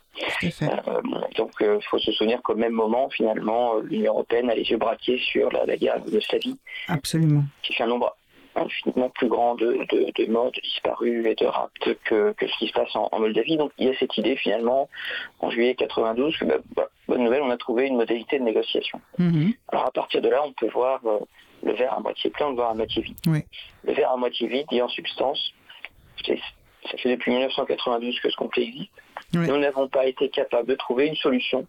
À. 0.62 0.66
Euh, 0.91 1.01
donc 1.36 1.53
il 1.61 1.78
faut 1.91 1.99
se 1.99 2.12
souvenir 2.12 2.41
qu'au 2.43 2.55
même 2.55 2.72
moment, 2.72 3.09
finalement, 3.11 3.76
euh, 3.76 3.82
l'Union 3.82 4.12
européenne 4.12 4.51
a 4.51 4.55
les 4.55 4.64
yeux 4.70 4.76
braqués 4.78 5.18
sur 5.18 5.51
la, 5.53 5.64
la 5.66 5.76
guerre 5.76 6.01
de 6.01 6.07
Yougoslavie, 6.07 6.57
Absolument. 6.89 7.43
qui 7.62 7.72
fait 7.74 7.84
un 7.84 7.89
nombre 7.89 8.14
infiniment 8.57 9.09
plus 9.11 9.28
grand 9.28 9.55
de, 9.55 9.78
de- 9.93 10.11
de 10.16 10.30
morts, 10.30 10.51
de 10.51 10.61
disparus 10.61 11.24
et 11.26 11.34
de 11.36 11.47
raptes 11.47 11.95
que, 12.05 12.32
que 12.32 12.47
ce 12.49 12.59
qui 12.59 12.66
se 12.66 12.72
passe 12.72 12.95
en, 12.97 13.09
en 13.12 13.20
Moldavie. 13.20 13.57
Donc 13.57 13.70
il 13.78 13.86
y 13.86 13.91
a 13.91 13.95
cette 13.99 14.16
idée 14.18 14.34
finalement, 14.36 14.89
en 15.41 15.51
juillet 15.51 15.74
92, 15.76 16.36
que 16.39 16.45
bah, 16.45 16.57
bah, 16.74 16.89
bonne 17.07 17.22
nouvelle, 17.22 17.43
on 17.43 17.51
a 17.51 17.57
trouvé 17.57 17.86
une 17.86 17.97
modalité 17.97 18.39
de 18.39 18.45
négociation. 18.45 19.01
Mhm. 19.18 19.53
Alors 19.68 19.86
à 19.86 19.91
partir 19.93 20.20
de 20.22 20.28
là, 20.28 20.43
on 20.45 20.53
peut 20.53 20.68
voir 20.70 21.01
euh, 21.07 21.18
le 21.62 21.72
verre 21.72 21.95
à 21.95 22.01
moitié 22.01 22.30
plein 22.30 22.51
le 22.51 22.57
verre 22.57 22.70
à 22.70 22.74
moitié 22.74 23.03
vide. 23.03 23.16
Oui. 23.28 23.41
Le 23.84 23.93
verre 23.93 24.11
à 24.12 24.16
moitié 24.16 24.49
vide 24.49 24.66
dit 24.70 24.82
en 24.82 24.89
substance, 24.89 25.53
ça 26.27 26.97
fait 26.99 27.11
depuis 27.11 27.33
1992 27.33 28.21
que 28.21 28.31
ce 28.31 28.37
conflit 28.37 28.64
existe. 28.64 28.91
Oui. 29.35 29.47
Nous 29.47 29.57
n'avons 29.59 29.89
pas 29.89 30.07
été 30.07 30.29
capables 30.29 30.69
de 30.69 30.75
trouver 30.75 31.07
une 31.07 31.16
solution 31.16 31.66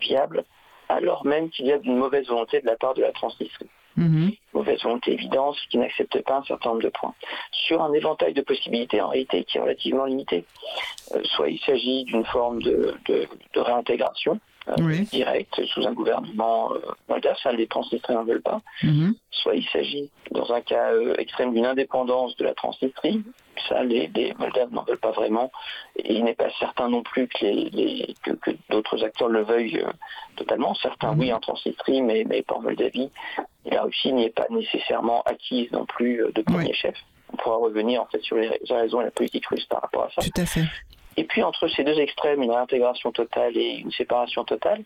viable, 0.00 0.44
alors 0.88 1.24
même 1.24 1.50
qu'il 1.50 1.66
y 1.66 1.72
a 1.72 1.78
une 1.82 1.96
mauvaise 1.96 2.26
volonté 2.28 2.60
de 2.60 2.66
la 2.66 2.76
part 2.76 2.94
de 2.94 3.02
la 3.02 3.12
Transnistrie. 3.12 3.68
Mhm. 3.96 4.32
Mauvaise 4.52 4.82
volonté 4.82 5.12
évidente 5.12 5.56
qui 5.70 5.78
n'accepte 5.78 6.20
pas 6.22 6.38
un 6.38 6.44
certain 6.44 6.70
nombre 6.70 6.82
de 6.82 6.88
points. 6.88 7.14
Sur 7.52 7.80
un 7.80 7.92
éventail 7.92 8.34
de 8.34 8.42
possibilités 8.42 9.00
en 9.00 9.08
réalité 9.08 9.44
qui 9.44 9.56
est 9.56 9.60
relativement 9.60 10.04
limité. 10.04 10.44
Euh, 11.14 11.20
soit 11.24 11.48
il 11.48 11.60
s'agit 11.60 12.02
d'une 12.04 12.24
forme 12.24 12.60
de, 12.60 12.94
de- 13.06 13.28
de 13.54 13.60
réintégration 13.60 14.40
Oui. 14.78 15.02
directe 15.12 15.62
sous 15.66 15.86
un 15.86 15.92
gouvernement 15.92 16.72
euh, 16.72 16.78
moldave, 17.08 17.36
ça 17.42 17.52
les 17.52 17.66
Transnistriens 17.66 18.22
ne 18.22 18.26
veulent 18.28 18.42
pas 18.42 18.60
Mhm. 18.82 19.14
soit 19.30 19.54
il 19.56 19.66
s'agit, 19.68 20.10
dans 20.30 20.50
un 20.52 20.60
cas 20.62 20.92
euh, 20.92 21.14
extrême, 21.18 21.52
d'une 21.52 21.66
indépendance 21.66 22.34
de 22.36 22.44
la 22.44 22.54
Transnistrie. 22.54 23.22
Ça, 23.68 23.82
les, 23.84 24.10
les 24.14 24.32
Moldaves 24.34 24.72
n'en 24.72 24.82
veulent 24.84 24.98
pas 24.98 25.10
vraiment. 25.12 25.52
Et 25.96 26.14
il 26.14 26.24
n'est 26.24 26.34
pas 26.34 26.50
certain 26.58 26.88
non 26.88 27.02
plus 27.02 27.28
que, 27.28 27.44
les- 27.44 27.70
les- 27.70 28.14
que, 28.22 28.30
que 28.32 28.50
d'autres 28.70 29.04
acteurs 29.04 29.28
le 29.28 29.42
veuillent 29.42 29.80
euh, 29.80 29.92
totalement. 30.36 30.74
Certains, 30.74 31.12
Mhm. 31.12 31.20
oui, 31.20 31.32
en 31.32 31.40
Transnistrie, 31.40 32.00
mais, 32.02 32.24
mais 32.26 32.42
pas 32.42 32.54
en 32.56 32.62
Moldavie. 32.62 33.10
Et 33.66 33.70
la 33.70 33.82
Russie 33.82 34.12
n'y 34.12 34.24
est 34.24 34.34
pas 34.34 34.46
nécessairement 34.50 35.22
acquise 35.22 35.70
non 35.72 35.84
plus 35.86 36.22
euh, 36.24 36.32
de 36.32 36.42
premier 36.42 36.68
Oui. 36.68 36.74
chef. 36.74 36.96
On 37.32 37.36
pourra 37.36 37.56
revenir 37.56 38.00
en 38.02 38.06
fait 38.06 38.20
sur 38.22 38.36
les 38.36 38.48
les 38.48 38.74
raisons 38.76 39.00
et 39.00 39.04
la 39.04 39.10
politique 39.10 39.46
russe 39.46 39.64
par 39.66 39.82
rapport 39.82 40.04
à 40.04 40.10
ça. 40.10 40.22
Tout 40.22 40.40
à 40.40 40.46
fait. 40.46 40.64
Et 41.16 41.24
puis 41.24 41.42
entre 41.42 41.68
ces 41.68 41.84
deux 41.84 41.98
extrêmes, 42.00 42.42
une 42.42 42.50
réintégration 42.50 43.12
totale 43.12 43.56
et 43.56 43.76
une 43.76 43.92
séparation 43.92 44.44
totale, 44.44 44.82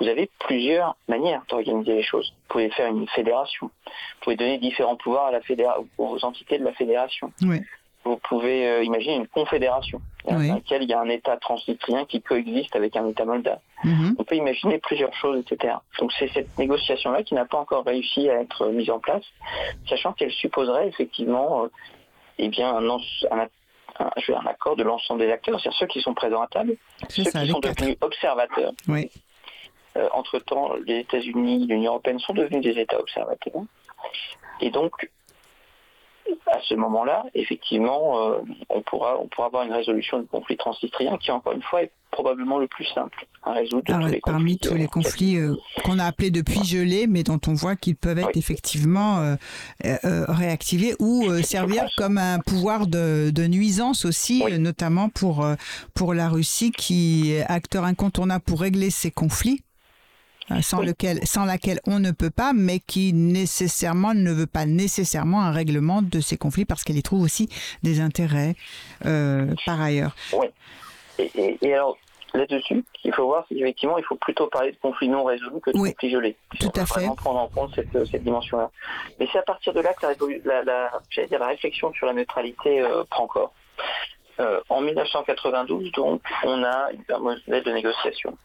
vous 0.00 0.08
avez 0.08 0.30
plusieurs 0.40 0.96
manières 1.08 1.42
d'organiser 1.48 1.94
les 1.94 2.02
choses. 2.02 2.30
Vous 2.30 2.52
pouvez 2.54 2.70
faire 2.70 2.88
une 2.88 3.06
fédération. 3.08 3.66
Vous 3.86 3.92
pouvez 4.22 4.36
donner 4.36 4.58
différents 4.58 4.96
pouvoirs 4.96 5.26
à 5.26 5.30
la 5.32 5.40
fédéra- 5.40 5.78
aux 5.98 6.24
entités 6.24 6.58
de 6.58 6.64
la 6.64 6.72
fédération. 6.72 7.32
Oui. 7.42 7.58
Vous 8.04 8.16
pouvez 8.16 8.66
euh, 8.66 8.84
imaginer 8.84 9.16
une 9.16 9.26
confédération 9.26 10.00
Oui. 10.24 10.48
dans 10.48 10.54
laquelle 10.54 10.82
il 10.84 10.88
y 10.88 10.94
a 10.94 11.00
un 11.00 11.08
État 11.10 11.36
transnistrien 11.36 12.06
qui 12.06 12.22
coexiste 12.22 12.74
avec 12.74 12.96
un 12.96 13.06
État 13.06 13.24
moldave. 13.26 13.58
Mhm. 13.84 14.14
On 14.18 14.24
peut 14.24 14.36
imaginer 14.36 14.78
plusieurs 14.78 15.12
choses, 15.14 15.40
etc. 15.44 15.74
Donc 15.98 16.12
c'est 16.18 16.28
cette 16.32 16.56
négociation-là 16.56 17.22
qui 17.22 17.34
n'a 17.34 17.44
pas 17.44 17.58
encore 17.58 17.84
réussi 17.84 18.30
à 18.30 18.40
être 18.40 18.68
mise 18.68 18.88
en 18.90 18.98
place, 19.00 19.24
sachant 19.88 20.12
qu'elle 20.14 20.32
supposerait 20.32 20.88
effectivement 20.88 21.64
euh, 21.64 21.68
eh 22.38 22.48
bien, 22.48 22.74
un, 22.74 22.88
un, 22.88 23.48
un- 24.00 24.10
je 24.16 24.32
veux 24.32 24.38
un 24.38 24.46
accord 24.46 24.76
de 24.76 24.82
l'ensemble 24.82 25.20
des 25.20 25.30
acteurs, 25.30 25.60
c'est-à-dire 25.60 25.78
ceux 25.78 25.86
qui 25.86 26.00
sont 26.00 26.14
présents 26.14 26.42
à 26.42 26.46
table, 26.48 26.76
ceux 27.08 27.24
ça, 27.24 27.42
qui 27.42 27.48
sont 27.50 27.60
quatre. 27.60 27.76
devenus 27.76 27.96
observateurs 28.00 28.72
Oui. 28.88 29.10
Euh, 29.96 30.08
entre-temps, 30.12 30.74
les 30.86 30.98
États-Unis, 30.98 31.66
l'Union 31.66 31.92
européenne 31.92 32.18
sont 32.20 32.32
devenus 32.34 32.62
des 32.62 32.78
États 32.80 33.00
observateurs. 33.00 33.62
Et 34.60 34.70
donc, 34.70 34.92
à 36.46 36.58
ce 36.68 36.74
moment-là, 36.74 37.24
effectivement, 37.34 38.28
euh, 38.30 38.38
on, 38.68 38.80
pourra, 38.82 39.18
on 39.20 39.28
pourra 39.28 39.46
avoir 39.48 39.64
une 39.64 39.72
résolution 39.72 40.20
du 40.20 40.26
conflit 40.26 40.56
transnistrien 40.56 41.16
qui, 41.18 41.30
encore 41.30 41.52
une 41.52 41.62
fois, 41.62 41.82
est 41.82 41.90
probablement 42.10 42.58
le 42.58 42.66
plus 42.66 42.86
simple 42.86 43.26
à 43.42 43.52
résoudre 43.52 43.84
de 43.84 43.92
Ah 43.92 43.98
tous 44.00 44.06
les 44.06 44.20
parmi 44.24 44.56
conflits. 44.58 44.68
tous 44.70 44.74
les 44.76 44.84
euh, 44.84 44.88
conflits 44.88 45.36
euh, 45.36 45.54
qu'on 45.84 45.98
a 45.98 46.04
appelés 46.06 46.30
depuis 46.30 46.64
gelés, 46.64 47.06
mais 47.06 47.22
dont 47.22 47.38
on 47.46 47.52
voit 47.52 47.76
qu'ils 47.76 47.96
peuvent 47.96 48.18
être 48.18 48.28
Oui. 48.28 48.38
effectivement 48.38 49.18
euh, 49.18 49.36
euh, 49.84 50.24
réactivés 50.28 50.94
ou 51.00 51.30
servir 51.42 51.84
comme 51.96 52.16
un 52.18 52.38
pouvoir 52.40 52.86
de, 52.86 53.30
de 53.30 53.46
nuisance 53.46 54.04
aussi, 54.06 54.42
Oui. 54.44 54.58
notamment 54.58 55.08
pour, 55.10 55.46
pour 55.94 56.14
la 56.14 56.28
Russie 56.28 56.72
qui 56.72 57.32
est 57.32 57.44
acteur 57.44 57.84
incontournable 57.84 58.44
pour 58.44 58.60
régler 58.62 58.90
ces 58.90 59.10
conflits. 59.10 59.60
Euh, 60.50 60.60
Sans, 60.62 60.80
Oui. 60.80 60.86
lequel, 60.86 61.26
sans 61.26 61.44
laquelle 61.44 61.80
on 61.86 61.98
ne 61.98 62.10
peut 62.10 62.30
pas, 62.30 62.52
mais 62.54 62.80
qui 62.80 63.12
nécessairement 63.12 64.14
ne 64.14 64.32
veut 64.32 64.46
pas 64.46 64.66
nécessairement 64.66 65.40
un 65.42 65.50
règlement 65.52 66.02
de 66.02 66.20
ces 66.20 66.36
conflits 66.36 66.64
parce 66.64 66.84
qu'elle 66.84 66.96
y 66.96 67.02
trouve 67.02 67.22
aussi 67.22 67.48
des 67.82 68.00
intérêts 68.00 68.54
euh, 69.06 69.54
par 69.66 69.80
ailleurs. 69.80 70.14
Et, 71.18 71.30
et- 71.34 71.58
et 71.62 71.74
alors, 71.74 71.96
là-dessus, 72.34 72.84
qu'il 72.94 73.12
faut 73.12 73.26
voir, 73.26 73.44
c'est 73.48 73.54
qu'effectivement, 73.56 73.98
il 73.98 74.04
faut 74.04 74.16
plutôt 74.16 74.46
parler 74.46 74.72
de 74.72 74.76
conflits 74.76 75.08
non 75.08 75.24
résolus 75.24 75.60
que 75.60 75.70
de 75.70 75.78
Oui, 75.78 75.92
conflits 75.92 76.10
gelés. 76.10 76.36
Tout 76.60 76.70
à 76.76 76.86
fait. 76.86 77.00
vraiment 77.00 77.14
prendre 77.16 77.40
en 77.40 77.48
compte 77.48 77.74
cette, 77.74 78.06
cette 78.10 78.22
dimension-là. 78.22 78.70
Mais 79.18 79.26
c'est 79.32 79.38
à 79.38 79.42
partir 79.42 79.72
de 79.72 79.80
là 79.80 79.92
que 79.94 80.06
la, 80.06 80.12
résolu- 80.12 80.40
la, 80.44 80.62
la- 80.62 80.90
j'allais 81.10 81.28
dire, 81.28 81.38
la 81.40 81.48
réflexion 81.48 81.92
sur 81.94 82.06
la 82.06 82.12
neutralité 82.12 82.80
euh, 82.80 83.02
prend 83.10 83.26
corps. 83.26 83.52
Euh, 84.40 84.60
en 84.68 84.80
1992, 84.82 85.90
donc, 85.92 86.22
on 86.44 86.62
a 86.62 86.88
un 87.12 87.18
modèle 87.18 87.64
de 87.64 87.72
négociation. 87.72 88.36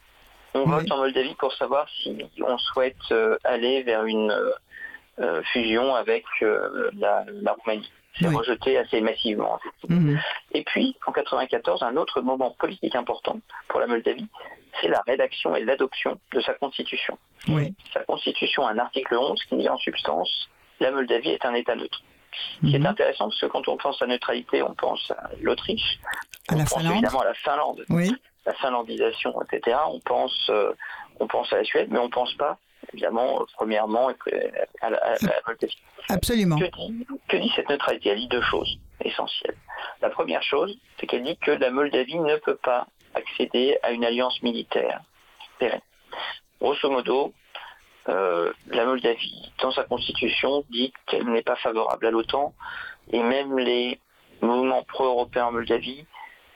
On 0.53 0.61
Oui. 0.65 0.69
vote 0.71 0.91
en 0.91 0.97
Moldavie 0.97 1.35
pour 1.35 1.53
savoir 1.53 1.87
si 2.01 2.17
on 2.45 2.57
souhaite 2.57 2.95
euh, 3.11 3.37
aller 3.43 3.83
vers 3.83 4.05
une 4.05 4.31
euh, 4.31 4.51
euh, 5.19 5.41
fusion 5.51 5.95
avec 5.95 6.23
la, 6.41 7.25
la 7.27 7.53
Roumanie. 7.53 7.89
C'est 8.19 8.27
Oui. 8.27 8.35
rejeté 8.35 8.77
assez 8.77 9.01
massivement. 9.01 9.59
Mhm. 9.89 10.19
Et 10.51 10.63
puis, 10.63 10.95
en 11.07 11.11
94, 11.11 11.81
un 11.81 11.95
autre 11.97 12.21
moment 12.21 12.51
politique 12.51 12.95
important 12.95 13.39
pour 13.67 13.79
la 13.79 13.87
Moldavie, 13.87 14.27
c'est 14.79 14.87
la 14.87 15.01
rédaction 15.07 15.55
et 15.55 15.63
l'adoption 15.65 16.19
de 16.31 16.41
sa 16.41 16.53
constitution. 16.53 17.17
Oui. 17.47 17.73
Sa 17.91 18.01
constitution 18.01 18.67
a 18.67 18.71
un 18.71 18.77
article 18.77 19.15
11 19.15 19.43
qui 19.45 19.57
dit 19.57 19.67
en 19.69 19.77
substance 19.77 20.47
la 20.79 20.91
Moldavie 20.91 21.29
est 21.29 21.43
un 21.45 21.55
État 21.55 21.75
neutre. 21.75 22.03
Ce 22.61 22.67
qui 22.67 22.75
est 22.75 22.79
Mhm. 22.79 22.85
intéressant 22.87 23.29
parce 23.29 23.39
que 23.41 23.45
quand 23.47 23.67
on 23.67 23.77
pense 23.77 23.99
à 24.01 24.05
neutralité, 24.07 24.61
on 24.63 24.73
pense 24.75 25.09
à 25.11 25.29
l'Autriche, 25.41 25.99
À 26.49 26.53
on 26.53 26.57
la 26.57 26.63
pense 26.65 26.73
Finlande. 26.73 26.93
évidemment 26.93 27.21
à 27.21 27.25
la 27.25 27.33
Finlande, 27.35 27.85
Oui. 27.89 28.11
La 28.45 28.53
finlandisation, 28.53 29.33
etc. 29.41 29.77
On 29.87 29.99
pense, 29.99 30.49
euh, 30.49 30.73
on 31.19 31.27
pense 31.27 31.51
à 31.53 31.57
la 31.57 31.63
Suède, 31.63 31.87
mais 31.91 31.99
on 31.99 32.09
pense 32.09 32.33
pas, 32.33 32.57
évidemment, 32.93 33.41
euh, 33.41 33.45
premièrement, 33.55 34.09
à 34.81 34.89
la, 34.89 34.97
à 34.97 35.11
la 35.21 35.41
Moldavie. 35.47 35.77
Absolument. 36.09 36.57
Que 36.57 36.65
dit, 36.65 37.07
que 37.27 37.37
dit 37.37 37.51
cette 37.55 37.69
neutralité? 37.69 38.09
Elle 38.09 38.19
dit 38.19 38.27
deux 38.27 38.41
choses 38.41 38.77
essentielles. 39.03 39.57
La 40.01 40.09
première 40.09 40.43
chose, 40.43 40.77
c'est 40.99 41.07
qu'elle 41.07 41.23
dit 41.23 41.37
que 41.37 41.51
la 41.51 41.71
Moldavie 41.71 42.19
ne 42.19 42.35
peut 42.37 42.57
pas 42.57 42.87
accéder 43.15 43.77
à 43.83 43.91
une 43.91 44.03
alliance 44.03 44.41
militaire 44.41 45.01
pérenne. 45.59 45.81
Grosso 46.59 46.89
modo, 46.89 47.33
euh, 48.09 48.51
la 48.67 48.85
Moldavie, 48.85 49.51
dans 49.61 49.71
sa 49.71 49.83
constitution, 49.83 50.63
dit 50.69 50.91
qu'elle 51.07 51.25
n'est 51.25 51.43
pas 51.43 51.55
favorable 51.55 52.05
à 52.05 52.11
l'OTAN, 52.11 52.53
et 53.11 53.21
même 53.21 53.57
les 53.57 53.99
mouvements 54.41 54.83
pro-européens 54.83 55.45
en 55.47 55.51
Moldavie 55.51 56.05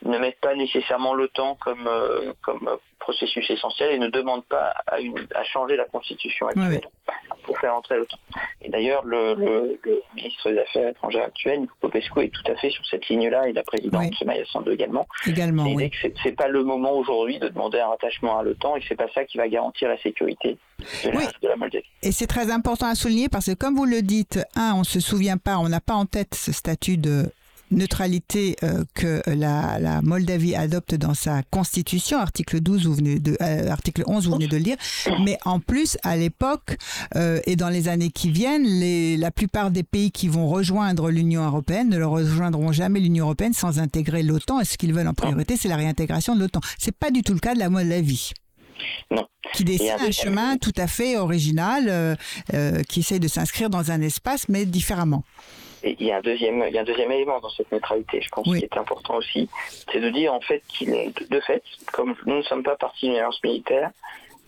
ne 0.06 0.18
mettent 0.20 0.40
pas 0.40 0.56
nécessairement 0.56 1.14
l'OTAN 1.14 1.56
comme, 1.64 1.88
euh, 1.88 2.34
comme 2.44 2.70
processus 3.00 3.50
essentiel 3.50 3.94
et 3.94 4.00
ne 4.00 4.08
demandent 4.08 4.46
pas 4.46 4.74
à, 4.88 5.00
une- 5.00 5.28
à 5.34 5.44
changer 5.44 5.76
la 5.76 5.86
constitution 5.86 6.48
actuelle 6.48 6.82
pour 7.44 7.58
faire 7.60 7.74
entrer 7.76 7.98
l'OTAN. 7.98 8.18
Et 8.62 8.70
d'ailleurs, 8.70 9.04
le, 9.06 9.34
le- 9.36 9.80
le 9.84 10.02
ministre 10.16 10.52
des 10.52 10.60
Affaires 10.60 10.90
étrangères 10.90 11.26
actuel, 11.26 11.62
Nico 11.62 11.74
Popescu, 11.82 12.20
est 12.22 12.30
tout 12.30 12.52
à 12.52 12.56
fait 12.56 12.70
sur 12.70 12.86
cette 12.86 13.08
ligne-là, 13.08 13.48
et 13.48 13.54
la 13.54 13.64
présidente 13.64 14.02
Oui. 14.04 14.26
Maya 14.26 14.44
Sandu 14.52 14.72
également. 14.72 15.08
Également, 15.26 15.64
oui. 15.66 15.90
c'est- 16.02 16.36
pas 16.38 16.48
le 16.48 16.64
moment 16.64 16.92
aujourd'hui 16.94 17.40
de 17.40 17.48
demander 17.48 17.80
un 17.80 17.88
rattachement 17.88 18.38
à 18.40 18.44
l'OTAN 18.44 18.76
et 18.76 18.84
c'est 18.88 18.96
pas 18.96 19.08
ça 19.16 19.26
qui 19.26 19.38
va 19.38 19.48
garantir 19.48 19.88
la 19.90 19.98
sécurité 20.00 20.58
de 21.04 21.10
la, 21.10 21.18
Oui. 21.18 21.24
de 21.42 21.48
la 21.48 21.56
Moldavie. 21.56 21.86
Et 22.04 22.12
c'est 22.12 22.28
très 22.28 22.52
important 22.52 22.86
à 22.88 22.96
souligner 22.96 23.28
parce 23.30 23.48
que 23.48 23.54
comme 23.56 23.76
vous 23.76 23.86
le 23.86 24.02
dites, 24.04 24.40
un, 24.56 24.74
on 24.76 24.84
se 24.84 25.00
souvient 25.00 25.38
pas, 25.38 25.58
on 25.58 25.68
n'a 25.70 25.80
pas 25.82 25.94
en 25.96 26.06
tête 26.06 26.36
ce 26.36 26.52
statut 26.52 26.98
de 26.98 27.24
neutralité 27.72 28.56
euh, 28.64 28.84
que 28.94 29.22
la, 29.28 29.80
la 29.80 30.02
Moldavie 30.02 30.56
adopte 30.56 30.96
dans 30.96 31.14
sa 31.14 31.44
constitution, 31.44 32.18
article 32.20 32.60
12, 32.62 32.86
vous 32.86 32.94
venez 32.96 33.20
de, 33.20 33.38
euh, 33.42 33.70
article 33.70 34.04
11, 34.08 34.28
vous 34.28 34.34
venez 34.34 34.48
de 34.48 34.58
le 34.58 34.64
lire. 34.64 34.78
Mais 35.26 35.38
en 35.46 35.60
plus, 35.60 35.98
à 36.04 36.16
l'époque 36.18 36.78
euh, 37.16 37.40
et 37.46 37.56
dans 37.56 37.70
les 37.70 37.88
années 37.88 38.10
qui 38.10 38.32
viennent, 38.32 38.66
les, 38.66 39.18
la 39.18 39.32
plupart 39.32 39.72
des 39.72 39.84
pays 39.84 40.12
qui 40.12 40.28
vont 40.28 40.48
rejoindre 40.48 41.10
l'Union 41.10 41.46
européenne 41.46 41.90
ne 41.90 41.98
le 41.98 42.08
rejoindront 42.08 42.72
jamais 42.72 43.00
l'Union 43.00 43.26
européenne 43.26 43.54
sans 43.54 43.80
intégrer 43.80 44.24
l'OTAN. 44.24 44.62
Et 44.62 44.66
ce 44.66 44.78
qu'ils 44.78 44.94
veulent 44.94 45.08
en 45.08 45.14
priorité, 45.14 45.58
c'est 45.58 45.68
la 45.70 45.78
réintégration 45.78 46.36
de 46.36 46.40
l'OTAN. 46.42 46.62
C'est 46.78 46.96
pas 46.96 47.12
du 47.12 47.22
tout 47.22 47.34
le 47.34 47.40
cas 47.40 47.54
de 47.54 47.60
la 47.60 47.70
Moldavie 47.70 48.32
Non. 49.12 49.26
qui 49.54 49.64
dessine 49.64 49.96
un 50.00 50.12
chemin 50.12 50.58
tout 50.58 50.74
à 50.78 50.88
fait 50.88 51.18
original, 51.18 51.86
euh, 51.88 52.16
euh, 52.54 52.82
qui 52.84 53.02
essaye 53.02 53.20
de 53.20 53.28
s'inscrire 53.28 53.70
dans 53.70 53.92
un 53.92 54.02
espace, 54.02 54.48
mais 54.50 54.66
différemment. 54.66 55.24
Et 55.88 55.96
il 56.02 56.08
y 56.08 56.12
a 56.12 56.18
un 56.18 56.22
deuxième, 56.22 56.64
il 56.68 56.74
y 56.74 56.78
a 56.78 56.82
un 56.82 56.84
deuxième 56.84 57.12
élément 57.14 57.40
dans 57.40 57.50
cette 57.50 57.72
neutralité, 57.72 58.20
je 58.22 58.28
pense, 58.30 58.46
Oui. 58.46 58.60
qui 58.60 58.66
est 58.66 58.78
important 58.78 59.16
aussi, 59.16 59.48
c'est 59.92 60.02
de 60.02 60.10
dire 60.10 60.34
en 60.34 60.42
fait 60.42 60.62
qu'il 60.68 60.94
est, 60.94 61.14
de 61.32 61.40
fait, 61.40 61.64
comme 61.94 62.14
nous 62.26 62.36
ne 62.38 62.42
sommes 62.42 62.64
pas 62.64 62.76
partie 62.76 63.06
d'une 63.08 63.16
alliance 63.16 63.42
militaire, 63.42 63.92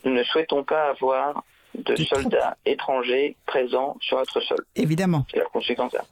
nous 0.04 0.12
ne 0.12 0.24
souhaitons 0.24 0.64
pas 0.66 0.90
avoir 0.90 1.44
de 1.76 1.96
soldats 1.96 2.58
étrangers 2.66 3.38
présents 3.46 3.96
sur 4.02 4.18
notre 4.18 4.42
sol. 4.42 4.58
Évidemment. 4.76 5.26
C'est 5.32 5.40
la 5.40 5.46
conséquence. 5.46 5.94
là. 5.94 6.04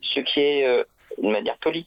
Ce 0.00 0.18
qui 0.20 0.40
est 0.40 0.66
euh, 0.66 0.82
une 1.22 1.30
manière 1.30 1.58
polie 1.58 1.86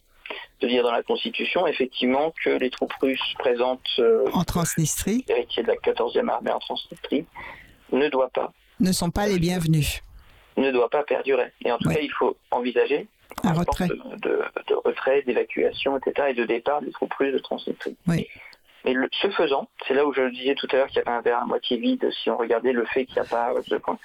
de 0.62 0.68
dire 0.70 0.84
dans 0.84 0.92
la 0.94 1.04
Constitution, 1.04 1.68
effectivement, 1.68 2.34
que 2.44 2.52
les 2.52 2.70
troupes 2.70 2.94
russes 3.02 3.34
présentes, 3.40 3.82
euh, 4.00 4.24
En 4.32 4.46
Transnistrie, 4.46 5.26
héritiers 5.28 5.64
de 5.64 5.68
la 5.68 5.76
14e 5.76 6.30
armée 6.30 6.52
en 6.52 6.60
Transnistrie, 6.60 7.26
ne 7.92 8.08
doit 8.08 8.30
pas, 8.30 8.54
ne 8.80 8.92
sont 8.94 9.10
pas 9.12 9.28
les 9.28 9.38
bienvenus. 9.40 10.02
Ne 10.58 10.72
doit 10.72 10.90
pas 10.90 11.04
perdurer. 11.04 11.52
Et 11.64 11.72
en 11.72 11.78
tout 11.78 11.90
cas, 11.90 12.00
il 12.02 12.12
faut 12.12 12.38
envisager 12.52 13.08
Un 13.44 13.50
un 13.50 13.54
retrait. 13.54 13.88
de, 13.88 13.96
de- 14.18 14.44
de 14.68 14.74
retrait, 14.76 15.22
d'évacuation, 15.24 15.98
etc., 15.98 16.28
et 16.30 16.34
de 16.34 16.46
départ 16.46 16.82
des 16.82 16.92
troupes 16.92 17.14
russes 17.14 17.34
de 17.34 17.40
Transnistrie. 17.40 17.96
Oui. 18.08 18.28
Mais 18.86 18.94
le- 18.94 19.10
ce 19.12 19.30
faisant, 19.32 19.68
c'est 19.88 19.94
là 19.94 20.06
où 20.06 20.14
je 20.14 20.22
le 20.22 20.32
disais 20.32 20.56
tout 20.56 20.68
à 20.72 20.76
l'heure 20.78 20.88
qu'il 20.88 20.98
y 20.98 21.00
avait 21.02 21.10
un 21.18 21.22
verre 21.22 21.40
à 21.42 21.46
moitié 21.46 21.78
vide, 21.78 22.10
si 22.12 22.30
on 22.30 22.38
regardait 22.38 22.72
le 22.74 22.86
fait 22.86 23.06
qu'il 23.06 23.16
n'y 23.16 23.28
a 23.28 23.30
pas 23.30 23.52
de 23.68 23.78
point. 23.78 23.98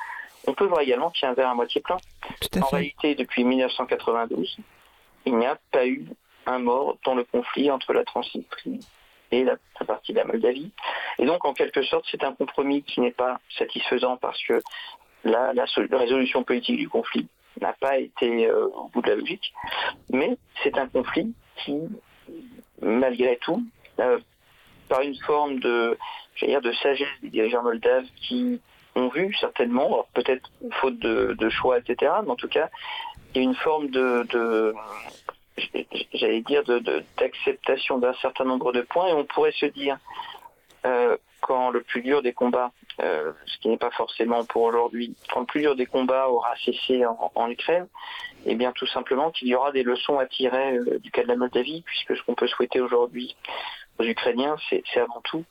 On 0.47 0.55
peut 0.55 0.65
voir 0.65 0.81
également 0.81 1.11
qu'il 1.11 1.25
y 1.25 1.27
a 1.27 1.31
un 1.31 1.35
verre 1.35 1.51
à 1.51 1.55
moitié 1.55 1.81
plein. 1.83 1.97
En 1.97 2.67
fait. 2.67 2.77
réalité, 2.77 3.15
depuis 3.15 3.45
1992, 3.45 4.57
il 5.27 5.37
n'y 5.37 5.47
a 5.47 5.59
pas 5.71 5.87
eu 5.87 6.07
un 6.47 6.59
mort 6.59 6.97
dans 7.05 7.15
le 7.15 7.25
conflit 7.25 7.71
entre 7.71 7.93
la 7.93 8.05
Transnistrie 8.05 8.81
et 9.33 9.45
la, 9.45 9.57
la 9.79 9.87
partie 9.87 10.13
de 10.13 10.19
la 10.19 10.25
Moldavie. 10.25 10.73
Et 11.19 11.27
donc, 11.27 11.45
en 11.45 11.53
quelque 11.53 11.83
sorte, 11.83 12.07
c'est 12.11 12.25
un 12.25 12.33
compromis 12.33 12.83
qui 12.83 13.01
n'est 13.03 13.11
pas 13.13 13.39
satisfaisant 13.59 14.17
parce 14.17 14.43
que 14.45 14.63
la, 15.25 15.53
la 15.53 15.67
sol- 15.67 15.89
la 15.91 15.99
résolution 15.99 16.43
politique 16.43 16.77
du 16.79 16.89
conflit 16.89 17.27
n'a 17.61 17.73
pas 17.75 17.99
été 17.99 18.47
euh, 18.47 18.67
au 18.69 18.89
bout 18.89 19.03
de 19.03 19.09
la 19.11 19.17
logique. 19.17 19.53
Mais 20.11 20.39
c'est 20.63 20.79
un 20.79 20.87
conflit 20.87 21.33
qui, 21.57 21.79
malgré 22.81 23.37
tout, 23.39 23.63
euh, 23.99 24.19
par 24.89 25.03
une 25.03 25.17
forme 25.17 25.61
de, 25.61 25.99
dire, 26.43 26.61
de 26.61 26.73
sagesse 26.73 27.09
des 27.23 27.31
dirigeants 27.31 27.63
moldaves 27.63 28.07
qui 28.17 28.61
ont 28.97 29.09
vu 29.09 29.35
certainement, 29.39 30.07
peut-être 30.15 30.51
faute 30.73 30.99
de, 30.99 31.49
choix, 31.51 31.79
etc., 31.79 32.13
mais 32.25 32.31
en 32.31 32.37
tout 32.37 32.49
cas, 32.49 32.69
il 33.35 33.37
y 33.37 33.41
a 33.41 33.45
une 33.45 33.55
forme 33.55 33.89
de, 33.91 34.75
j'allais 36.13 36.41
dire, 36.41 36.65
d'acceptation 37.19 37.99
d'un 37.99 38.15
certain 38.15 38.45
nombre 38.45 38.73
de 38.73 38.81
points, 38.81 39.09
et 39.09 39.13
on 39.13 39.25
pourrait 39.25 39.53
se 39.53 39.67
dire, 39.67 39.99
euh, 40.87 41.17
quand 41.41 41.71
le 41.71 41.83
plus 41.83 42.03
dur 42.03 42.23
des 42.23 42.33
combats, 42.33 42.73
euh, 43.01 43.33
ce 43.47 43.59
qui 43.59 43.69
n'est 43.69 43.77
pas 43.77 43.91
forcément 43.91 44.45
pour 44.45 44.63
aujourd'hui, 44.63 45.15
quand 45.33 45.41
le 45.41 45.47
plus 45.47 45.61
dur 45.61 45.77
des 45.77 45.87
combats 45.87 46.29
aura 46.29 46.55
cessé 46.65 47.05
en, 47.07 47.31
en 47.35 47.51
Ukraine, 47.51 47.87
eh 48.47 48.55
bien 48.55 48.73
tout 48.73 48.87
simplement 48.87 49.31
qu'il 49.31 49.49
y 49.49 49.55
aura 49.55 49.73
des 49.73 49.83
leçons 49.83 50.19
à 50.19 50.27
tirer 50.27 50.77
euh, 50.77 50.99
du 50.99 51.11
cas 51.11 51.23
de 51.23 51.29
la 51.29 51.37
Moldavie, 51.37 51.83
puisque 51.83 52.17
ce 52.17 52.23
qu'on 52.23 52.35
peut 52.35 52.49
souhaiter 52.49 52.81
aujourd'hui 52.81 53.37
aux 53.99 54.05
Ukrainiens, 54.05 54.57
c'est 54.69 54.83
c'est 54.93 55.01
avant 55.01 55.21
tout 55.25 55.45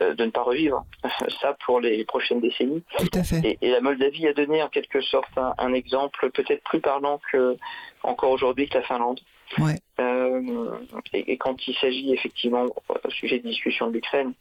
euh, 0.00 0.14
de 0.14 0.24
ne 0.24 0.30
pas 0.30 0.42
revivre 0.42 0.84
ça 1.40 1.56
pour 1.64 1.80
les 1.80 2.04
prochaines 2.04 2.40
décennies. 2.40 2.82
Tout 2.98 3.18
à 3.18 3.24
fait. 3.24 3.40
Et, 3.44 3.58
et 3.62 3.70
la 3.70 3.80
Moldavie 3.80 4.26
a 4.28 4.32
donné 4.32 4.62
en 4.62 4.68
quelque 4.68 5.00
sorte 5.00 5.36
un, 5.36 5.54
un 5.58 5.72
exemple 5.72 6.30
peut-être 6.30 6.62
plus 6.64 6.80
parlant 6.80 7.20
que 7.30 7.56
encore 8.02 8.30
aujourd'hui 8.30 8.68
que 8.68 8.78
la 8.78 8.82
Finlande. 8.84 9.20
Ouais. 9.58 9.76
Euh, 9.98 10.78
et, 11.12 11.32
et 11.32 11.36
quand 11.36 11.66
il 11.66 11.74
s'agit 11.76 12.12
effectivement, 12.12 12.66
au 12.88 13.10
sujet 13.10 13.38
de 13.40 13.48
discussion 13.48 13.88
de 13.88 13.94
l'Ukraine, 13.94 14.32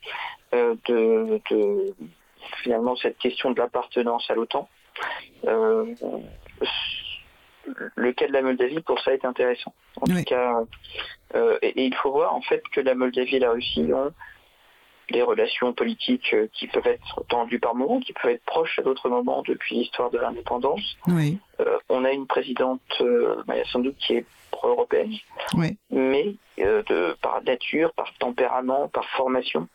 euh, 0.53 0.75
de, 0.87 1.41
de 1.49 1.95
finalement 2.63 2.95
cette 2.95 3.17
question 3.17 3.51
de 3.51 3.59
l'appartenance 3.59 4.29
à 4.29 4.35
l'OTAN, 4.35 4.69
euh, 5.45 5.85
le 7.95 8.11
cas 8.13 8.27
de 8.27 8.33
la 8.33 8.41
Moldavie 8.41 8.81
pour 8.81 8.99
ça 9.01 9.13
est 9.13 9.25
intéressant. 9.25 9.73
En 10.01 10.05
Oui. 10.09 10.17
tout 10.23 10.29
cas, 10.29 10.59
euh, 11.35 11.57
et, 11.61 11.69
et 11.69 11.85
il 11.85 11.95
faut 11.95 12.11
voir 12.11 12.33
en 12.33 12.41
fait 12.41 12.61
que 12.71 12.81
la 12.81 12.95
Moldavie 12.95 13.35
et 13.35 13.39
la 13.39 13.51
Russie 13.51 13.89
ont 13.93 14.11
les 15.09 15.21
relations 15.21 15.73
politiques 15.73 16.33
euh, 16.33 16.47
qui 16.53 16.67
peuvent 16.67 16.87
être 16.87 17.23
tendues 17.27 17.59
par 17.59 17.75
moments, 17.75 17.99
qui 17.99 18.13
peuvent 18.13 18.31
être 18.31 18.45
proches 18.45 18.79
à 18.79 18.81
d'autres 18.81 19.09
moments 19.09 19.43
depuis 19.43 19.75
l'histoire 19.75 20.09
de 20.09 20.17
l'indépendance. 20.17 20.97
Oui, 21.07 21.39
Euh, 21.59 21.77
on 21.89 22.05
a 22.05 22.11
une 22.11 22.25
présidente, 22.27 22.81
euh, 23.01 23.43
Maya 23.47 23.65
Sandu, 23.65 23.93
qui 23.99 24.13
est 24.15 24.25
pro-européenne, 24.51 25.13
oui, 25.55 25.77
mais 25.89 26.35
euh, 26.59 26.83
de, 26.83 27.17
par 27.21 27.41
nature, 27.43 27.91
par 27.93 28.13
tempérament, 28.17 28.87
par 28.87 29.05
formation, 29.09 29.67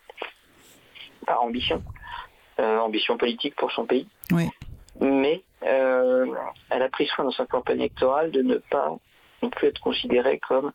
par 1.26 1.42
ambition, 1.42 1.82
ambition 2.58 3.16
politique 3.16 3.54
pour 3.56 3.70
son 3.72 3.84
pays. 3.84 4.06
oui, 4.30 4.48
Mais 5.00 5.42
elle 5.60 6.82
a 6.82 6.88
pris 6.88 7.06
soin 7.06 7.24
dans 7.24 7.32
sa 7.32 7.46
campagne 7.46 7.80
électorale 7.80 8.30
de 8.30 8.42
ne 8.42 8.56
pas 8.56 8.96
non 9.42 9.50
plus 9.50 9.68
être 9.68 9.80
considérée 9.80 10.38
comme 10.38 10.72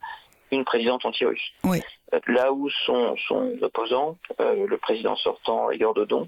une 0.51 0.65
présidente 0.65 1.05
anti-russe. 1.05 1.51
Oui. 1.63 1.81
Euh, 2.13 2.19
Là 2.27 2.51
où 2.51 2.69
son, 2.85 3.15
son 3.27 3.55
opposant, 3.61 4.17
euh, 4.39 4.65
le 4.67 4.77
président 4.77 5.15
sortant 5.15 5.69
Igor 5.71 5.93
Dodon, 5.93 6.27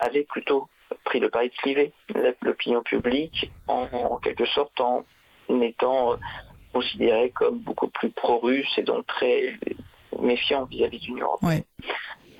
avait 0.00 0.24
plutôt 0.24 0.68
pris 1.04 1.20
le 1.20 1.30
pari 1.30 1.48
de 1.48 1.54
cliver 1.54 1.92
l'opinion 2.42 2.82
publique 2.82 3.50
en, 3.68 3.88
en 3.92 4.16
quelque 4.18 4.46
sorte 4.46 4.80
en 4.80 5.04
étant 5.60 6.12
euh, 6.12 6.16
considéré 6.72 7.30
comme 7.30 7.58
beaucoup 7.58 7.88
plus 7.88 8.10
pro-russe 8.10 8.72
et 8.78 8.82
donc 8.82 9.06
très 9.06 9.54
méfiant 10.20 10.64
vis-à-vis 10.64 11.00
de 11.00 11.06
l'Union 11.06 11.26
européenne. 11.26 11.64
oui. 11.80 11.86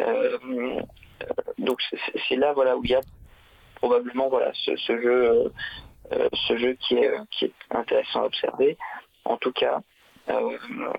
Euh, 0.01 0.81
donc 1.59 1.79
c'est- 2.29 2.37
là 2.37 2.53
voilà 2.53 2.77
où 2.77 2.85
il 2.85 2.91
y 2.91 2.95
a 2.95 3.01
probablement 3.77 4.29
voilà 4.29 4.51
ce, 4.55 4.75
ce 4.77 5.01
jeu 5.01 5.53
euh, 6.13 6.29
ce 6.49 6.57
jeu 6.57 6.77
qui 6.81 6.95
est 6.97 7.13
qui 7.31 7.45
est 7.47 7.53
intéressant 7.71 8.23
à 8.23 8.25
observer. 8.27 8.77
En 9.25 9.37
tout 9.37 9.53
cas, 9.53 9.81
euh, 10.29 10.59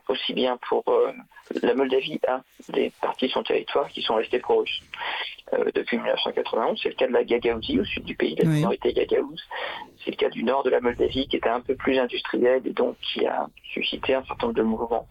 aussi 0.10 0.34
bien 0.34 0.58
pour 0.68 0.84
euh, 0.88 1.12
la 1.62 1.74
Moldavie 1.74 2.20
a 2.28 2.42
des 2.70 2.92
parties 3.02 3.28
de 3.28 3.32
son 3.32 3.44
territoire 3.44 3.88
qui 3.90 4.02
sont 4.02 4.16
restées 4.16 4.40
pro-russes 4.40 4.82
euh, 5.54 5.72
depuis 5.74 5.98
1991. 5.98 6.80
C'est 6.82 6.90
le 6.90 6.96
cas 6.96 7.08
de 7.08 7.14
la 7.14 7.24
Gagaouzie 7.24 7.80
au 7.80 7.86
sud 7.86 8.04
du 8.04 8.16
pays, 8.16 8.36
la 8.36 8.50
Oui. 8.50 8.56
minorité 8.58 8.92
gagaouze. 8.94 9.42
C'est 10.04 10.12
le 10.12 10.18
cas 10.18 10.30
du 10.30 10.44
nord 10.44 10.64
de 10.64 10.70
la 10.70 10.82
Moldavie 10.82 11.28
qui 11.28 11.38
était 11.38 11.50
un 11.50 11.62
peu 11.62 11.76
plus 11.76 11.98
industriel 12.00 12.62
et 12.66 12.72
donc 12.74 12.98
qui 13.00 13.26
a 13.26 13.48
suscité 13.74 14.14
un 14.16 14.24
certain 14.26 14.48
nombre 14.48 14.58
de 14.58 14.64
mouvements 14.64 15.08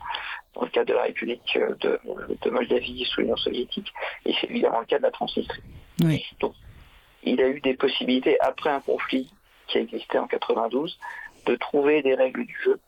dans 0.55 0.63
le 0.63 0.69
cadre 0.69 0.89
de 0.89 0.95
la 0.95 1.03
République 1.05 1.57
euh, 1.57 1.75
de, 1.81 1.99
de 2.43 2.51
Moldavie 2.51 3.05
sous 3.07 3.21
l'Union 3.23 3.37
soviétique. 3.37 3.93
Et 4.27 4.35
c'est 4.41 4.51
évidemment 4.51 4.81
le 4.81 4.87
cas 4.87 4.99
de 4.99 5.03
la 5.05 5.11
Transnistrie. 5.11 5.63
Oui. 6.03 6.23
Donc, 6.41 6.55
il 7.25 7.41
a 7.41 7.49
eu 7.49 7.61
des 7.61 7.75
possibilités, 7.75 8.39
après 8.41 8.71
un 8.71 8.81
conflit 8.81 9.31
qui 9.69 9.79
a 9.79 9.81
existé 9.81 10.19
en 10.19 10.27
92, 10.27 10.99
de 11.47 11.55
trouver 11.57 12.03
des 12.03 12.15
règles 12.15 12.45
du 12.45 12.59
jeu 12.65 12.79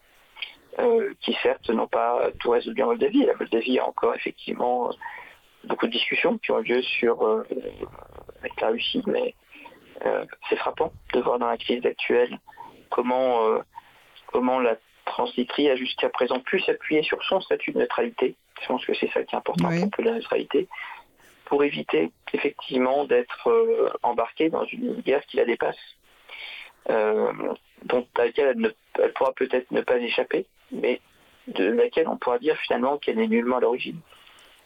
euh, 0.78 1.12
qui 1.20 1.36
certes 1.42 1.68
n'ont 1.70 1.86
pas 1.86 2.30
tout 2.40 2.50
résolu 2.50 2.82
en 2.82 2.86
Moldavie. 2.86 3.24
La 3.24 3.34
Moldavie 3.34 3.78
a 3.78 3.86
encore 3.86 4.14
effectivement 4.14 4.90
beaucoup 5.64 5.86
de 5.86 5.92
discussions 5.92 6.38
qui 6.38 6.50
ont 6.52 6.58
lieu 6.58 6.82
sur 6.82 7.22
euh, 7.22 7.46
avec 8.40 8.60
la 8.60 8.68
Russie, 8.68 9.02
mais 9.06 9.34
euh, 10.04 10.24
c'est 10.48 10.56
frappant 10.56 10.92
de 11.12 11.20
voir 11.20 11.38
dans 11.38 11.48
la 11.48 11.56
crise 11.56 11.84
actuelle 11.86 12.38
comment 12.90 13.46
euh, 13.46 13.58
comment 14.26 14.60
la 14.60 14.76
Transnistrie 15.06 15.68
a 15.68 15.76
jusqu'à 15.76 16.08
présent 16.08 16.40
pu 16.40 16.60
s'appuyer 16.60 17.02
sur 17.02 17.22
son 17.24 17.40
statut 17.40 17.72
de 17.72 17.78
neutralité. 17.78 18.36
Je 18.62 18.66
pense 18.66 18.84
que 18.86 18.94
c'est 18.94 19.10
ça 19.12 19.22
qui 19.22 19.34
est 19.34 19.38
important 19.38 19.68
Oui. 19.68 19.88
pour 19.90 20.02
la 20.02 20.12
neutralité 20.12 20.68
pour 21.44 21.62
éviter 21.62 22.10
effectivement 22.32 23.04
d'être 23.04 23.48
euh, 23.48 23.90
embarquée 24.02 24.48
dans 24.48 24.64
une 24.64 25.00
guerre 25.02 25.24
qui 25.26 25.36
la 25.36 25.44
dépasse, 25.44 25.76
euh, 26.90 27.32
dont 27.84 28.06
à 28.18 28.24
laquelle 28.24 28.48
elle, 28.48 28.60
ne, 28.60 28.70
elle 29.02 29.12
pourra 29.12 29.32
peut-être 29.32 29.70
ne 29.70 29.82
pas 29.82 29.98
échapper, 29.98 30.46
mais 30.74 31.00
de 31.48 31.64
laquelle 31.64 32.08
on 32.08 32.16
pourra 32.16 32.38
dire 32.38 32.56
finalement 32.58 32.98
qu'elle 32.98 33.16
n'est 33.16 33.26
nullement 33.28 33.56
à 33.58 33.60
l'origine, 33.60 33.98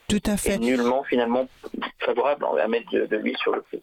Tout 0.09 0.21
à 0.27 0.35
et 0.35 0.37
fait. 0.37 0.59
nullement 0.59 1.03
finalement 1.05 1.49
favorable 2.01 2.47
à 2.61 2.69
mettre 2.69 2.91
de, 2.91 3.07
de 3.07 3.17
l'huile 3.17 3.37
sur 3.39 3.53
le 3.55 3.65
feu. 3.71 3.81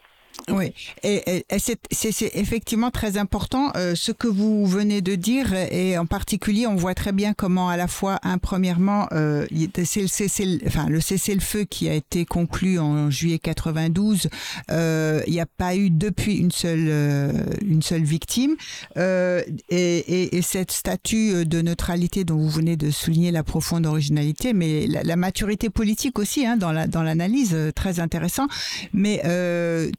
Oui, 0.49 0.73
et, 1.03 1.43
c'est 1.49 2.36
effectivement 2.36 2.91
très 2.91 3.17
important 3.17 3.71
euh, 3.75 3.95
ce 3.95 4.11
que 4.11 4.27
vous 4.27 4.65
venez 4.65 5.01
de 5.01 5.15
dire, 5.15 5.53
et 5.53 5.97
en 5.97 6.05
particulier, 6.05 6.67
on 6.67 6.75
voit 6.75 6.93
très 6.93 7.11
bien 7.11 7.33
comment 7.33 7.69
à 7.69 7.77
la 7.77 7.88
fois, 7.88 8.19
un, 8.23 8.38
premièrement, 8.38 9.07
euh, 9.11 9.45
c'est 9.83 10.01
le 10.01 10.99
cessez-le-feu 11.01 11.63
qui 11.63 11.89
a 11.89 11.93
été 11.93 12.25
conclu 12.25 12.79
en 12.79 13.09
juillet 13.09 13.39
92. 13.39 14.29
euh, 14.71 15.21
Il 15.27 15.33
n'y 15.33 15.39
a 15.39 15.45
pas 15.45 15.75
eu 15.75 15.89
depuis 15.89 16.36
une 16.36 16.51
seule 16.51 16.88
euh, 16.89 17.31
une 17.61 17.81
seule 17.81 18.03
victime, 18.03 18.55
et, 18.95 19.43
et, 19.69 20.38
et 20.38 20.41
cette 20.41 20.71
statut 20.71 21.45
de 21.45 21.61
neutralité 21.61 22.23
dont 22.23 22.38
vous 22.38 22.49
venez 22.49 22.77
de 22.77 22.91
souligner 22.91 23.31
la 23.31 23.43
profonde 23.43 23.86
originalité, 23.86 24.53
mais 24.53 24.88
la, 24.88 25.15
maturité 25.15 25.69
politique 25.69 26.19
aussi 26.19 26.45
hein, 26.45 26.57
dans 26.57 26.71
la 26.71 26.88
dans 26.88 27.03
l'analyse, 27.03 27.57
très 27.73 27.99
intéressant. 27.99 28.47
Mais 28.93 29.21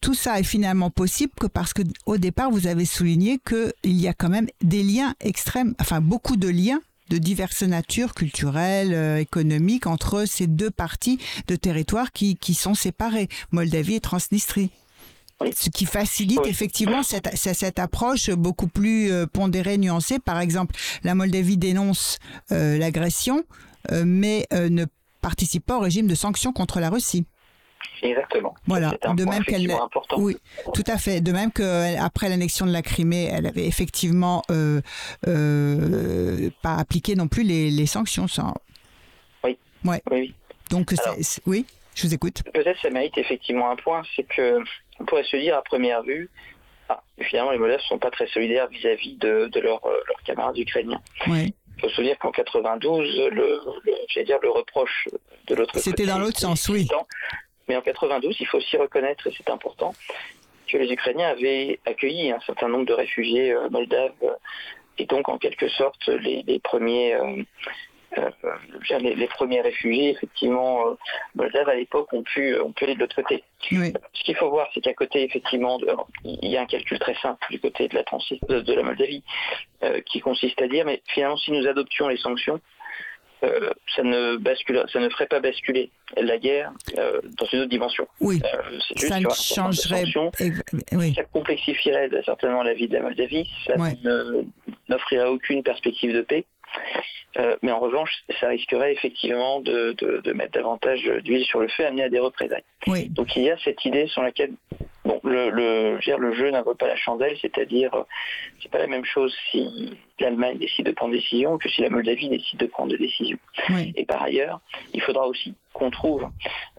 tout 0.01 0.15
ça 0.15 0.26
est 0.35 0.45
finalement 0.45 0.91
possible 0.91 1.33
que 1.41 1.47
parce 1.47 1.73
que 1.73 1.83
au 2.05 2.19
départ 2.19 2.51
vous 2.51 2.67
avez 2.67 2.85
souligné 2.85 3.39
que 3.39 3.73
il 3.83 4.01
y 4.01 4.09
a 4.09 4.15
quand 4.15 4.29
même 4.29 4.49
des 4.63 4.83
liens 4.83 5.15
extrêmes, 5.21 5.75
enfin 5.81 6.01
beaucoup 6.01 6.37
de 6.37 6.49
liens 6.49 6.81
de 7.09 7.19
diverses 7.19 7.63
natures 7.63 8.15
culturelles, 8.15 8.93
euh, 8.93 9.19
économiques 9.19 9.87
entre 9.87 10.25
ces 10.27 10.49
deux 10.49 10.71
parties 10.71 11.19
de 11.47 11.55
territoire 11.55 12.11
qui, 12.11 12.37
qui 12.37 12.55
sont 12.55 12.75
séparées, 12.75 13.29
Moldavie 13.53 13.95
et 13.95 14.01
Transnistrie. 14.01 14.71
Oui. 15.41 15.51
Ce 15.55 15.69
qui 15.69 15.85
facilite 15.85 16.41
Oui. 16.43 16.49
effectivement 16.49 17.03
cette, 17.03 17.29
cette, 17.37 17.79
approche 17.79 18.31
beaucoup 18.31 18.69
plus 18.69 19.13
euh, 19.13 19.27
pondérée, 19.27 19.77
nuancée. 19.77 20.19
Par 20.19 20.41
exemple, 20.41 20.75
la 21.05 21.15
Moldavie 21.15 21.59
dénonce 21.59 22.19
euh, 22.53 22.79
l'agression, 22.79 23.45
euh, 23.93 24.05
mais 24.07 24.47
ne 24.53 24.87
participe 25.21 25.67
pas 25.67 25.77
au 25.77 25.81
régime 25.81 26.07
de 26.07 26.15
sanctions 26.15 26.53
contre 26.53 26.81
la 26.81 26.89
Russie. 26.89 27.27
Exactement. 28.03 28.55
Voilà. 28.67 28.93
Un 29.03 29.15
De 29.15 29.25
point 29.25 29.35
même 29.35 29.45
qu'elle 29.45 29.71
important. 29.71 30.17
oui, 30.19 30.37
tout 30.75 30.85
à 30.87 30.99
fait. 30.99 31.21
De 31.21 31.33
même 31.33 31.51
qu'après 31.51 32.29
l'annexion 32.29 32.67
de 32.67 32.73
la 32.73 32.83
Crimée, 32.83 33.29
elle 33.33 33.47
avait 33.47 33.67
effectivement 33.67 34.43
euh, 34.51 34.81
euh, 35.27 36.51
pas 36.63 36.75
appliqué 36.77 37.15
non 37.15 37.29
plus 37.29 37.43
les, 37.43 37.71
les 37.71 37.87
sanctions. 37.87 38.29
Ça. 38.29 38.53
Oui. 39.45 39.59
Ouais. 39.85 40.03
Oui, 40.11 40.19
oui. 40.21 40.35
Donc, 40.71 40.93
Alors- 41.05 41.17
oui, 41.47 41.65
je 41.95 42.07
vous 42.07 42.15
écoute. 42.15 42.43
Peut-être 42.53 42.81
ça 42.83 42.91
mérite 42.91 43.17
effectivement 43.19 43.71
un 43.71 43.77
point, 43.77 44.03
c'est 44.15 44.25
que 44.25 44.59
on 45.01 45.05
pourrait 45.05 45.25
se 45.25 45.37
dire 45.37 45.57
à 45.57 45.63
première 45.63 46.03
vue, 46.03 46.29
ah, 46.89 47.01
finalement 47.21 47.53
les 47.53 47.59
Moldaves 47.59 47.79
ne 47.79 47.83
sont 47.85 47.99
pas 47.99 48.11
très 48.11 48.27
solidaires 48.29 48.69
vis-à-vis 48.69 49.17
de, 49.17 49.49
de 49.53 49.61
leurs 49.61 49.85
euh, 49.87 49.95
camarades 50.25 50.59
ukrainiens. 50.59 51.01
Oui. 51.29 51.55
Il 51.77 51.83
faut 51.83 51.89
se 51.91 51.95
souvenir 51.97 52.19
qu'en 52.19 52.31
92, 52.31 53.07
le, 53.19 53.29
le- 53.31 54.25
dire 54.25 54.39
le 54.43 54.51
reproche 54.51 55.09
de 55.47 55.55
l'autre 55.55 55.73
côté. 55.75 55.85
C'était 55.85 56.07
dans 56.07 56.19
l'autre 56.19 56.39
sens, 56.41 56.69
oui. 56.71 56.89
Mais 57.69 57.77
en 57.77 57.83
92, 57.83 58.37
il 58.41 58.47
faut 58.47 58.59
aussi 58.59 58.77
reconnaître, 58.77 59.27
et 59.27 59.33
c'est 59.37 59.51
important, 59.51 59.93
que 60.69 60.79
les 60.79 60.91
Ukrainiens 60.93 61.29
avaient 61.29 61.79
accueilli 61.87 62.33
un 62.33 62.41
certain 62.41 62.69
nombre 62.69 62.87
de 62.87 62.93
réfugiés 62.93 63.53
euh, 63.53 63.69
moldaves, 63.71 64.13
euh, 64.23 64.31
et 64.99 65.07
donc 65.07 65.29
en 65.29 65.39
quelque 65.39 65.69
sorte 65.69 66.07
les, 66.09 66.43
les 66.47 66.59
premiers, 66.59 67.15
euh, 67.15 67.43
euh, 68.19 68.31
les, 69.01 69.15
les 69.15 69.27
premiers 69.27 69.61
réfugiés 69.61 70.11
effectivement 70.11 70.97
moldaves 71.35 71.69
à 71.69 71.75
l'époque 71.75 72.13
ont 72.13 72.23
pu, 72.23 72.59
ont 72.61 72.73
pu 72.73 72.85
aller 72.85 72.95
de 72.95 73.01
l'autre 73.01 73.21
côté. 73.21 73.45
Oui. 73.73 73.93
Ce 74.15 74.23
qu'il 74.25 74.35
faut 74.37 74.49
voir, 74.49 74.69
c'est 74.73 74.81
qu'à 74.81 74.95
côté, 74.95 75.23
effectivement, 75.23 75.79
de- 75.79 75.87
alors, 75.89 76.09
il 76.25 76.49
y 76.49 76.57
a 76.57 76.63
un 76.63 76.67
calcul 76.67 76.99
très 76.99 77.15
simple 77.17 77.45
du 77.51 77.61
côté 77.61 77.89
de 77.89 77.95
la, 77.97 78.05
de, 78.49 78.61
de 78.61 78.73
la 78.73 78.83
Moldavie, 78.83 79.23
qui 80.07 80.21
consiste 80.21 80.61
à 80.63 80.67
dire, 80.69 80.85
mais 80.87 81.03
finalement, 81.09 81.37
si 81.37 81.53
nous 81.53 81.67
adoptions 81.67 82.09
les 82.09 82.17
sanctions, 82.17 82.61
euh, 83.47 83.71
ça 83.95 84.03
ne 84.03 84.37
bascule, 84.37 84.83
ça 84.93 85.01
ne 85.01 85.09
ferait 85.09 85.27
pas 85.27 85.41
basculer 85.41 85.91
la 86.17 86.39
guerre 86.39 86.73
euh, 86.99 87.21
dans 87.39 87.47
une 87.47 87.61
autre 87.61 87.71
dimension. 87.71 88.07
Oui. 88.21 88.41
Euh, 88.45 88.79
c'est 88.89 88.99
juste 88.99 89.13
Ça 89.13 89.21
ne 89.21 89.29
changerait. 89.31 90.05
Oui. 90.93 91.15
Ça 91.15 91.25
complexifierait 91.25 92.11
certainement 92.25 92.63
la 92.63 92.75
vie 92.75 92.89
de 92.89 92.95
la 92.95 93.03
Moldavie, 93.03 93.49
ça 93.67 93.77
Ouais. 93.79 93.97
n'offrirait 94.89 95.29
aucune 95.29 95.63
perspective 95.63 96.13
de 96.15 96.23
paix. 96.23 96.45
Euh, 97.39 97.57
mais 97.63 97.71
en 97.73 97.81
revanche, 97.81 98.11
ça 98.41 98.49
risquerait 98.49 98.93
effectivement 98.93 99.61
de, 99.61 99.93
de- 99.99 100.21
de 100.25 100.33
mettre 100.33 100.53
davantage 100.53 101.03
d'huile 101.25 101.45
sur 101.45 101.61
le 101.61 101.69
feu, 101.69 101.85
amener 101.85 102.05
à 102.05 102.09
des 102.09 102.19
représailles. 102.19 102.65
Oui. 102.87 103.09
Donc 103.11 103.37
il 103.37 103.43
y 103.43 103.51
a 103.51 103.59
cette 103.59 103.85
idée 103.85 104.07
sur 104.07 104.23
laquelle 104.23 104.53
bon, 105.05 105.21
le, 105.23 105.51
le, 105.51 105.91
je 106.01 106.11
veux 106.11 106.17
dire, 106.17 106.19
le 106.19 106.35
jeu 106.35 106.51
n'invoque 106.51 106.79
pas 106.79 106.87
la 106.89 106.97
chandelle, 106.97 107.37
c'est-à-dire 107.43 107.93
euh, 107.95 108.03
c'est 108.63 108.71
pas 108.71 108.79
la 108.79 108.87
même 108.87 109.05
chose 109.05 109.37
si 109.51 109.93
l'Allemagne 110.19 110.57
décide 110.59 110.87
de 110.87 110.93
prendre 110.93 111.13
des 111.13 111.19
décisions 111.19 111.59
que 111.59 111.69
si 111.69 111.83
la 111.83 111.91
Moldavie 111.91 112.29
décide 112.31 112.59
de 112.59 112.67
prendre 112.67 112.91
des 112.91 112.99
décisions. 112.99 113.39
Oui. 113.71 113.93
Et 113.97 114.05
par 114.07 114.23
ailleurs, 114.23 114.61
il 114.95 115.03
faudra 115.03 115.27
aussi 115.27 115.55
qu'on 115.75 115.91
trouve 115.91 116.27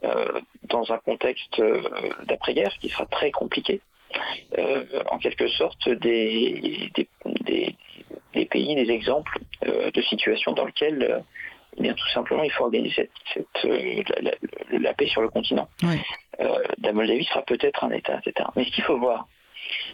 euh, 0.03 0.39
dans 0.63 0.91
un 0.91 0.97
contexte 0.97 1.61
d'après-guerre 2.25 2.73
qui 2.79 2.89
sera 2.89 3.05
très 3.05 3.29
compliqué, 3.31 3.79
euh, 4.57 4.83
en 5.11 5.19
quelque 5.19 5.47
sorte 5.49 5.87
des, 5.89 6.89
des, 6.95 7.07
des- 7.41 7.75
des 8.33 8.45
pays, 8.45 8.75
des 8.75 8.91
exemples 8.91 9.39
euh, 9.65 9.89
de 9.91 10.01
situations 10.01 10.51
dans 10.53 10.65
lesquelles 10.65 11.01
euh, 11.03 11.19
eh 11.77 11.81
bien, 11.83 11.93
tout 11.93 12.07
simplement 12.09 12.43
il 12.43 12.51
faut 12.51 12.63
organiser 12.65 12.93
cette, 12.95 13.11
cette, 13.33 13.65
euh, 13.65 14.03
la, 14.21 14.31
la- 14.71 14.79
la 14.79 14.93
paix 14.93 15.07
sur 15.07 15.21
le 15.21 15.29
continent. 15.29 15.67
Oui. 15.83 15.95
Euh, 16.39 16.59
la 16.81 16.91
Moldavie 16.93 17.25
sera 17.25 17.41
peut-être 17.43 17.83
un 17.83 17.91
État, 17.91 18.19
etc. 18.25 18.47
Mais 18.55 18.65
ce 18.65 18.71
qu'il 18.71 18.83
faut 18.83 18.97
voir, 18.97 19.27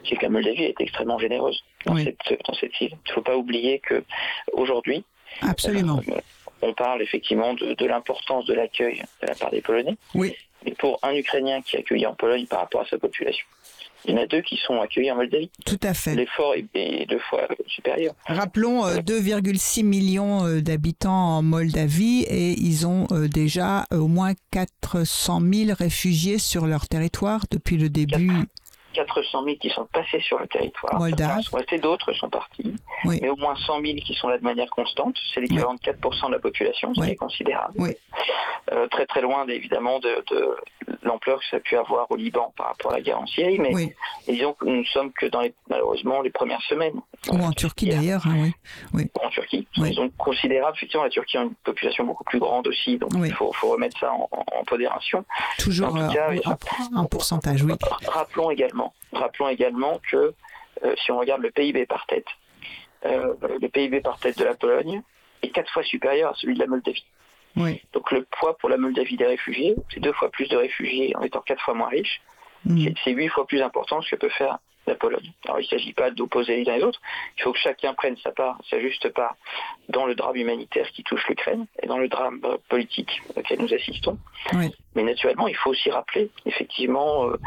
c'est 0.08 0.16
que 0.16 0.24
la 0.24 0.30
Moldavie 0.30 0.64
est 0.64 0.80
extrêmement 0.82 1.20
généreuse 1.20 1.64
dans, 1.86 1.94
Oui. 1.96 2.04
cette, 2.04 2.40
dans 2.46 2.54
cette 2.54 2.80
île. 2.82 2.92
Il 3.06 3.10
ne 3.10 3.14
faut 3.14 3.22
pas 3.22 3.36
oublier 3.38 3.80
que 3.80 4.04
aujourd'hui, 4.54 5.04
Absolument. 5.42 6.00
euh, 6.10 6.20
on 6.62 6.74
parle 6.74 7.02
effectivement 7.02 7.54
de, 7.54 7.74
de 7.74 7.86
l'importance 7.86 8.46
de 8.46 8.54
l'accueil 8.54 9.02
de 9.22 9.28
la 9.28 9.36
part 9.36 9.52
des 9.52 9.62
Polonais. 9.62 9.98
Oui. 10.16 10.36
et 10.66 10.72
pour 10.76 11.00
un 11.04 11.14
Ukrainien 11.16 11.62
qui 11.62 11.76
est 11.76 11.80
accueilli 11.80 12.06
en 12.06 12.14
Pologne 12.16 12.46
par 12.46 12.60
rapport 12.62 12.82
à 12.82 12.86
sa 12.86 12.98
population. 12.98 13.46
Il 14.06 14.16
y 14.16 14.18
en 14.18 14.22
a 14.22 14.28
deux 14.28 14.42
qui 14.42 14.58
sont 14.58 14.80
accueillis 14.82 15.12
en 15.12 15.16
Moldavie. 15.16 15.50
Tout 15.66 15.80
à 15.82 15.94
fait. 15.94 16.16
L'effort 16.16 16.56
est, 16.56 16.66
est 16.76 17.06
deux 17.06 17.20
fois 17.20 17.48
supérieur. 17.68 18.14
Rappelons 18.26 18.86
euh, 18.86 18.98
2,6 18.98 19.84
millions 19.84 20.46
euh, 20.46 20.62
d'habitants 20.62 21.38
en 21.38 21.42
Moldavie 21.42 22.24
et 22.24 22.52
ils 22.52 22.86
ont 22.86 23.08
euh, 23.12 23.28
déjà 23.28 23.86
euh, 23.94 23.98
au 23.98 24.08
moins 24.08 24.34
400 24.52 25.42
000 25.42 25.72
réfugiés 25.78 26.38
sur 26.38 26.68
leur 26.68 26.88
territoire 26.88 27.46
depuis 27.50 27.78
le 27.78 27.90
début. 27.90 28.32
400 28.94 29.44
000 29.44 29.58
qui 29.58 29.70
sont 29.70 29.86
passés 29.92 30.20
sur 30.22 30.40
le 30.40 30.48
territoire. 30.48 30.98
Moldave. 31.00 31.42
Sont 31.42 31.58
restés, 31.58 31.80
d'autres 31.80 32.14
sont 32.14 32.30
partis. 32.30 32.76
Oui. 33.06 33.20
Mais 33.22 33.30
au 33.30 33.36
moins 33.36 33.56
100 33.56 33.82
000 33.82 33.96
qui 34.06 34.14
sont 34.14 34.28
là 34.30 34.38
de 34.38 34.44
manière 34.44 34.70
constante. 34.70 35.16
C'est 35.34 35.42
l'équivalent 35.42 35.74
de 35.74 35.80
4% 35.80 36.28
de 36.28 36.32
la 36.34 36.40
population, 36.40 36.94
ce 36.94 37.00
Oui. 37.02 37.08
qui 37.08 37.12
est 37.14 37.16
considérable. 37.18 37.74
Oui. 37.78 37.96
Euh, 38.72 38.88
très 38.88 39.06
très 39.06 39.20
loin 39.22 39.46
évidemment 39.48 40.00
de, 40.00 40.24
de 40.32 40.58
l'ampleur 41.04 41.40
que 41.40 41.46
ça 41.52 41.58
a 41.58 41.60
pu 41.60 41.76
avoir 41.76 42.10
au 42.10 42.16
Liban 42.16 42.54
par 42.56 42.68
rapport 42.68 42.92
à 42.92 42.96
la 42.96 43.02
guerre 43.02 43.20
en 43.20 43.28
Syrie. 43.28 43.60
Mais 43.60 43.74
Oui. 43.76 43.92
disons 44.28 44.54
que 44.54 44.66
nous 44.66 44.78
ne 44.80 44.86
sommes 44.86 45.12
que 45.12 45.26
dans 45.26 45.42
les, 45.42 45.54
malheureusement 45.70 46.22
les 46.22 46.30
premières 46.30 46.62
semaines. 46.62 46.96
Ou 47.30 47.36
en 47.44 47.52
Turquie 47.52 47.90
d'ailleurs, 47.90 48.26
hein, 48.26 48.52
oui. 48.94 49.10
en 49.22 49.30
Turquie. 49.30 49.68
Oui. 49.78 49.90
Ils 49.92 49.96
sont 49.96 50.10
considérables. 50.18 50.76
Effectivement, 50.78 51.04
la 51.04 51.10
Turquie 51.10 51.38
a 51.38 51.42
une 51.44 51.54
population 51.56 52.06
beaucoup 52.06 52.24
plus 52.24 52.40
grande 52.40 52.68
aussi, 52.68 52.98
donc 52.98 53.12
Oui. 53.16 53.28
il 53.30 53.34
faut, 53.34 53.52
faut 53.54 53.70
remettre 53.72 54.00
ça 54.00 54.12
en, 54.14 54.30
en. 54.32 54.44
Toujours 55.60 55.90
En 55.96 56.08
tout 56.08 56.14
cas, 56.14 56.30
euh, 56.30 56.32
oui. 56.32 56.42
en, 56.96 57.02
en 57.02 57.06
pourcentage, 57.06 57.62
oui. 57.64 57.74
Rappelons 58.08 58.50
également, 58.50 58.83
rappelons 59.12 59.48
également 59.50 60.00
que 60.10 60.34
euh, 60.84 60.96
si 60.98 61.12
on 61.12 61.18
regarde 61.20 61.42
le 61.42 61.52
PIB 61.52 61.86
par 61.86 62.06
tête, 62.08 62.26
euh, 63.06 63.34
le 63.62 63.68
PIB 63.70 64.02
par 64.02 64.18
tête 64.20 64.38
de 64.38 64.44
la 64.44 64.56
Pologne 64.56 65.02
est 65.42 65.50
quatre 65.50 65.72
fois 65.72 65.84
supérieur 65.84 66.32
à 66.32 66.36
celui 66.36 66.54
de 66.56 66.60
la 66.60 66.68
Moldavie. 66.68 67.06
Oui. 67.56 67.82
Donc 67.94 68.12
le 68.12 68.24
poids 68.24 68.58
pour 68.58 68.70
la 68.70 68.78
Moldavie 68.78 69.18
des 69.18 69.26
réfugiés, 69.28 69.76
c'est 69.94 70.00
deux 70.00 70.14
fois 70.14 70.30
plus 70.30 70.48
de 70.50 70.58
réfugiés 70.58 71.16
en 71.16 71.22
étant 71.22 71.42
quatre 71.42 71.62
fois 71.62 71.74
moins 71.76 71.90
riche. 71.90 72.22
Mm. 72.66 72.84
C'est- 72.86 72.94
C'est 73.04 73.12
huit 73.12 73.28
fois 73.30 73.46
plus 73.46 73.62
important 73.62 74.00
que 74.00 74.06
ce 74.06 74.12
que 74.12 74.16
peut 74.22 74.30
faire 74.30 74.58
la 74.86 74.96
Pologne. 74.96 75.32
Alors 75.46 75.60
il 75.60 75.64
ne 75.64 75.68
s'agit 75.68 75.94
pas 75.94 76.12
d'opposer 76.12 76.58
les 76.64 76.70
uns 76.70 76.78
les 76.78 76.84
autres. 76.84 77.02
Il 77.38 77.44
faut 77.44 77.54
que 77.54 77.60
chacun 77.60 77.94
prenne 77.94 78.18
sa 78.18 78.32
part, 78.32 78.60
sa 78.70 78.80
juste 78.80 79.08
part, 79.10 79.36
dans 79.90 80.06
le 80.06 80.16
drame 80.16 80.36
humanitaire 80.36 80.90
qui 80.92 81.04
touche 81.04 81.26
l'Ukraine 81.28 81.66
et 81.82 81.88
dans 81.88 81.98
le 81.98 82.08
drame 82.08 82.40
euh, 82.44 82.58
politique 82.70 83.22
auquel 83.36 83.62
nous 83.62 83.74
assistons. 83.74 84.18
Oui. 84.54 84.72
Mais 84.96 85.04
naturellement, 85.04 85.48
il 85.48 85.56
faut 85.56 85.70
aussi 85.72 85.90
rappeler, 85.90 86.30
effectivement, 86.46 87.30
euh, 87.30 87.38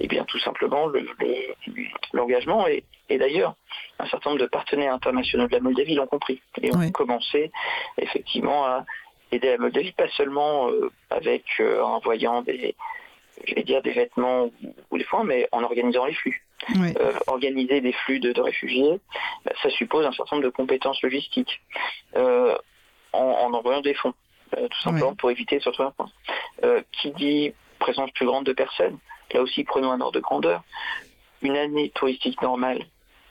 eh 0.00 0.06
bien, 0.08 0.24
tout 0.24 0.38
simplement, 0.38 0.86
le- 0.86 1.00
le- 1.18 1.84
l'engagement. 2.12 2.66
et, 2.66 2.82
et 3.08 3.18
d'ailleurs, 3.18 3.54
un 3.98 4.06
certain 4.06 4.30
nombre 4.30 4.42
de 4.42 4.46
partenaires 4.48 4.92
internationaux 4.94 5.46
de 5.46 5.52
la 5.52 5.60
Moldavie 5.60 5.94
l'ont 5.94 6.06
compris 6.06 6.40
et 6.62 6.74
ont 6.74 6.78
Oui. 6.78 6.92
commencé, 6.92 7.50
effectivement, 7.98 8.64
à 8.64 8.84
aider 9.32 9.48
la 9.50 9.58
Moldavie, 9.58 9.92
pas 9.92 10.08
seulement 10.16 10.68
euh, 10.70 10.90
avec 11.10 11.44
euh, 11.60 11.82
en 11.82 11.94
envoyant 11.96 12.42
des, 12.42 12.74
je 13.46 13.54
vais 13.54 13.62
dire, 13.64 13.82
des 13.82 13.92
vêtements 13.92 14.44
ou, 14.44 14.52
ou 14.90 14.98
des 14.98 15.04
foins, 15.04 15.24
mais 15.24 15.48
en 15.52 15.62
organisant 15.62 16.04
les 16.06 16.14
flux. 16.14 16.42
Oui. 16.76 16.94
Euh, 16.98 17.12
organiser 17.26 17.80
des 17.80 17.92
flux 17.92 18.18
de, 18.18 18.32
de 18.32 18.40
réfugiés, 18.40 18.98
bah, 19.44 19.52
ça 19.62 19.70
suppose 19.70 20.04
un 20.06 20.12
certain 20.12 20.36
nombre 20.36 20.46
de 20.48 20.52
compétences 20.52 21.00
logistiques 21.02 21.60
euh, 22.16 22.56
en, 23.12 23.18
en 23.20 23.52
envoyant 23.54 23.80
des 23.82 23.94
fonds, 23.94 24.14
euh, 24.56 24.66
tout 24.68 24.80
simplement 24.82 25.10
Ouais. 25.10 25.16
pour 25.18 25.30
éviter 25.30 25.60
surtout 25.60 25.82
un 25.82 25.90
point. 25.92 26.10
Qui 26.92 27.10
dit 27.12 27.52
présence 27.78 28.10
plus 28.12 28.24
grande 28.26 28.44
de 28.46 28.52
personnes, 28.54 28.98
là 29.34 29.42
aussi 29.42 29.64
prenons 29.64 29.92
un 29.92 30.00
ordre 30.00 30.14
de 30.14 30.20
grandeur. 30.20 30.62
Une 31.42 31.56
année 31.56 31.90
touristique 31.94 32.40
normale 32.40 32.86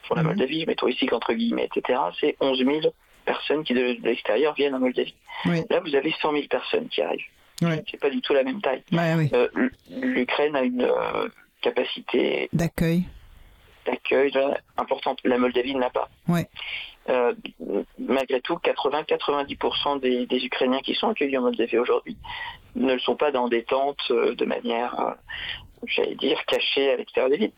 pour 0.07 0.15
la 0.15 0.21
Mhm. 0.21 0.27
Moldavie, 0.29 0.65
mais 0.67 0.75
touristique 0.75 1.11
entre 1.11 1.33
guillemets, 1.33 1.67
etc., 1.75 1.99
c'est 2.19 2.37
11 2.39 2.59
000 2.63 2.93
personnes 3.25 3.63
qui 3.63 3.73
de, 3.73 3.97
l'extérieur 4.03 4.53
viennent 4.53 4.75
en 4.75 4.79
Moldavie. 4.79 5.15
Oui. 5.45 5.63
Là, 5.71 5.79
vous 5.79 5.95
avez 5.95 6.13
100 6.21 6.31
000 6.33 6.43
personnes 6.47 6.87
qui 6.89 7.01
arrivent. 7.01 7.25
Oui. 7.63 7.75
C'est 7.89 7.99
pas 7.99 8.11
du 8.11 8.21
tout 8.21 8.33
la 8.33 8.43
même 8.43 8.61
taille. 8.61 8.83
Ouais, 8.91 9.15
oui. 9.17 9.29
Euh, 9.33 9.47
L'Ukraine 9.89 10.55
a 10.55 10.61
une 10.61 10.83
euh, 10.83 11.27
capacité 11.65 12.49
D'accueil. 12.53 13.03
d'accueil 13.85 14.31
importante. 14.77 15.19
La 15.23 15.37
Moldavie 15.37 15.73
ne 15.73 15.79
l'a 15.79 15.89
pas. 15.89 16.09
Ouais. 16.27 16.47
Euh, 17.09 17.33
malgré 17.99 18.41
tout, 18.41 18.55
80-90% 18.55 19.99
des, 19.99 20.25
des 20.25 20.45
Ukrainiens 20.45 20.79
qui 20.79 20.93
sont 20.95 21.09
accueillis 21.09 21.37
en 21.37 21.41
Moldavie 21.41 21.77
aujourd'hui 21.77 22.17
ne 22.75 22.93
le 22.93 22.99
sont 22.99 23.15
pas 23.15 23.31
dans 23.31 23.47
des 23.47 23.63
tentes 23.63 24.11
euh, 24.11 24.35
de 24.35 24.45
manière, 24.45 24.99
euh, 24.99 25.13
j'allais 25.87 26.15
dire, 26.15 26.43
cachée 26.45 26.91
à 26.91 26.95
l'extérieur 26.95 27.29
des 27.29 27.37
villes. 27.37 27.51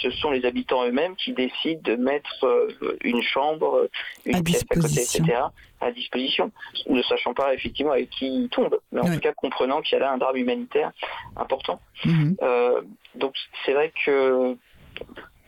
Ce 0.00 0.10
sont 0.10 0.30
les 0.30 0.44
habitants 0.44 0.84
eux-mêmes 0.84 1.16
qui 1.16 1.32
décident 1.32 1.80
de 1.82 1.96
mettre 1.96 2.44
euh, 2.44 2.98
une 3.02 3.22
chambre, 3.22 3.88
une 4.24 4.36
À 4.36 4.42
pièce 4.42 4.64
à 4.70 4.74
côté, 4.74 5.02
etc., 5.02 5.40
à 5.80 5.90
disposition, 5.90 6.50
ne 6.88 7.02
sachant 7.02 7.34
pas 7.34 7.52
effectivement 7.52 7.92
avec 7.92 8.08
qui 8.10 8.26
ils 8.26 8.48
tombent, 8.48 8.78
mais 8.92 9.00
en 9.00 9.12
tout 9.12 9.20
cas 9.20 9.32
comprenant 9.32 9.82
qu'il 9.82 9.98
y 9.98 10.00
a 10.00 10.04
là 10.04 10.12
un 10.12 10.16
drame 10.16 10.36
humanitaire 10.36 10.90
important. 11.36 11.80
Mhm. 12.04 12.36
Euh, 12.42 12.80
donc 13.14 13.34
c'est 13.64 13.72
vrai 13.72 13.92
que 14.04 14.56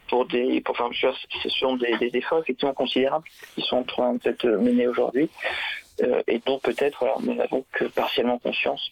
pour 0.09 0.27
des, 0.27 0.61
pour, 0.61 0.75
enfin, 0.75 0.89
veux 0.89 1.12
dire, 1.12 1.19
ce 1.43 1.49
sont 1.49 1.77
des, 1.77 1.97
des 1.99 2.11
efforts 2.14 2.41
effectivement 2.41 2.75
considérables 2.75 3.25
qui 3.55 3.62
sont 3.62 3.77
en 3.77 3.85
train 3.85 4.14
d'être 4.14 4.47
menés 4.47 4.87
aujourd'hui 4.87 5.31
euh, 6.03 6.23
et 6.27 6.41
dont 6.45 6.59
peut-être 6.59 7.05
nous 7.23 7.35
n'avons 7.35 7.64
que 7.73 7.85
partiellement 7.85 8.39
conscience 8.39 8.91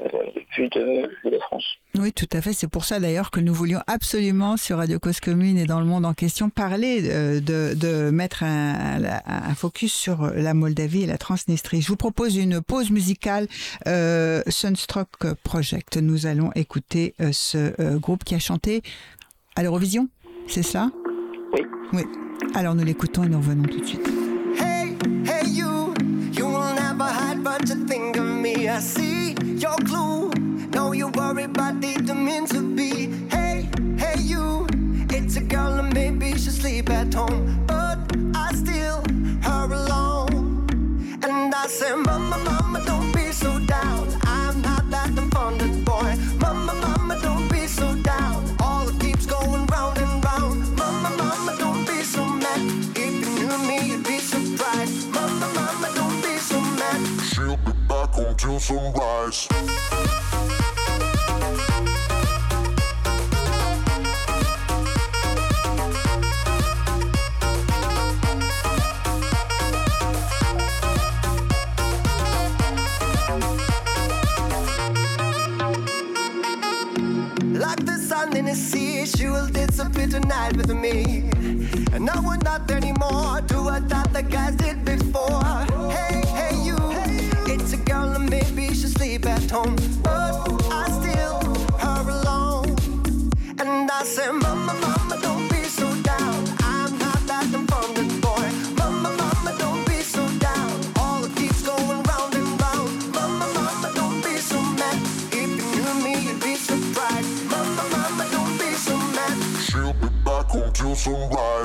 euh, 0.00 0.18
vu 0.56 0.68
de, 0.68 1.08
de 1.24 1.30
la 1.30 1.38
France. 1.40 1.64
Oui, 1.98 2.12
tout 2.12 2.28
à 2.32 2.40
fait. 2.40 2.52
C'est 2.52 2.68
pour 2.68 2.84
ça 2.84 2.98
d'ailleurs 3.00 3.30
que 3.30 3.40
nous 3.40 3.52
voulions 3.54 3.80
absolument 3.86 4.56
sur 4.56 4.78
Radio 4.78 4.98
Cause 4.98 5.20
Commune 5.20 5.58
et 5.58 5.64
dans 5.66 5.80
le 5.80 5.86
monde 5.86 6.06
en 6.06 6.14
question 6.14 6.50
parler 6.50 7.02
euh, 7.10 7.40
de, 7.40 7.74
de 7.74 8.10
mettre 8.10 8.42
un, 8.42 9.02
un- 9.04 9.20
un 9.26 9.54
focus 9.54 9.92
sur 9.92 10.30
la 10.34 10.54
Moldavie 10.54 11.02
et 11.02 11.06
la 11.06 11.18
Transnistrie. 11.18 11.82
Je 11.82 11.88
vous 11.88 11.96
propose 11.96 12.36
une 12.36 12.60
pause 12.60 12.90
musicale 12.90 13.46
euh, 13.86 14.42
Sunstroke 14.48 15.34
Project. 15.42 15.96
Nous 15.96 16.26
allons 16.26 16.50
écouter 16.54 17.14
euh, 17.20 17.30
ce 17.32 17.72
euh, 17.80 17.98
groupe 17.98 18.24
qui 18.24 18.34
a 18.34 18.38
chanté 18.38 18.82
à 19.56 19.62
l'Eurovision. 19.62 20.08
C'est 20.46 20.62
ça 20.62 20.90
Oui. 21.52 21.60
Oui. 21.92 22.02
Alors 22.54 22.74
nous 22.74 22.84
l'écoutons 22.84 23.24
et 23.24 23.28
nous 23.28 23.38
revenons 23.38 23.64
tout 23.64 23.80
de 23.80 23.86
suite. 23.86 24.08
Hey, 24.58 24.96
hey, 25.26 25.48
you, 25.50 25.92
you 26.36 26.46
will 26.46 26.74
never 26.74 27.04
hide, 27.04 27.42
but 27.42 27.68
you 27.68 27.84
think 27.86 28.16
of 28.16 28.24
me. 28.24 28.68
I 28.68 28.80
see 28.80 29.09
your 29.60 29.76
clue. 29.78 30.30
No, 30.74 30.92
you 30.92 31.08
worry 31.08 31.44
about 31.44 31.80
the 31.82 32.14
mean 32.14 32.46
to 32.46 32.62
be. 32.74 33.08
Hey, 33.28 33.68
hey, 33.98 34.18
you, 34.18 34.66
it's 35.10 35.36
a 35.36 35.42
girl 35.42 35.74
and 35.74 35.92
maybe 35.92 36.32
she 36.32 36.50
sleep 36.50 36.88
at 36.88 37.12
home, 37.12 37.64
but 37.66 37.98
I 38.34 38.52
still 38.54 39.02
her 39.42 39.66
alone. 39.72 40.66
And 41.22 41.54
I 41.54 41.66
say, 41.66 41.94
Mama, 41.94 42.38
Mama, 42.38 42.82
don't 42.86 43.12
be 43.12 43.32
so 43.32 43.58
down. 43.60 44.08
I'm 44.22 44.62
not 44.62 44.90
that 44.90 45.10
unfunded 45.10 45.84
boy. 45.84 46.14
Mama, 46.40 46.74
Mama, 46.74 47.20
don't 47.20 47.50
be 47.52 47.66
so 47.66 47.94
down. 47.96 48.56
All 48.60 48.88
it 48.88 48.98
keeps 48.98 49.26
going 49.26 49.66
round 49.66 49.98
and 49.98 50.24
round. 50.24 50.76
Mama, 50.76 51.10
Mama, 51.18 51.56
don't 51.58 51.86
be 51.86 52.02
so 52.02 52.24
mad. 52.24 52.60
If 52.96 53.12
you 53.20 53.30
knew 53.36 53.58
me, 53.68 53.88
you'd 53.88 54.04
be 54.04 54.18
surprised. 54.18 54.99
Until 58.16 58.58
sunrise. 58.58 59.48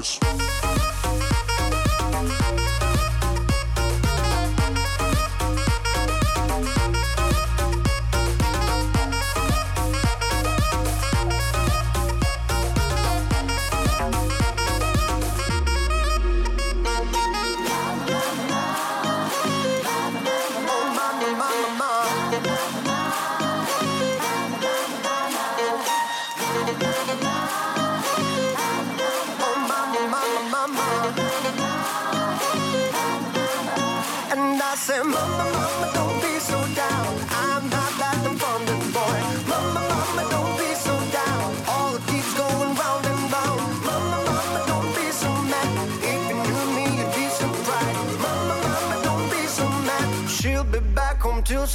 March. 0.06 0.65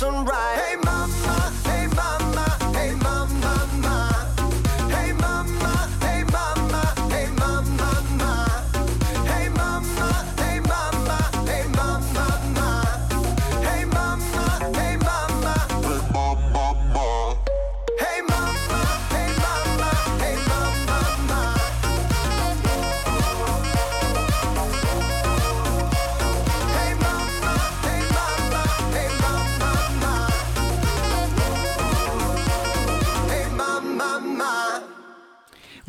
Sunrise. 0.00 0.29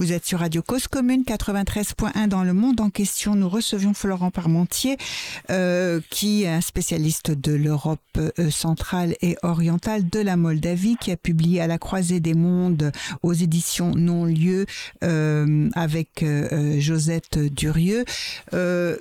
Vous 0.02 0.14
êtes 0.14 0.26
sur 0.26 0.40
Radio 0.40 0.64
Cause 0.64 0.88
Commune 0.88 1.22
93.1 1.22 2.28
dans 2.28 2.44
le 2.44 2.54
monde 2.54 2.82
en 2.82 2.90
question. 2.90 3.36
Nous 3.36 3.48
recevions 3.48 3.94
Florent 3.94 4.32
Parmentier, 4.32 4.98
euh, 5.52 6.02
qui 6.10 6.42
est 6.42 6.48
un 6.48 6.62
spécialiste 6.62 7.30
de 7.30 7.54
l'Europe 7.54 8.00
euh, 8.18 8.50
centrale 8.50 9.16
et 9.22 9.38
orientale, 9.44 10.10
de 10.10 10.20
la 10.20 10.38
Moldavie, 10.38 10.96
qui 11.00 11.12
a 11.12 11.18
publié 11.18 11.62
à 11.62 11.68
la 11.68 11.78
croisée 11.78 12.20
des 12.20 12.34
mondes 12.34 12.92
aux 13.22 13.34
éditions 13.34 13.94
Non-Lieu 13.94 14.66
euh, 15.04 15.70
avec 15.76 16.26
Josette 16.80 17.38
Durieux. 17.38 18.04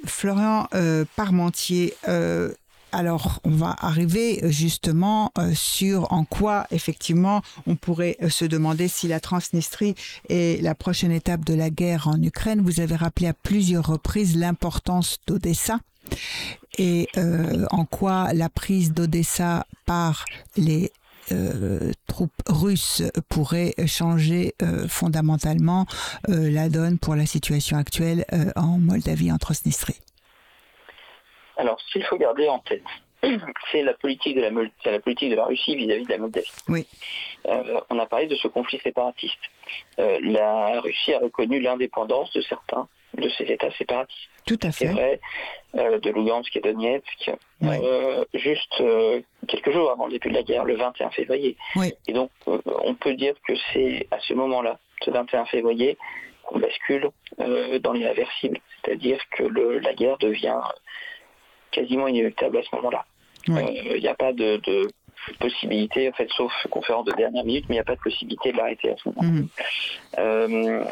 Florent 0.05 0.69
Parmentier, 1.17 1.95
alors, 2.93 3.41
on 3.45 3.51
va 3.51 3.77
arriver 3.79 4.41
euh, 4.43 4.51
justement 4.51 5.33
euh, 5.39 5.53
sur 5.55 6.13
en 6.13 6.25
quoi, 6.25 6.67
effectivement, 6.71 7.43
on 7.67 7.77
pourrait 7.77 8.17
euh, 8.23 8.29
se 8.29 8.45
demander 8.45 8.89
si 8.89 9.09
la 9.09 9.21
Transnistrie 9.21 9.95
est 10.29 10.63
la 10.63 10.75
prochaine 10.75 11.13
étape 11.13 11.45
de 11.45 11.55
la 11.55 11.71
guerre 11.71 12.09
en 12.09 12.21
Ukraine. 12.21 12.61
Vous 12.63 12.81
avez 12.81 12.97
rappelé 12.97 13.29
à 13.29 13.35
plusieurs 13.35 13.87
reprises 13.87 14.37
l'importance 14.37 15.19
d'Odessa 15.27 15.79
et 16.79 17.09
en 17.71 17.85
quoi 17.85 18.33
la 18.33 18.49
prise 18.49 18.93
d'Odessa 18.93 19.67
par 19.85 20.25
les 20.57 20.93
troupes 22.07 22.43
russes 22.49 23.03
pourrait 23.29 23.75
changer 23.87 24.55
fondamentalement 24.89 25.87
la 26.27 26.69
donne 26.69 26.99
pour 26.99 27.17
la 27.17 27.27
situation 27.27 27.77
actuelle 27.77 28.25
en 28.57 28.79
Moldavie, 28.79 29.31
en 29.31 29.39
Transnistrie. 29.39 30.01
Alors, 31.61 31.81
ce 31.81 31.93
qu'il 31.93 32.05
faut 32.05 32.17
garder 32.17 32.49
en 32.49 32.59
tête, 32.61 32.83
c'est 33.71 33.83
la 33.83 33.95
politique 33.95 34.37
de 34.37 34.41
la, 34.41 34.51
Mol- 34.51 34.71
c'est 34.83 34.91
la 34.93 35.01
politique 35.01 35.31
de 35.31 35.37
la 35.37 35.45
Russie 35.45 35.77
vis-à-vis 35.77 36.05
de 36.05 36.11
la 36.11 36.19
Moldavie. 36.19 36.51
Oui. 36.69 36.87
Euh, 37.47 37.81
on 37.91 37.99
a 37.99 38.07
parlé 38.07 38.27
de 38.27 38.35
ce 38.37 38.49
conflit 38.49 38.79
séparatiste. 38.81 39.39
Euh, 39.99 40.19
la 40.23 40.81
Russie 40.81 41.13
a 41.13 41.19
reconnu 41.19 41.61
l'indépendance 41.61 42.33
de 42.33 42.41
certains 42.43 42.89
de 43.15 43.29
ces 43.31 43.45
États 43.45 43.71
séparatistes. 43.73 44.31
Tout 44.47 44.59
à 44.63 44.71
C'est 44.73 44.87
fait. 44.87 44.93
vrai, 44.93 45.21
euh, 45.77 45.99
de 45.99 46.11
Lugansk 46.11 46.55
et 46.57 46.61
Donetsk, 46.61 47.31
Oui. 47.61 47.77
juste 48.35 48.83
quelques 49.49 49.71
jours 49.73 49.91
avant 49.91 50.07
le 50.07 50.13
début 50.13 50.31
de 50.31 50.35
la 50.35 50.43
guerre, 50.45 50.65
le 50.65 50.77
21 50.77 51.11
février. 51.11 51.57
Oui. 51.77 51.93
Et 52.07 52.13
donc, 52.13 52.31
on 52.47 52.95
peut 52.95 53.15
dire 53.15 53.35
que 53.47 53.53
c'est 53.73 54.07
à 54.13 54.21
ce 54.21 54.33
moment-là, 54.35 54.79
ce 55.05 55.11
21 55.11 55.45
février, 55.47 55.99
qu'on 56.45 56.61
bascule 56.61 57.11
dans 57.81 57.93
l'irréversible. 57.93 58.61
C'est-à-dire 58.85 59.19
que 59.33 59.43
le- 59.43 59.81
la 59.81 59.93
guerre 59.93 60.17
devient 60.19 60.61
quasiment 61.71 62.09
inéluctable 62.09 62.59
à 62.59 62.63
ce 62.63 62.75
moment-là. 62.77 63.05
Euh, 63.49 63.63
Il 63.97 64.01
n'y 64.01 64.09
a 64.09 64.15
pas 64.15 64.33
de, 64.33 64.57
de 64.59 64.89
possibilité, 65.39 66.09
en 66.09 66.13
fait, 66.13 66.29
sauf 66.37 66.53
conférence 66.71 67.07
de 67.07 67.13
dernière 67.13 67.45
minute, 67.45 67.67
mais 67.69 67.77
il 67.77 67.79
n'y 67.79 67.81
a 67.81 67.85
pas 67.85 67.97
de 67.97 68.01
possibilité 68.01 68.53
de 68.53 68.57
l'arrêter 68.57 68.91
à 68.91 68.97
ce 68.97 69.09
moment-là. 69.09 69.29
Mhm. 69.29 69.49
Euh, 70.19 70.85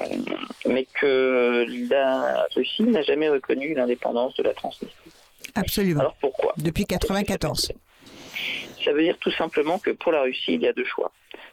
mais 0.67 0.87
que 0.95 1.67
la 1.91 2.47
Russie 2.55 2.83
n'a 2.83 3.03
jamais 3.03 3.29
reconnu 3.29 3.75
l'indépendance 3.75 4.35
de 4.37 4.43
la 4.43 4.55
Transnistrie. 4.55 5.11
Absolument. 5.55 6.01
Alors 6.01 6.17
pourquoi? 6.21 6.55
Depuis 6.57 6.85
94. 6.85 7.73
Ça 8.85 8.93
veut 8.93 9.03
dire 9.03 9.19
tout 9.19 9.33
simplement 9.33 9.79
que 9.79 9.91
pour 9.91 10.13
la 10.13 10.23
Russie, 10.23 10.55
il 10.55 10.63
y 10.63 10.69
a 10.69 10.73
deux 10.73 10.85
choix. 10.85 11.11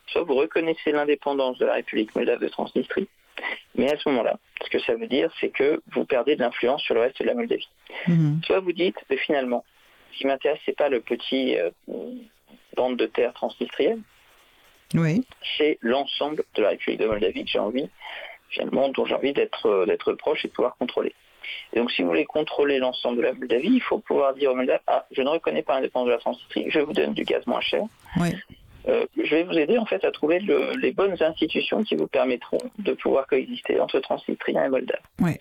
Soit 0.07 0.23
vous 0.23 0.35
reconnaissez 0.35 0.91
l'indépendance 0.91 1.57
de 1.57 1.65
la 1.65 1.73
République 1.73 2.15
moldave 2.15 2.39
de 2.39 2.47
Transnistrie, 2.47 3.07
mais 3.75 3.91
à 3.91 3.97
ce 3.97 4.07
moment-là, 4.09 4.37
ce 4.63 4.69
que 4.69 4.79
ça 4.79 4.95
veut 4.95 5.07
dire, 5.07 5.31
c'est 5.39 5.49
que 5.49 5.81
vous 5.93 6.05
perdez 6.05 6.35
de 6.35 6.41
l'influence 6.41 6.81
sur 6.81 6.95
le 6.95 7.01
reste 7.01 7.19
de 7.21 7.25
la 7.25 7.33
Moldavie. 7.33 7.67
Mhm. 8.07 8.41
Soit 8.45 8.59
vous 8.59 8.71
dites, 8.71 8.97
mais 9.09 9.17
finalement, 9.17 9.63
ce 10.13 10.19
qui 10.19 10.27
m'intéresse, 10.27 10.59
c'est 10.65 10.77
pas 10.77 10.89
le 10.89 11.01
petit 11.01 11.57
euh, 11.57 11.69
bande 12.75 12.97
de 12.97 13.05
terre 13.05 13.33
transnistrienne, 13.33 14.01
Oui. 14.93 15.25
c'est 15.57 15.77
l'ensemble 15.81 16.43
de 16.55 16.61
la 16.61 16.69
République 16.69 16.99
de 17.01 17.07
Moldavie 17.07 17.43
que 17.45 17.51
j'ai 17.51 17.59
envie, 17.59 17.89
finalement, 18.49 18.89
dont 18.89 19.05
j'ai 19.05 19.15
envie 19.15 19.33
d'être 19.33 19.65
euh, 19.67 19.85
d'être 19.85 20.13
proche 20.13 20.45
et 20.45 20.47
de 20.47 20.53
pouvoir 20.53 20.75
contrôler. 20.77 21.13
Et 21.73 21.79
donc, 21.79 21.91
si 21.91 22.01
vous 22.01 22.07
voulez 22.07 22.25
contrôler 22.25 22.79
l'ensemble 22.79 23.17
de 23.17 23.21
la 23.21 23.33
Moldavie, 23.33 23.69
il 23.73 23.81
faut 23.81 23.99
pouvoir 23.99 24.33
dire 24.33 24.51
aux 24.51 24.55
Moldaves, 24.55 24.81
ah, 24.87 25.05
je 25.11 25.21
ne 25.21 25.29
reconnais 25.29 25.61
pas 25.63 25.75
l'indépendance 25.75 26.07
de 26.07 26.11
la 26.13 26.17
Transnistrie, 26.17 26.65
je 26.69 26.79
vous 26.79 26.93
donne 26.93 27.13
du 27.13 27.23
gaz 27.23 27.45
moins 27.45 27.61
cher. 27.61 27.83
Oui. 28.17 28.29
Euh, 28.87 29.05
je 29.17 29.35
vais 29.35 29.43
vous 29.43 29.57
aider 29.57 29.77
en 29.77 29.85
fait 29.85 30.03
à 30.05 30.11
trouver 30.11 30.39
le- 30.39 30.73
les 30.79 30.91
bonnes 30.91 31.15
institutions 31.21 31.83
qui 31.83 31.95
vous 31.95 32.07
permettront 32.07 32.59
de 32.79 32.93
pouvoir 32.93 33.25
coexister 33.27 33.79
entre 33.79 33.99
Transnistriens 33.99 34.65
et 34.65 34.69
Moldaves. 34.69 34.99
Ouais. 35.19 35.39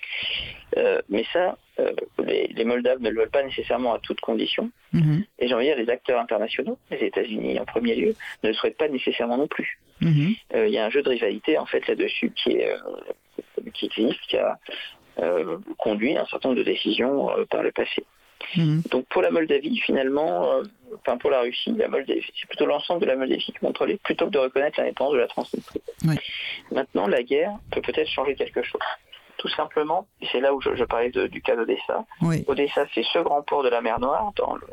Euh, 0.79 1.01
mais 1.11 1.25
ça, 1.33 1.57
euh, 1.79 1.93
les, 2.25 2.47
les 2.49 2.65
Moldaves 2.65 3.01
ne 3.01 3.11
le 3.11 3.21
veulent 3.21 3.31
pas 3.31 3.43
nécessairement 3.43 3.93
à 3.95 3.99
toutes 3.99 4.21
conditions. 4.21 4.71
Mhm. 4.93 5.25
Et 5.39 5.49
j'ai 5.49 5.55
envie 5.55 5.69
de 5.69 5.75
dire, 5.75 5.85
les 5.85 5.91
acteurs 5.91 6.21
internationaux, 6.21 6.79
les 6.91 7.05
États-Unis 7.05 7.59
en 7.59 7.65
premier 7.67 7.95
lieu, 7.95 8.15
ne 8.43 8.49
le 8.49 8.55
souhaitent 8.55 8.79
pas 8.79 8.89
nécessairement 8.89 9.37
non 9.37 9.47
plus. 9.49 9.79
Mhm. 10.01 10.35
Il 10.55 10.69
y 10.71 10.79
a 10.79 10.85
un 10.87 10.91
jeu 10.91 11.03
de 11.03 11.09
rivalité 11.11 11.59
en 11.59 11.67
fait 11.67 11.87
là-dessus 11.87 12.31
qui 12.35 12.53
est 12.53 12.75
qui 13.75 13.87
existe, 13.87 14.21
qui 14.29 14.37
a 14.37 14.59
conduit 15.79 16.17
à 16.17 16.23
un 16.23 16.27
certain 16.27 16.49
nombre 16.49 16.59
de 16.61 16.65
décisions 16.65 17.29
par 17.51 17.63
le 17.63 17.71
passé. 17.73 18.05
Mhm. 18.57 18.83
Donc 18.91 19.07
pour 19.09 19.23
la 19.23 19.31
Moldavie, 19.31 19.79
finalement, 19.81 20.53
euh, 20.53 20.63
enfin 21.01 21.17
pour 21.19 21.31
la 21.31 21.41
Russie, 21.41 21.73
la 21.77 21.89
Moldavie, 21.89 22.25
c'est 22.39 22.47
plutôt 22.49 22.67
l'ensemble 22.67 23.01
de 23.03 23.07
la 23.07 23.17
Moldavie 23.17 23.43
qui 23.45 23.53
contrôlait, 23.53 23.97
plutôt 24.03 24.27
que 24.27 24.31
de 24.31 24.39
reconnaître 24.39 24.79
l'indépendance 24.81 25.15
de 25.15 25.19
la 25.19 25.27
Transnistrie. 25.29 25.83
Oui. 26.07 26.17
Maintenant, 26.71 27.07
la 27.07 27.23
guerre 27.23 27.53
peut 27.71 27.81
peut-être 27.81 28.09
changer 28.09 28.35
quelque 28.35 28.63
chose. 28.63 28.81
Tout 29.39 29.49
simplement, 29.49 30.07
et 30.21 30.27
c'est 30.33 30.41
là 30.41 30.55
où 30.55 30.61
je, 30.61 30.75
je 30.75 30.85
parlais 30.85 31.11
de- 31.11 31.27
du 31.27 31.43
cas 31.43 31.57
d'Odessa. 31.57 32.05
Oui. 32.23 32.45
Odessa, 32.47 32.87
c'est 32.95 33.05
ce 33.05 33.19
grand 33.19 33.43
port 33.43 33.63
de 33.63 33.69
la 33.69 33.81
mer 33.81 33.99
Noire 34.01 34.33
dans 34.37 34.55
le- 34.55 34.67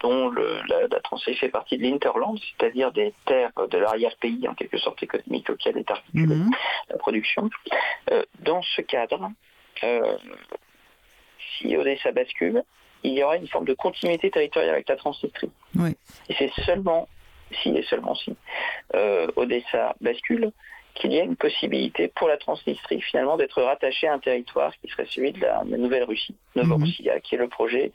dont 0.00 0.28
le- 0.28 0.60
la, 0.68 0.86
la 0.88 1.00
Transnistrie 1.00 1.36
fait 1.36 1.48
partie 1.48 1.78
de 1.78 1.82
l'Interland, 1.84 2.38
c'est-à-dire 2.58 2.92
des 2.92 3.14
terres 3.24 3.52
de 3.70 3.78
l'arrière-pays 3.78 4.46
en 4.48 4.54
quelque 4.54 4.76
sorte 4.76 5.02
économique 5.02 5.48
auquel 5.48 5.78
est 5.78 5.90
articulée 5.90 6.34
Mhm. 6.34 6.50
la 6.90 6.96
production. 6.98 7.48
Euh, 8.10 8.22
dans 8.40 8.60
ce 8.62 8.82
cadre, 8.82 9.30
euh, 9.84 10.16
si 11.58 11.76
Odessa 11.76 12.12
bascule, 12.12 12.62
il 13.04 13.12
y 13.12 13.22
aura 13.22 13.36
une 13.36 13.46
forme 13.48 13.66
de 13.66 13.74
continuité 13.74 14.30
territoriale 14.30 14.74
avec 14.74 14.88
la 14.88 14.96
Transnistrie. 14.96 15.50
Oui. 15.76 15.96
Et 16.28 16.34
c'est 16.38 16.50
seulement 16.64 17.08
si 17.62 17.68
et 17.70 17.84
seulement 17.84 18.14
si 18.14 18.34
euh, 18.94 19.28
Odessa 19.36 19.94
bascule 20.00 20.50
qu'il 20.94 21.12
y 21.12 21.20
a 21.20 21.24
une 21.24 21.36
possibilité 21.36 22.08
pour 22.08 22.28
la 22.28 22.36
Transnistrie 22.36 23.00
finalement 23.00 23.36
d'être 23.36 23.62
rattachée 23.62 24.06
à 24.06 24.14
un 24.14 24.18
territoire 24.18 24.72
qui 24.80 24.90
serait 24.90 25.06
celui 25.10 25.32
de 25.32 25.40
la, 25.40 25.62
la 25.66 25.76
Nouvelle-Russie, 25.76 26.34
Novorossia, 26.56 27.20
qui 27.20 27.34
est 27.34 27.38
le 27.38 27.48
projet 27.48 27.92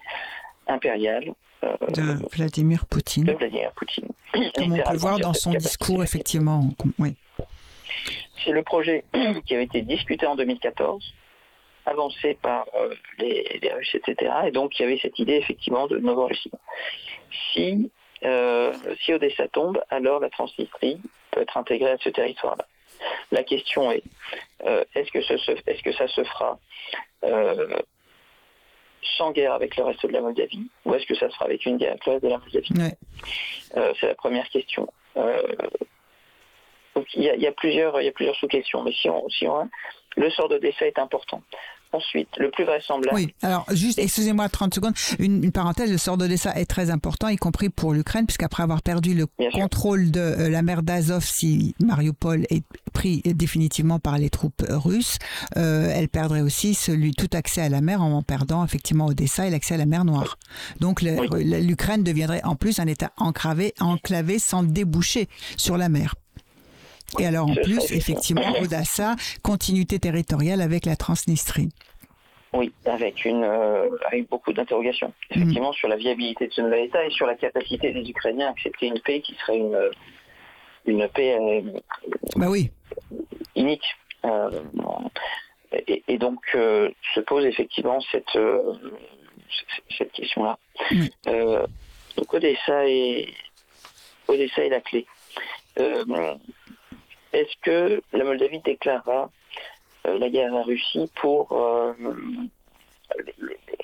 impérial 0.68 1.34
euh, 1.64 1.76
De 1.96 2.36
Vladimir 2.36 2.84
de 2.84 2.88
Poutine. 2.88 3.32
Vladimir 3.32 3.72
Poutine. 3.72 4.08
Comme 4.56 4.74
on 4.74 4.78
peut 4.78 4.94
le 4.94 4.98
voir 4.98 5.20
dans 5.20 5.34
son 5.34 5.52
discours, 5.52 6.04
effectivement. 6.04 6.70
Oui. 7.00 7.16
C'est 8.44 8.52
le 8.52 8.64
projet 8.64 9.04
qui 9.46 9.56
avait 9.56 9.64
été 9.64 9.82
discuté 9.82 10.26
en 10.26 10.36
2014, 10.36 11.14
avancé 11.90 12.38
par 12.42 12.66
euh, 12.76 12.94
les, 13.18 13.60
les 13.62 13.74
Russes, 13.74 13.96
etc. 13.96 14.32
Et 14.48 14.52
donc 14.52 14.80
il 14.80 14.84
y 14.84 14.86
avait 14.86 15.00
cette 15.02 15.18
idée 15.20 15.36
effectivement 15.36 15.88
de 15.88 15.98
Novorussie. 15.98 16.52
Si, 17.52 17.92
euh, 18.24 18.74
si 19.02 19.14
Odessa 19.14 19.48
tombe, 19.48 19.82
alors 19.90 20.20
la 20.20 20.30
Transnistrie 20.30 21.02
peut 21.32 21.42
être 21.42 21.58
intégrée 21.58 21.92
à 21.92 21.98
ce 21.98 22.10
territoire-là. 22.10 22.66
La 23.32 23.44
question 23.44 23.92
est, 23.92 24.04
euh, 24.66 24.84
est-ce 24.96 25.12
que, 25.12 25.22
ce 25.22 25.34
est-ce 25.34 25.84
que 25.84 25.94
ça 25.94 26.08
se 26.08 26.24
fera 26.24 26.60
sans 29.18 29.32
guerre 29.32 29.54
avec 29.54 29.76
le 29.78 29.84
reste 29.84 30.06
de 30.06 30.12
la 30.12 30.22
Moldavie 30.22 30.70
ou 30.86 30.94
est-ce 30.94 31.06
que 31.06 31.16
ça 31.16 31.30
se 31.30 31.34
fera 31.36 31.46
avec 31.46 31.66
une 31.66 31.78
guerre 31.78 31.92
avec 31.92 32.06
le 32.06 32.12
reste 32.14 32.24
de 32.24 32.30
la 32.30 32.38
Moldavie? 32.38 32.74
Ouais. 32.78 33.94
c'est 34.00 34.08
la 34.08 34.16
première 34.16 34.48
question. 34.50 34.88
Donc 36.96 37.08
il 37.14 37.24
y 37.24 37.48
a 37.48 37.52
plusieurs, 37.52 38.02
y 38.02 38.08
a 38.08 38.12
plusieurs 38.12 38.36
sous-questions, 38.36 38.84
mais 38.84 38.92
si 38.92 39.10
on, 39.10 39.28
si 39.30 39.48
on, 39.48 39.70
le 40.18 40.30
sort 40.32 40.50
d'Odessa 40.50 40.86
est 40.86 41.00
important. 41.00 41.42
Ensuite, 41.92 42.28
le 42.38 42.52
plus 42.52 42.66
vraisemblable. 42.66 43.16
Oui, 43.16 43.34
alors 43.42 43.66
juste, 43.74 44.00
excusez-moi 44.00 44.48
30 44.50 44.74
secondes, 44.76 44.94
une, 45.20 45.44
une 45.44 45.52
parenthèse, 45.52 45.92
le 45.92 45.98
sort 45.98 46.18
d'Odessa 46.18 46.54
est 46.56 46.66
très 46.66 46.90
important, 46.90 47.28
y 47.30 47.36
compris 47.38 47.70
pour 47.70 47.94
l'Ukraine, 47.94 48.26
puisqu'après 48.26 48.64
avoir 48.64 48.82
perdu 48.82 49.14
le 49.14 49.26
Bien 49.38 49.50
sûr. 49.52 49.60
contrôle 49.60 50.12
de 50.12 50.20
euh, 50.20 50.50
la 50.50 50.62
mer 50.62 50.84
d'Azov, 50.84 51.24
si 51.26 51.76
Mariupol 51.80 52.46
est 52.50 52.64
pris 52.94 53.22
définitivement 53.26 54.00
par 54.00 54.18
les 54.18 54.30
troupes 54.30 54.64
russes, 54.70 55.18
euh, 55.58 55.92
elle 55.94 56.10
perdrait 56.10 56.42
aussi 56.42 56.74
celui, 56.74 57.12
tout 57.12 57.30
accès 57.34 57.62
à 57.62 57.70
la 57.70 57.82
mer 57.82 58.02
en 58.02 58.22
perdant 58.22 58.64
effectivement 58.64 59.08
Odessa 59.08 59.48
et 59.48 59.50
l'accès 59.50 59.76
à 59.76 59.78
la 59.78 59.86
mer 59.86 60.06
Noire. 60.06 60.38
Donc 60.80 61.02
Oui. 61.02 61.44
l'Ukraine 61.66 62.04
deviendrait 62.04 62.42
en 62.44 62.56
plus 62.56 62.80
un 62.80 62.88
État 62.88 63.12
enclavé, 63.18 63.74
enclavé 63.80 64.40
sans 64.40 64.64
déboucher 64.64 65.28
sur 65.58 65.78
la 65.78 65.90
mer. 65.90 66.16
Et 67.18 67.26
alors 67.26 67.50
en 67.50 67.56
plus, 67.56 67.92
effectivement, 67.92 68.52
Odessa, 68.62 69.16
continuité 69.42 70.00
territoriale 70.00 70.62
avec 70.62 70.86
la 70.86 70.96
Transnistrie. 70.96 71.70
Oui, 72.54 72.72
avec 72.86 73.26
une 73.26 73.44
euh, 73.44 73.90
avec 74.08 74.28
beaucoup 74.28 74.54
d'interrogations, 74.54 75.14
effectivement, 75.30 75.72
sur 75.72 75.88
la 75.88 75.98
viabilité 75.98 76.48
de 76.48 76.54
ce 76.54 76.62
nouvel 76.62 76.86
État 76.86 77.06
et 77.06 77.12
sur 77.12 77.28
la 77.28 77.36
capacité 77.36 77.92
des 77.94 78.10
Ukrainiens 78.10 78.48
à 78.48 78.50
accepter 78.52 78.88
une 78.88 79.00
paix 79.00 79.22
qui 79.22 79.36
serait 79.36 79.58
une 79.58 79.78
une 80.86 81.08
paix 81.10 81.38
euh, 81.40 81.62
Bah 82.36 82.48
oui. 82.50 82.72
unique. 83.56 83.84
Euh, 84.26 84.50
et, 85.88 86.04
et 86.08 86.18
donc 86.18 86.40
euh, 86.56 86.90
se 87.14 87.20
pose 87.20 87.46
effectivement 87.46 88.00
cette 88.12 88.38
cette 89.98 90.12
question-là. 90.12 90.58
Euh, 91.28 91.66
donc 92.18 92.34
Odessa 92.34 92.88
est 92.88 93.28
Odessa 94.28 94.64
est 94.66 94.70
la 94.70 94.82
clé. 94.82 95.06
Est-ce 97.34 97.56
que 97.62 98.02
la 98.14 98.24
Moldavie 98.24 98.60
déclarera 98.60 99.30
euh, 100.08 100.18
la 100.18 100.30
guerre 100.30 100.52
à 100.54 100.58
la 100.58 100.64
Russie 100.64 101.12
pour 101.16 101.52
euh, 101.52 101.94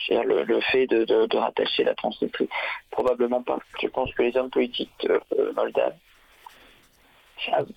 le, 0.09 0.61
fait 0.61 0.87
de, 0.87 1.03
de- 1.05 1.25
de 1.25 1.37
rattacher 1.37 1.83
la 1.83 1.93
Transnistrie 1.95 2.49
Probablement 2.91 3.43
pas. 3.43 3.59
Je 3.81 3.87
pense 3.87 4.13
que 4.13 4.23
les 4.23 4.35
hommes 4.37 4.49
politiques 4.49 5.07
euh, 5.09 5.51
moldaves 5.53 5.95
savent 7.45 7.69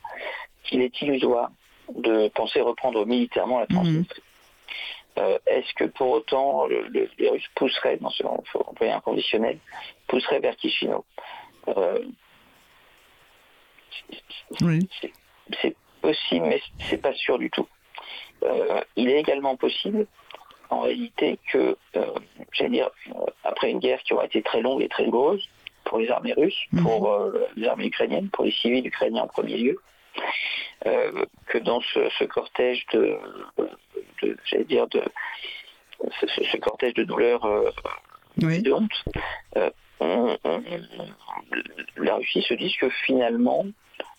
qu'il 0.65 0.81
est 0.83 1.01
illusoire 1.03 1.51
de 1.95 2.29
penser 2.29 2.61
reprendre 2.61 3.05
militairement 3.07 3.61
la 3.61 3.67
Transnistrie. 3.67 4.23
Euh, 5.19 5.39
Est-ce 5.47 5.73
que 5.75 5.85
pour 5.85 6.11
autant 6.11 6.67
le- 6.67 6.87
le- 6.89 7.11
les 7.19 7.29
Russes 7.31 7.49
pousseraient, 7.57 7.97
dans 7.97 8.11
ce 8.11 8.23
il 8.23 8.49
faut 8.51 8.61
employer 8.67 8.93
un 8.93 9.01
conditionnel, 9.01 9.59
pousseraient 10.07 10.39
vers 10.41 10.55
Chisinau 10.61 11.05
Euh, 11.69 12.05
Oui. 14.63 14.89
C'est- 15.63 15.77
possible, 16.01 16.47
mais 16.47 16.63
c'est 16.79 16.99
pas 17.03 17.13
sûr 17.13 17.39
du 17.41 17.51
tout. 17.51 17.67
Euh, 18.45 18.81
il 18.95 19.09
est 19.11 19.19
également 19.19 19.57
possible, 19.57 20.07
en 20.71 20.83
réalité, 20.83 21.41
que, 21.51 21.77
euh, 21.97 22.07
j'allais 22.53 22.71
dire, 22.71 22.91
euh, 23.09 23.27
après 23.43 23.71
une 23.73 23.81
guerre 23.81 24.01
qui 24.05 24.13
aura 24.15 24.27
été 24.27 24.41
très 24.43 24.61
longue 24.61 24.81
et 24.81 24.89
très 24.89 25.05
douloureuse 25.05 25.45
pour 25.85 25.99
les 25.99 26.09
armées 26.09 26.35
russes, 26.35 26.61
Mhm. 26.73 26.83
pour 26.85 27.11
euh, 27.13 27.49
les 27.57 27.67
armées 27.67 27.87
ukrainiennes, 27.87 28.29
pour 28.31 28.45
les 28.45 28.53
civils 28.53 28.87
ukrainiens 28.87 29.23
en 29.23 29.27
premier 29.27 29.57
lieu, 29.57 29.77
que 31.47 31.59
dans 31.59 31.81
ce, 31.81 32.09
ce 32.19 32.25
cortège 32.25 32.87
de, 32.93 33.19
de 34.23 34.37
j'allais 34.45 34.65
dire, 34.65 34.87
de 34.87 35.03
ce, 36.21 36.57
cortège 36.59 36.95
de 36.95 37.03
douleur 37.03 37.45
Oui. 38.41 38.63
de 38.63 38.73
honte, 38.73 39.05
on- 40.01 40.37
on- 40.45 40.63
la 41.97 42.15
Russie 42.15 42.43
se 42.43 42.55
dit 42.55 42.75
que 42.81 42.89
finalement, 43.05 43.67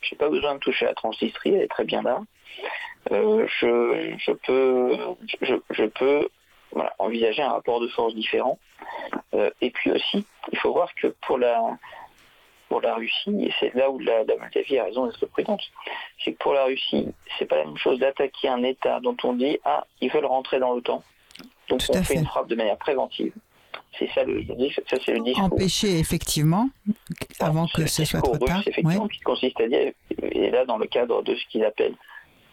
j'ai 0.02 0.16
pas 0.16 0.30
besoin 0.30 0.56
de 0.56 0.60
toucher 0.60 0.86
la 0.86 0.94
Transnistrie, 0.94 1.54
elle 1.56 1.62
est 1.64 1.68
très 1.68 1.86
bien 1.86 2.02
là. 2.02 2.22
Euh, 3.12 3.48
je, 3.60 4.16
je 4.18 4.32
peux, 4.32 4.98
je, 5.42 5.56
je 5.72 5.86
peux 5.86 6.28
voilà, 6.72 6.94
envisager 7.00 7.42
un 7.42 7.52
rapport 7.52 7.80
de 7.80 7.88
force 7.88 8.14
différent. 8.14 8.60
Euh, 9.34 9.50
et 9.62 9.72
puis 9.72 9.92
aussi, 9.92 10.26
il 10.52 10.58
faut 10.60 10.74
voir 10.74 10.94
que 10.96 11.08
pour 11.26 11.38
la, 11.38 11.62
pour 12.68 12.82
la 12.82 12.96
Russie, 12.96 13.46
et 13.46 13.54
c'est 13.60 13.74
là 13.74 13.90
où 13.90 14.00
la, 14.00 14.24
la 14.24 14.38
Moldavie 14.38 14.78
a 14.78 14.84
raison 14.86 15.06
d'être 15.08 15.26
prudente, 15.28 15.62
c'est 16.24 16.34
que 16.34 16.38
pour 16.38 16.54
la 16.54 16.66
Russie, 16.66 17.08
c'est 17.38 17.46
pas 17.46 17.58
la 17.58 17.66
même 17.66 17.78
chose 17.78 18.00
d'attaquer 18.00 18.50
un 18.50 18.64
État 18.64 19.00
dont 19.00 19.18
on 19.24 19.34
dit 19.34 19.58
ah 19.66 19.86
ils 20.02 20.12
veulent 20.12 20.26
rentrer 20.26 20.60
dans 20.60 20.74
l'OTAN, 20.74 21.04
donc 21.70 21.80
Tout 21.80 21.92
on 21.96 22.04
fait. 22.04 22.16
une 22.16 22.26
frappe 22.26 22.48
de 22.48 22.56
manière 22.56 22.78
préventive. 22.78 23.34
C'est 23.98 24.10
ça 24.14 24.24
le, 24.24 24.44
ça 24.88 24.98
c'est 25.06 25.14
le 25.14 25.22
discours. 25.24 25.44
Empêcher 25.46 26.00
effectivement, 26.00 26.70
avant 27.40 27.68
que 27.68 27.86
ce 27.88 28.06
soit 28.06 28.22
trop 28.22 28.32
discours 28.34 28.48
tard. 28.48 28.58
russe, 28.58 28.68
effectivement, 28.68 29.04
Ouais. 29.04 29.10
qui 29.10 29.20
consiste 29.22 29.60
à 29.60 29.68
dire, 29.68 29.92
et 30.22 30.50
là 30.52 30.66
dans 30.66 30.78
le 30.78 30.86
cadre 30.88 31.22
de 31.24 31.36
ce 31.36 31.46
qu'il 31.48 31.64
appelle 31.66 31.94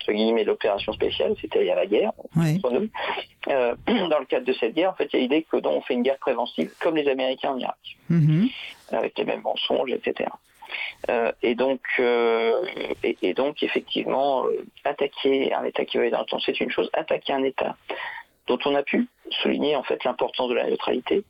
entre 0.00 0.12
guillemets 0.12 0.44
l'opération 0.44 0.92
spéciale, 0.92 1.34
c'est-à-dire 1.40 1.74
la 1.74 1.86
guerre, 1.86 2.12
Ouais. 2.36 2.54
entre 2.62 2.70
nous, 2.70 2.88
euh, 3.48 3.74
dans 4.08 4.18
le 4.20 4.24
cadre 4.24 4.46
de 4.46 4.52
cette 4.52 4.74
guerre, 4.74 4.90
en 4.90 4.94
fait, 4.94 5.08
il 5.12 5.16
y 5.16 5.18
a 5.18 5.22
l'idée 5.22 5.42
que 5.50 5.56
donc, 5.56 5.74
on 5.76 5.80
fait 5.80 5.94
une 5.94 6.02
guerre 6.04 6.18
préventive 6.18 6.72
comme 6.80 6.94
les 6.96 7.08
Américains 7.08 7.50
en 7.52 7.58
Irak, 7.58 7.76
Mhm. 8.08 8.48
avec 8.92 9.18
les 9.18 9.24
mêmes 9.24 9.42
mensonges, 9.42 9.90
etc. 9.90 10.30
Euh, 11.10 11.32
et 11.42 11.54
donc, 11.56 11.80
euh, 12.00 12.52
et, 13.02 13.16
et 13.22 13.34
donc 13.34 13.62
effectivement, 13.62 14.46
euh, 14.46 14.64
attaquer 14.84 15.52
un 15.52 15.64
État 15.64 15.84
qui 15.84 15.96
va 15.96 16.02
aller 16.04 16.10
dans 16.12 16.20
le 16.20 16.26
temps, 16.26 16.38
c'est 16.40 16.58
une 16.60 16.70
chose. 16.70 16.88
Attaquer 16.92 17.32
un 17.32 17.42
État 17.44 17.76
dont 18.46 18.58
on 18.64 18.74
a 18.74 18.82
pu 18.82 19.08
souligner 19.42 19.76
en 19.76 19.82
fait 19.82 20.02
l'importance 20.04 20.48
de 20.48 20.54
la 20.54 20.68
neutralité. 20.68 21.24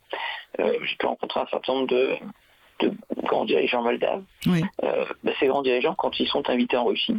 Euh, 0.60 0.78
J'ai 0.84 0.96
pu 0.96 1.06
rencontrer 1.06 1.40
un 1.40 1.46
certain 1.46 1.74
nombre 1.74 1.88
de, 1.88 2.16
de 2.80 2.92
grands 3.22 3.44
dirigeants 3.44 3.82
moldaves. 3.82 4.22
Oui. 4.46 4.62
Euh, 4.84 5.04
bah, 5.24 5.32
ces 5.40 5.46
grands 5.46 5.62
dirigeants, 5.62 5.94
quand 5.94 6.18
ils 6.20 6.28
sont 6.28 6.48
invités 6.50 6.76
en 6.76 6.84
Russie, 6.84 7.16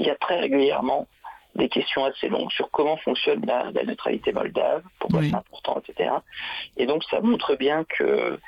il 0.00 0.06
y 0.06 0.10
a 0.10 0.16
très 0.16 0.40
régulièrement 0.40 1.06
des 1.54 1.68
questions 1.68 2.04
assez 2.04 2.28
longues 2.28 2.52
sur 2.52 2.70
comment 2.70 2.96
fonctionne 2.98 3.44
la, 3.46 3.70
la 3.72 3.82
neutralité 3.84 4.32
moldave, 4.32 4.82
pourquoi 5.00 5.20
Oui. 5.20 5.30
c'est 5.30 5.36
important, 5.36 5.80
etc. 5.80 6.10
Et 6.76 6.86
donc 6.86 7.02
ça 7.04 7.20
montre 7.20 7.56
bien 7.56 7.84
que 7.84 8.38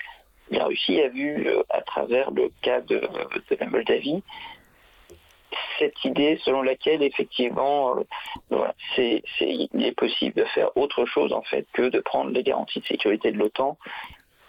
la 0.50 0.64
Russie 0.64 1.00
a 1.00 1.08
vu, 1.08 1.46
euh, 1.48 1.62
à 1.70 1.80
travers 1.82 2.30
le 2.30 2.50
cas 2.62 2.80
de, 2.80 2.96
de 2.98 3.56
la 3.58 3.66
Moldavie, 3.66 4.22
cette 5.78 6.04
idée 6.04 6.38
selon 6.44 6.62
laquelle 6.62 7.02
effectivement 7.02 7.96
euh, 7.96 8.02
voilà, 8.50 8.74
c'est, 8.94 9.22
c'est- 9.38 9.68
il 9.72 9.84
est 9.84 9.92
possible 9.92 10.34
de 10.34 10.44
faire 10.44 10.76
autre 10.76 11.04
chose 11.06 11.32
en 11.32 11.42
fait 11.42 11.66
que 11.72 11.88
de 11.88 12.00
prendre 12.00 12.30
les 12.30 12.42
garanties 12.42 12.80
de 12.80 12.86
sécurité 12.86 13.32
de 13.32 13.38
l'OTAN 13.38 13.76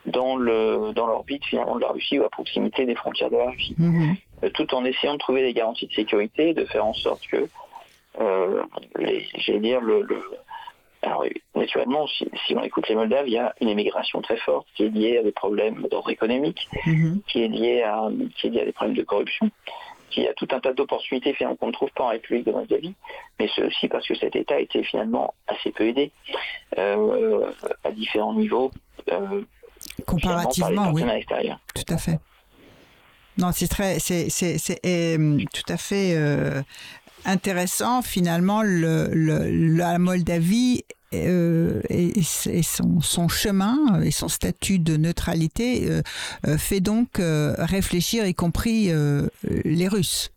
dans 0.05 0.35
le 0.35 0.91
dans 0.93 1.05
l'orbite 1.07 1.45
finalement 1.45 1.75
de 1.75 1.81
la 1.81 1.89
Russie 1.89 2.19
ou 2.19 2.23
à 2.23 2.29
proximité 2.29 2.85
des 2.85 2.95
frontières 2.95 3.29
de 3.29 3.37
la 3.37 3.49
Russie 3.51 3.75
Mhm. 3.77 4.15
euh, 4.43 4.49
tout 4.49 4.73
en 4.73 4.83
essayant 4.85 5.13
de 5.13 5.19
trouver 5.19 5.41
des 5.43 5.53
garanties 5.53 5.87
de 5.87 5.93
sécurité 5.93 6.49
et 6.49 6.53
de 6.53 6.65
faire 6.65 6.85
en 6.85 6.93
sorte 6.95 7.25
que, 7.27 7.47
euh, 8.19 8.63
les, 8.97 9.27
j'allais 9.35 9.59
dire, 9.59 9.79
le, 9.81 10.01
le- 10.01 10.23
alors 11.03 11.23
naturellement, 11.55 12.05
si, 12.07 12.27
si 12.45 12.55
on 12.55 12.61
écoute 12.63 12.87
les 12.87 12.93
Moldaves, 12.95 13.27
il 13.27 13.33
y 13.33 13.37
a 13.39 13.53
une 13.59 13.69
émigration 13.69 14.21
très 14.21 14.37
forte 14.37 14.67
qui 14.75 14.83
est 14.85 14.89
liée 14.89 15.17
à 15.17 15.23
des 15.23 15.31
problèmes 15.31 15.87
d'ordre 15.89 16.09
économique, 16.11 16.67
Mhm. 16.85 17.21
qui 17.27 17.43
est 17.43 17.47
liée 17.47 17.81
à, 17.83 18.07
qui 18.37 18.47
est 18.47 18.49
liée 18.51 18.61
à 18.61 18.65
des 18.65 18.71
problèmes 18.71 18.95
de 18.97 19.03
corruption, 19.03 19.49
qui 20.12 20.28
a 20.28 20.34
tout 20.36 20.47
un 20.51 20.59
tas 20.59 20.74
d'opportunités 20.74 21.36
qu'on 21.59 21.68
ne 21.68 21.72
trouve 21.72 21.89
pas 21.95 22.03
en 22.03 22.09
République 22.09 22.45
de 22.45 22.51
Moldavie, 22.51 22.93
mais 23.39 23.49
c'est 23.55 23.64
aussi 23.64 23.88
parce 23.88 24.07
que 24.07 24.14
cet 24.16 24.36
État 24.36 24.55
a 24.55 24.59
été 24.59 24.84
finalement 24.84 25.34
assez 25.47 25.72
peu 25.72 25.88
aidé 25.88 26.12
euh, 26.78 27.49
à 27.84 27.91
différents 27.91 28.34
niveaux. 28.34 28.72
euh, 29.12 29.41
finalement, 30.20 30.43
par 30.43 30.70
les 30.70 30.76
Comparativement, 30.76 30.91
oui. 30.93 31.03
extérieurs. 31.09 31.59
Tout 31.74 31.93
à 31.93 31.97
fait. 31.97 32.20
Non, 33.38 33.51
c'est 33.51 33.68
très, 33.68 33.97
c'est, 33.99 34.30
c'est, 34.30 34.57
c'est 34.59 34.80
euh, 34.86 35.39
tout 35.53 35.74
à 35.74 35.78
fait 35.78 36.14
euh, 36.16 36.62
intéressant. 37.26 38.01
Finalement, 38.01 38.62
le, 38.62 39.07
le- 39.12 39.49
la 39.78 39.97
Moldavie 39.97 40.84
euh, 41.14 41.82
et, 41.89 42.20
et 42.20 42.64
son, 42.64 43.01
son 43.01 43.28
chemin 43.28 44.01
et 44.01 44.12
son 44.12 44.28
statut 44.28 44.80
de 44.80 44.97
neutralité 44.97 45.89
euh, 45.89 46.01
euh, 46.47 46.57
fait 46.57 46.80
donc 46.80 47.20
euh, 47.20 47.53
réfléchir, 47.57 48.26
y 48.26 48.34
compris 48.34 48.91
euh, 48.91 49.28
les 49.66 49.88
Russes, 49.88 50.32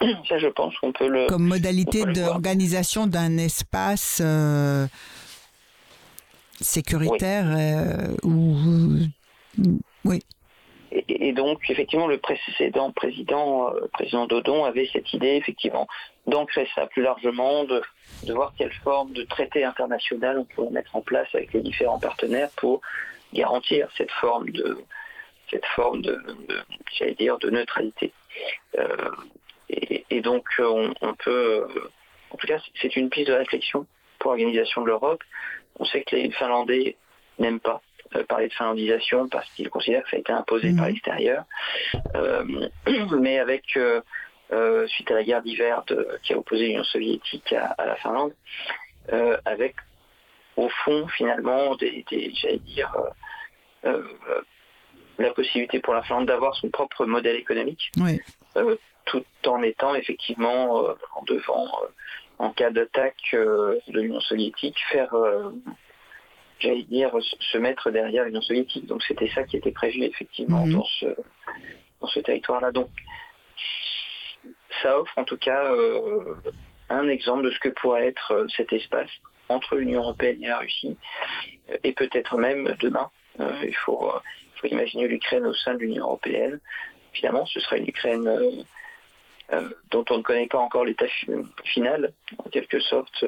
Ça, 0.28 0.38
je 0.38 0.48
pense 0.48 0.76
qu'on 0.78 0.92
peut 0.92 1.08
le. 1.08 1.26
comme 1.26 1.46
modalité 1.46 2.04
d'organisation 2.04 3.06
d'un 3.06 3.38
espace 3.38 4.20
euh, 4.22 4.86
sécuritaire 6.60 7.46
euh, 7.48 8.14
où, 8.22 8.56
oui. 10.04 10.20
Et, 10.92 11.28
et 11.28 11.32
donc, 11.32 11.60
effectivement, 11.68 12.06
le 12.06 12.18
précédent 12.18 12.92
président, 12.92 13.70
euh, 13.74 13.88
président 13.92 14.26
Dodon, 14.26 14.64
avait 14.64 14.88
cette 14.92 15.12
idée, 15.12 15.36
effectivement, 15.36 15.86
d'ancrer 16.26 16.68
ça 16.74 16.86
plus 16.86 17.02
largement, 17.02 17.64
de, 17.64 17.82
de 18.24 18.32
voir 18.32 18.52
quelle 18.58 18.72
forme 18.72 19.12
de 19.12 19.22
traité 19.22 19.64
international 19.64 20.38
on 20.38 20.44
pourrait 20.44 20.70
mettre 20.70 20.96
en 20.96 21.00
place 21.00 21.28
avec 21.34 21.52
les 21.52 21.60
différents 21.60 22.00
partenaires 22.00 22.50
pour 22.56 22.80
garantir 23.32 23.88
cette 23.96 24.10
forme 24.10 24.50
de, 24.50 24.78
cette 25.50 25.66
forme 25.66 26.02
de, 26.02 26.12
de 26.12 26.60
j'allais 26.98 27.14
dire, 27.14 27.38
de 27.38 27.50
neutralité. 27.50 28.12
Euh, 28.78 29.10
et, 29.70 30.04
et 30.10 30.20
donc, 30.20 30.46
on, 30.58 30.92
on 31.00 31.14
peut, 31.14 31.66
euh, 31.68 31.90
en 32.30 32.36
tout 32.36 32.46
cas, 32.46 32.58
c'est 32.80 32.96
une 32.96 33.08
piste 33.08 33.28
de 33.28 33.34
réflexion 33.34 33.86
pour 34.18 34.32
l'organisation 34.32 34.82
de 34.82 34.88
l'Europe. 34.88 35.22
On 35.78 35.84
sait 35.84 36.02
que 36.02 36.16
les 36.16 36.30
Finlandais 36.30 36.96
n'aiment 37.38 37.60
pas 37.60 37.82
euh, 38.14 38.24
parler 38.24 38.48
de 38.48 38.52
finlandisation 38.52 39.28
parce 39.28 39.48
qu'ils 39.54 39.68
considèrent 39.68 40.04
que 40.04 40.10
ça 40.10 40.16
a 40.16 40.20
été 40.20 40.32
imposé 40.32 40.72
par 40.76 40.86
l'extérieur. 40.86 41.44
Euh, 42.14 42.68
mais 43.20 43.38
avec, 43.38 43.76
euh, 43.76 44.00
euh, 44.52 44.86
suite 44.86 45.10
à 45.10 45.14
la 45.14 45.24
guerre 45.24 45.42
d'hiver 45.42 45.82
qui 46.22 46.32
a 46.32 46.38
opposé 46.38 46.66
l'Union 46.68 46.84
soviétique 46.84 47.52
à, 47.52 47.66
à 47.78 47.86
la 47.86 47.96
Finlande, 47.96 48.32
euh, 49.12 49.36
avec 49.44 49.74
au 50.56 50.68
fond 50.68 51.06
finalement 51.08 51.74
des, 51.76 52.04
des- 52.10 52.32
j'allais 52.34 52.58
dire 52.58 52.92
euh, 53.84 54.02
la 55.18 55.30
possibilité 55.32 55.80
pour 55.80 55.94
la 55.94 56.02
Finlande 56.02 56.26
d'avoir 56.26 56.54
son 56.56 56.68
propre 56.70 57.06
modèle 57.06 57.36
économique 57.36 57.90
Oui. 57.98 58.20
tout 59.06 59.24
en 59.46 59.62
étant 59.62 59.94
effectivement 59.94 60.84
en 61.14 61.22
devant, 61.26 61.68
en 62.38 62.50
cas 62.50 62.70
d'attaque 62.70 63.30
de 63.32 63.80
l'Union 64.00 64.20
soviétique, 64.20 64.76
faire, 64.90 65.14
j'allais 66.58 66.82
dire, 66.82 67.10
se- 67.20 67.36
se 67.52 67.58
mettre 67.58 67.90
derrière 67.90 68.24
l'Union 68.24 68.42
soviétique. 68.42 68.86
Donc 68.86 69.02
c'était 69.04 69.28
ça 69.28 69.44
qui 69.44 69.56
était 69.56 69.70
prévu 69.72 70.02
effectivement 70.04 70.66
Mhm. 70.66 70.72
dans 70.74 70.84
ce 70.84 71.06
dans 72.00 72.08
ce 72.08 72.20
territoire-là. 72.20 72.72
Donc 72.72 72.90
ça 74.82 74.98
offre 75.00 75.16
en 75.16 75.24
tout 75.24 75.36
cas 75.36 75.64
euh, 75.72 76.34
un 76.88 77.08
exemple 77.08 77.44
de 77.44 77.50
ce 77.50 77.58
que 77.58 77.68
pourrait 77.70 78.06
être 78.08 78.32
euh, 78.32 78.46
cet 78.56 78.72
espace 78.72 79.10
entre 79.48 79.76
l'Union 79.76 80.00
européenne 80.02 80.42
et 80.42 80.48
la 80.48 80.58
Russie, 80.58 80.96
et 81.84 81.92
peut-être 81.92 82.36
même 82.36 82.74
demain. 82.80 83.10
Euh, 83.38 83.52
il 83.64 83.74
faut, 83.76 84.10
imaginer 84.64 85.06
l'Ukraine 85.06 85.46
au 85.46 85.54
sein 85.54 85.74
de 85.74 85.78
l'Union 85.78 86.04
européenne. 86.04 86.58
Finalement, 87.12 87.46
ce 87.46 87.60
sera 87.60 87.76
une 87.76 87.86
Ukraine 87.88 88.26
euh, 89.52 89.68
dont 89.92 90.04
on 90.10 90.18
ne 90.18 90.22
connaît 90.22 90.48
pas 90.48 90.58
encore 90.58 90.84
l'état 90.84 91.06
fi- 91.06 91.30
final. 91.64 92.12
En 92.38 92.48
quelque 92.50 92.80
sorte, 92.80 93.24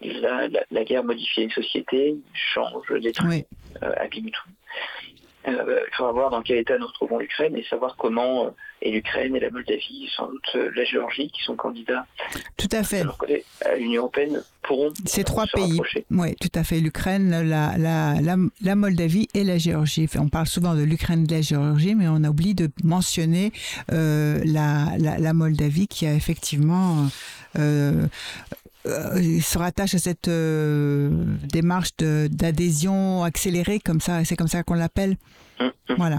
la, 0.00 0.48
la- 0.48 0.64
la 0.70 0.84
guerre 0.84 1.04
modifie 1.04 1.42
une 1.42 1.50
société, 1.52 2.16
change, 2.32 2.90
détruit, 3.00 3.28
Oui. 3.28 3.44
euh, 3.84 3.92
abîme 3.96 4.30
tout. 4.30 4.48
Euh, 5.46 5.80
il 5.90 5.94
faudra 5.96 6.12
voir 6.12 6.30
dans 6.30 6.42
quel 6.42 6.58
état 6.58 6.78
nous 6.78 6.86
retrouvons 6.86 7.18
l'Ukraine 7.18 7.56
et 7.56 7.64
savoir 7.64 7.96
comment, 7.96 8.46
euh, 8.46 8.50
et 8.80 8.90
l'Ukraine 8.90 9.36
et 9.36 9.40
la 9.40 9.50
Moldavie, 9.50 10.10
sans 10.16 10.28
doute 10.28 10.42
euh, 10.54 10.70
la 10.74 10.84
Géorgie, 10.84 11.30
qui 11.30 11.42
sont 11.42 11.54
candidats 11.54 12.06
Tout 12.56 12.68
à 12.72 12.82
fait. 12.82 13.02
à 13.64 13.76
l'Union 13.76 14.02
européenne, 14.02 14.42
pourront 14.62 14.90
Ces 15.04 15.20
euh, 15.20 15.24
trois 15.24 15.46
se 15.46 15.52
pays. 15.52 15.80
Oui, 16.10 16.34
tout 16.36 16.48
à 16.54 16.64
fait. 16.64 16.80
L'Ukraine, 16.80 17.30
la, 17.30 17.76
la, 17.76 18.20
la, 18.22 18.36
la 18.62 18.74
Moldavie 18.74 19.28
et 19.34 19.44
la 19.44 19.58
Géorgie. 19.58 20.08
On 20.18 20.28
parle 20.28 20.46
souvent 20.46 20.74
de 20.74 20.82
l'Ukraine 20.82 21.24
et 21.24 21.26
de 21.26 21.34
la 21.34 21.42
Géorgie, 21.42 21.94
mais 21.94 22.08
on 22.08 22.22
oublie 22.24 22.54
de 22.54 22.70
mentionner 22.82 23.52
euh, 23.92 24.40
la, 24.44 24.96
la, 24.98 25.18
la 25.18 25.32
Moldavie 25.34 25.88
qui 25.88 26.06
a 26.06 26.14
effectivement 26.14 27.06
euh, 28.86 29.16
euh, 29.16 29.40
se 29.40 29.58
rattache 29.58 29.94
à 29.94 29.98
cette 29.98 30.28
euh, 30.28 31.10
démarche 31.48 31.90
de- 31.98 32.28
d'adhésion 32.30 33.22
accélérée, 33.24 33.80
comme 33.80 34.00
ça, 34.00 34.24
c'est 34.24 34.36
comme 34.36 34.48
ça 34.48 34.62
qu'on 34.62 34.74
l'appelle. 34.74 35.16
Hum, 35.60 35.70
hum. 35.88 35.96
Voilà. 35.96 36.18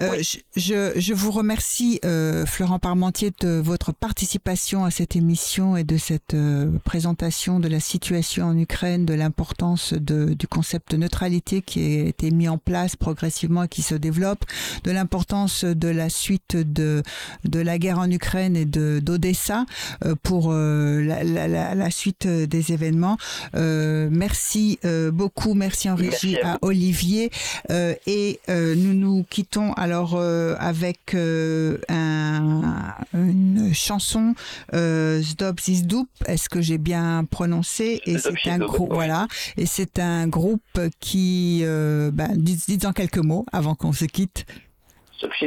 Euh, 0.00 0.10
Oui. 0.12 0.42
je, 0.56 0.92
je, 0.96 1.14
vous 1.14 1.30
remercie, 1.30 2.00
euh, 2.04 2.46
Florent 2.46 2.78
Parmentier, 2.78 3.32
de 3.40 3.60
votre 3.60 3.92
participation 3.92 4.84
à 4.84 4.90
cette 4.90 5.16
émission 5.16 5.76
et 5.76 5.84
de 5.84 5.96
cette 5.96 6.34
euh, 6.34 6.70
présentation 6.84 7.60
de 7.60 7.68
la 7.68 7.80
situation 7.80 8.46
en 8.46 8.56
Ukraine, 8.58 9.06
de 9.06 9.14
l'importance 9.14 9.92
du 9.92 10.48
concept 10.48 10.92
de 10.92 10.96
neutralité 10.96 11.62
qui 11.62 11.80
a 11.80 12.04
été 12.08 12.30
mis 12.30 12.48
en 12.48 12.58
place 12.58 12.96
progressivement 12.96 13.64
et 13.64 13.68
qui 13.68 13.82
se 13.82 13.94
développe, 13.94 14.44
de 14.84 14.90
l'importance 14.90 15.64
de 15.64 15.88
la 15.88 16.08
suite 16.08 16.56
de, 16.56 17.02
de 17.44 17.60
la 17.60 17.78
guerre 17.78 17.98
en 17.98 18.10
Ukraine 18.10 18.56
et 18.56 18.64
de 18.64 19.00
d'Odessa 19.02 19.64
euh, 20.04 20.14
pour 20.22 20.50
euh, 20.52 21.00
la, 21.02 21.22
la, 21.24 21.74
la, 21.74 21.90
suite 21.90 22.26
des 22.26 22.72
événements. 22.72 23.16
Euh, 23.54 24.08
merci 24.10 24.78
euh, 24.84 25.10
beaucoup, 25.10 25.54
merci 25.54 25.88
en 25.90 25.94
régie 25.94 26.38
à 26.40 26.48
à 26.48 26.58
Olivier. 26.62 27.30
Euh, 27.70 27.94
et 28.06 28.40
euh, 28.48 28.74
nous 28.74 28.94
nous 28.94 29.24
quittons 29.28 29.72
alors 29.88 30.16
euh, 30.16 30.54
avec 30.58 31.14
euh, 31.14 31.78
un- 31.88 32.94
une 33.14 33.72
chanson 33.74 34.34
euh, 34.74 35.20
Zizdup. 35.20 36.08
Est-ce 36.26 36.48
que 36.50 36.60
j'ai 36.60 36.76
bien 36.78 37.24
prononcé? 37.24 38.02
Et 38.04 38.18
c'est 38.18 38.50
un 38.50 38.58
groupe, 38.58 38.92
voilà. 38.92 39.26
Et 39.56 39.64
c'est 39.64 39.98
un 39.98 40.28
groupe 40.28 40.78
qui, 41.00 41.60
euh, 41.62 42.10
bah, 42.12 42.28
dites, 42.34 42.84
en 42.84 42.92
quelques 42.92 43.16
mots 43.18 43.46
avant 43.52 43.74
qu'on 43.74 43.92
se 43.92 44.04
quitte. 44.04 44.44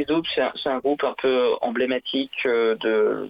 Double, 0.08 0.26
c'est 0.34 0.68
un, 0.68 0.78
groupe 0.80 1.02
un 1.04 1.14
peu 1.22 1.52
emblématique 1.62 2.30
de, 2.44 2.76
de, 2.80 3.28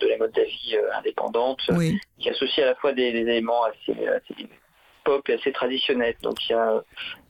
de 0.00 0.06
la 0.06 0.16
Moldavie 0.16 0.74
euh, 0.74 0.98
indépendante, 0.98 1.60
Oui, 1.70 1.98
qui 2.18 2.30
associe 2.30 2.64
à 2.64 2.70
la 2.70 2.74
fois 2.76 2.92
des, 2.92 3.12
des 3.12 3.20
éléments 3.20 3.62
assez, 3.64 3.92
assez 4.06 4.48
pop 5.06 5.26
et 5.28 5.34
assez 5.34 5.52
traditionnels. 5.52 6.16
Donc 6.22 6.36
il 6.48 6.52
y 6.52 6.54
a, 6.54 6.82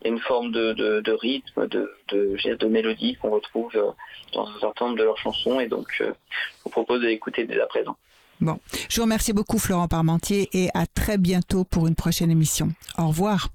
une 0.04 0.18
forme 0.18 0.50
de, 0.50 1.12
rythme, 1.12 1.68
de, 1.68 1.92
de, 2.08 2.36
de 2.56 2.66
mélodie 2.66 3.16
qu'on 3.16 3.30
retrouve 3.30 3.70
euh, 3.76 3.90
dans 4.32 4.46
un 4.48 4.60
certain 4.60 4.86
nombre 4.86 4.98
de 4.98 5.04
leurs 5.04 5.18
chansons. 5.18 5.60
Et 5.60 5.68
donc 5.68 5.86
euh, 6.00 6.12
je 6.30 6.64
vous 6.64 6.70
propose 6.70 7.02
de 7.02 7.06
l'écouter 7.06 7.44
dès 7.44 7.60
à 7.60 7.66
présent. 7.66 7.96
je 8.40 8.96
vous 8.96 9.02
remercie 9.02 9.32
beaucoup 9.32 9.58
Florent 9.58 9.88
Parmentier 9.88 10.48
et 10.52 10.68
à 10.74 10.86
très 10.86 11.18
bientôt 11.18 11.64
pour 11.64 11.86
une 11.86 11.94
prochaine 11.94 12.30
émission. 12.30 12.70
Au 12.98 13.08
revoir. 13.08 13.50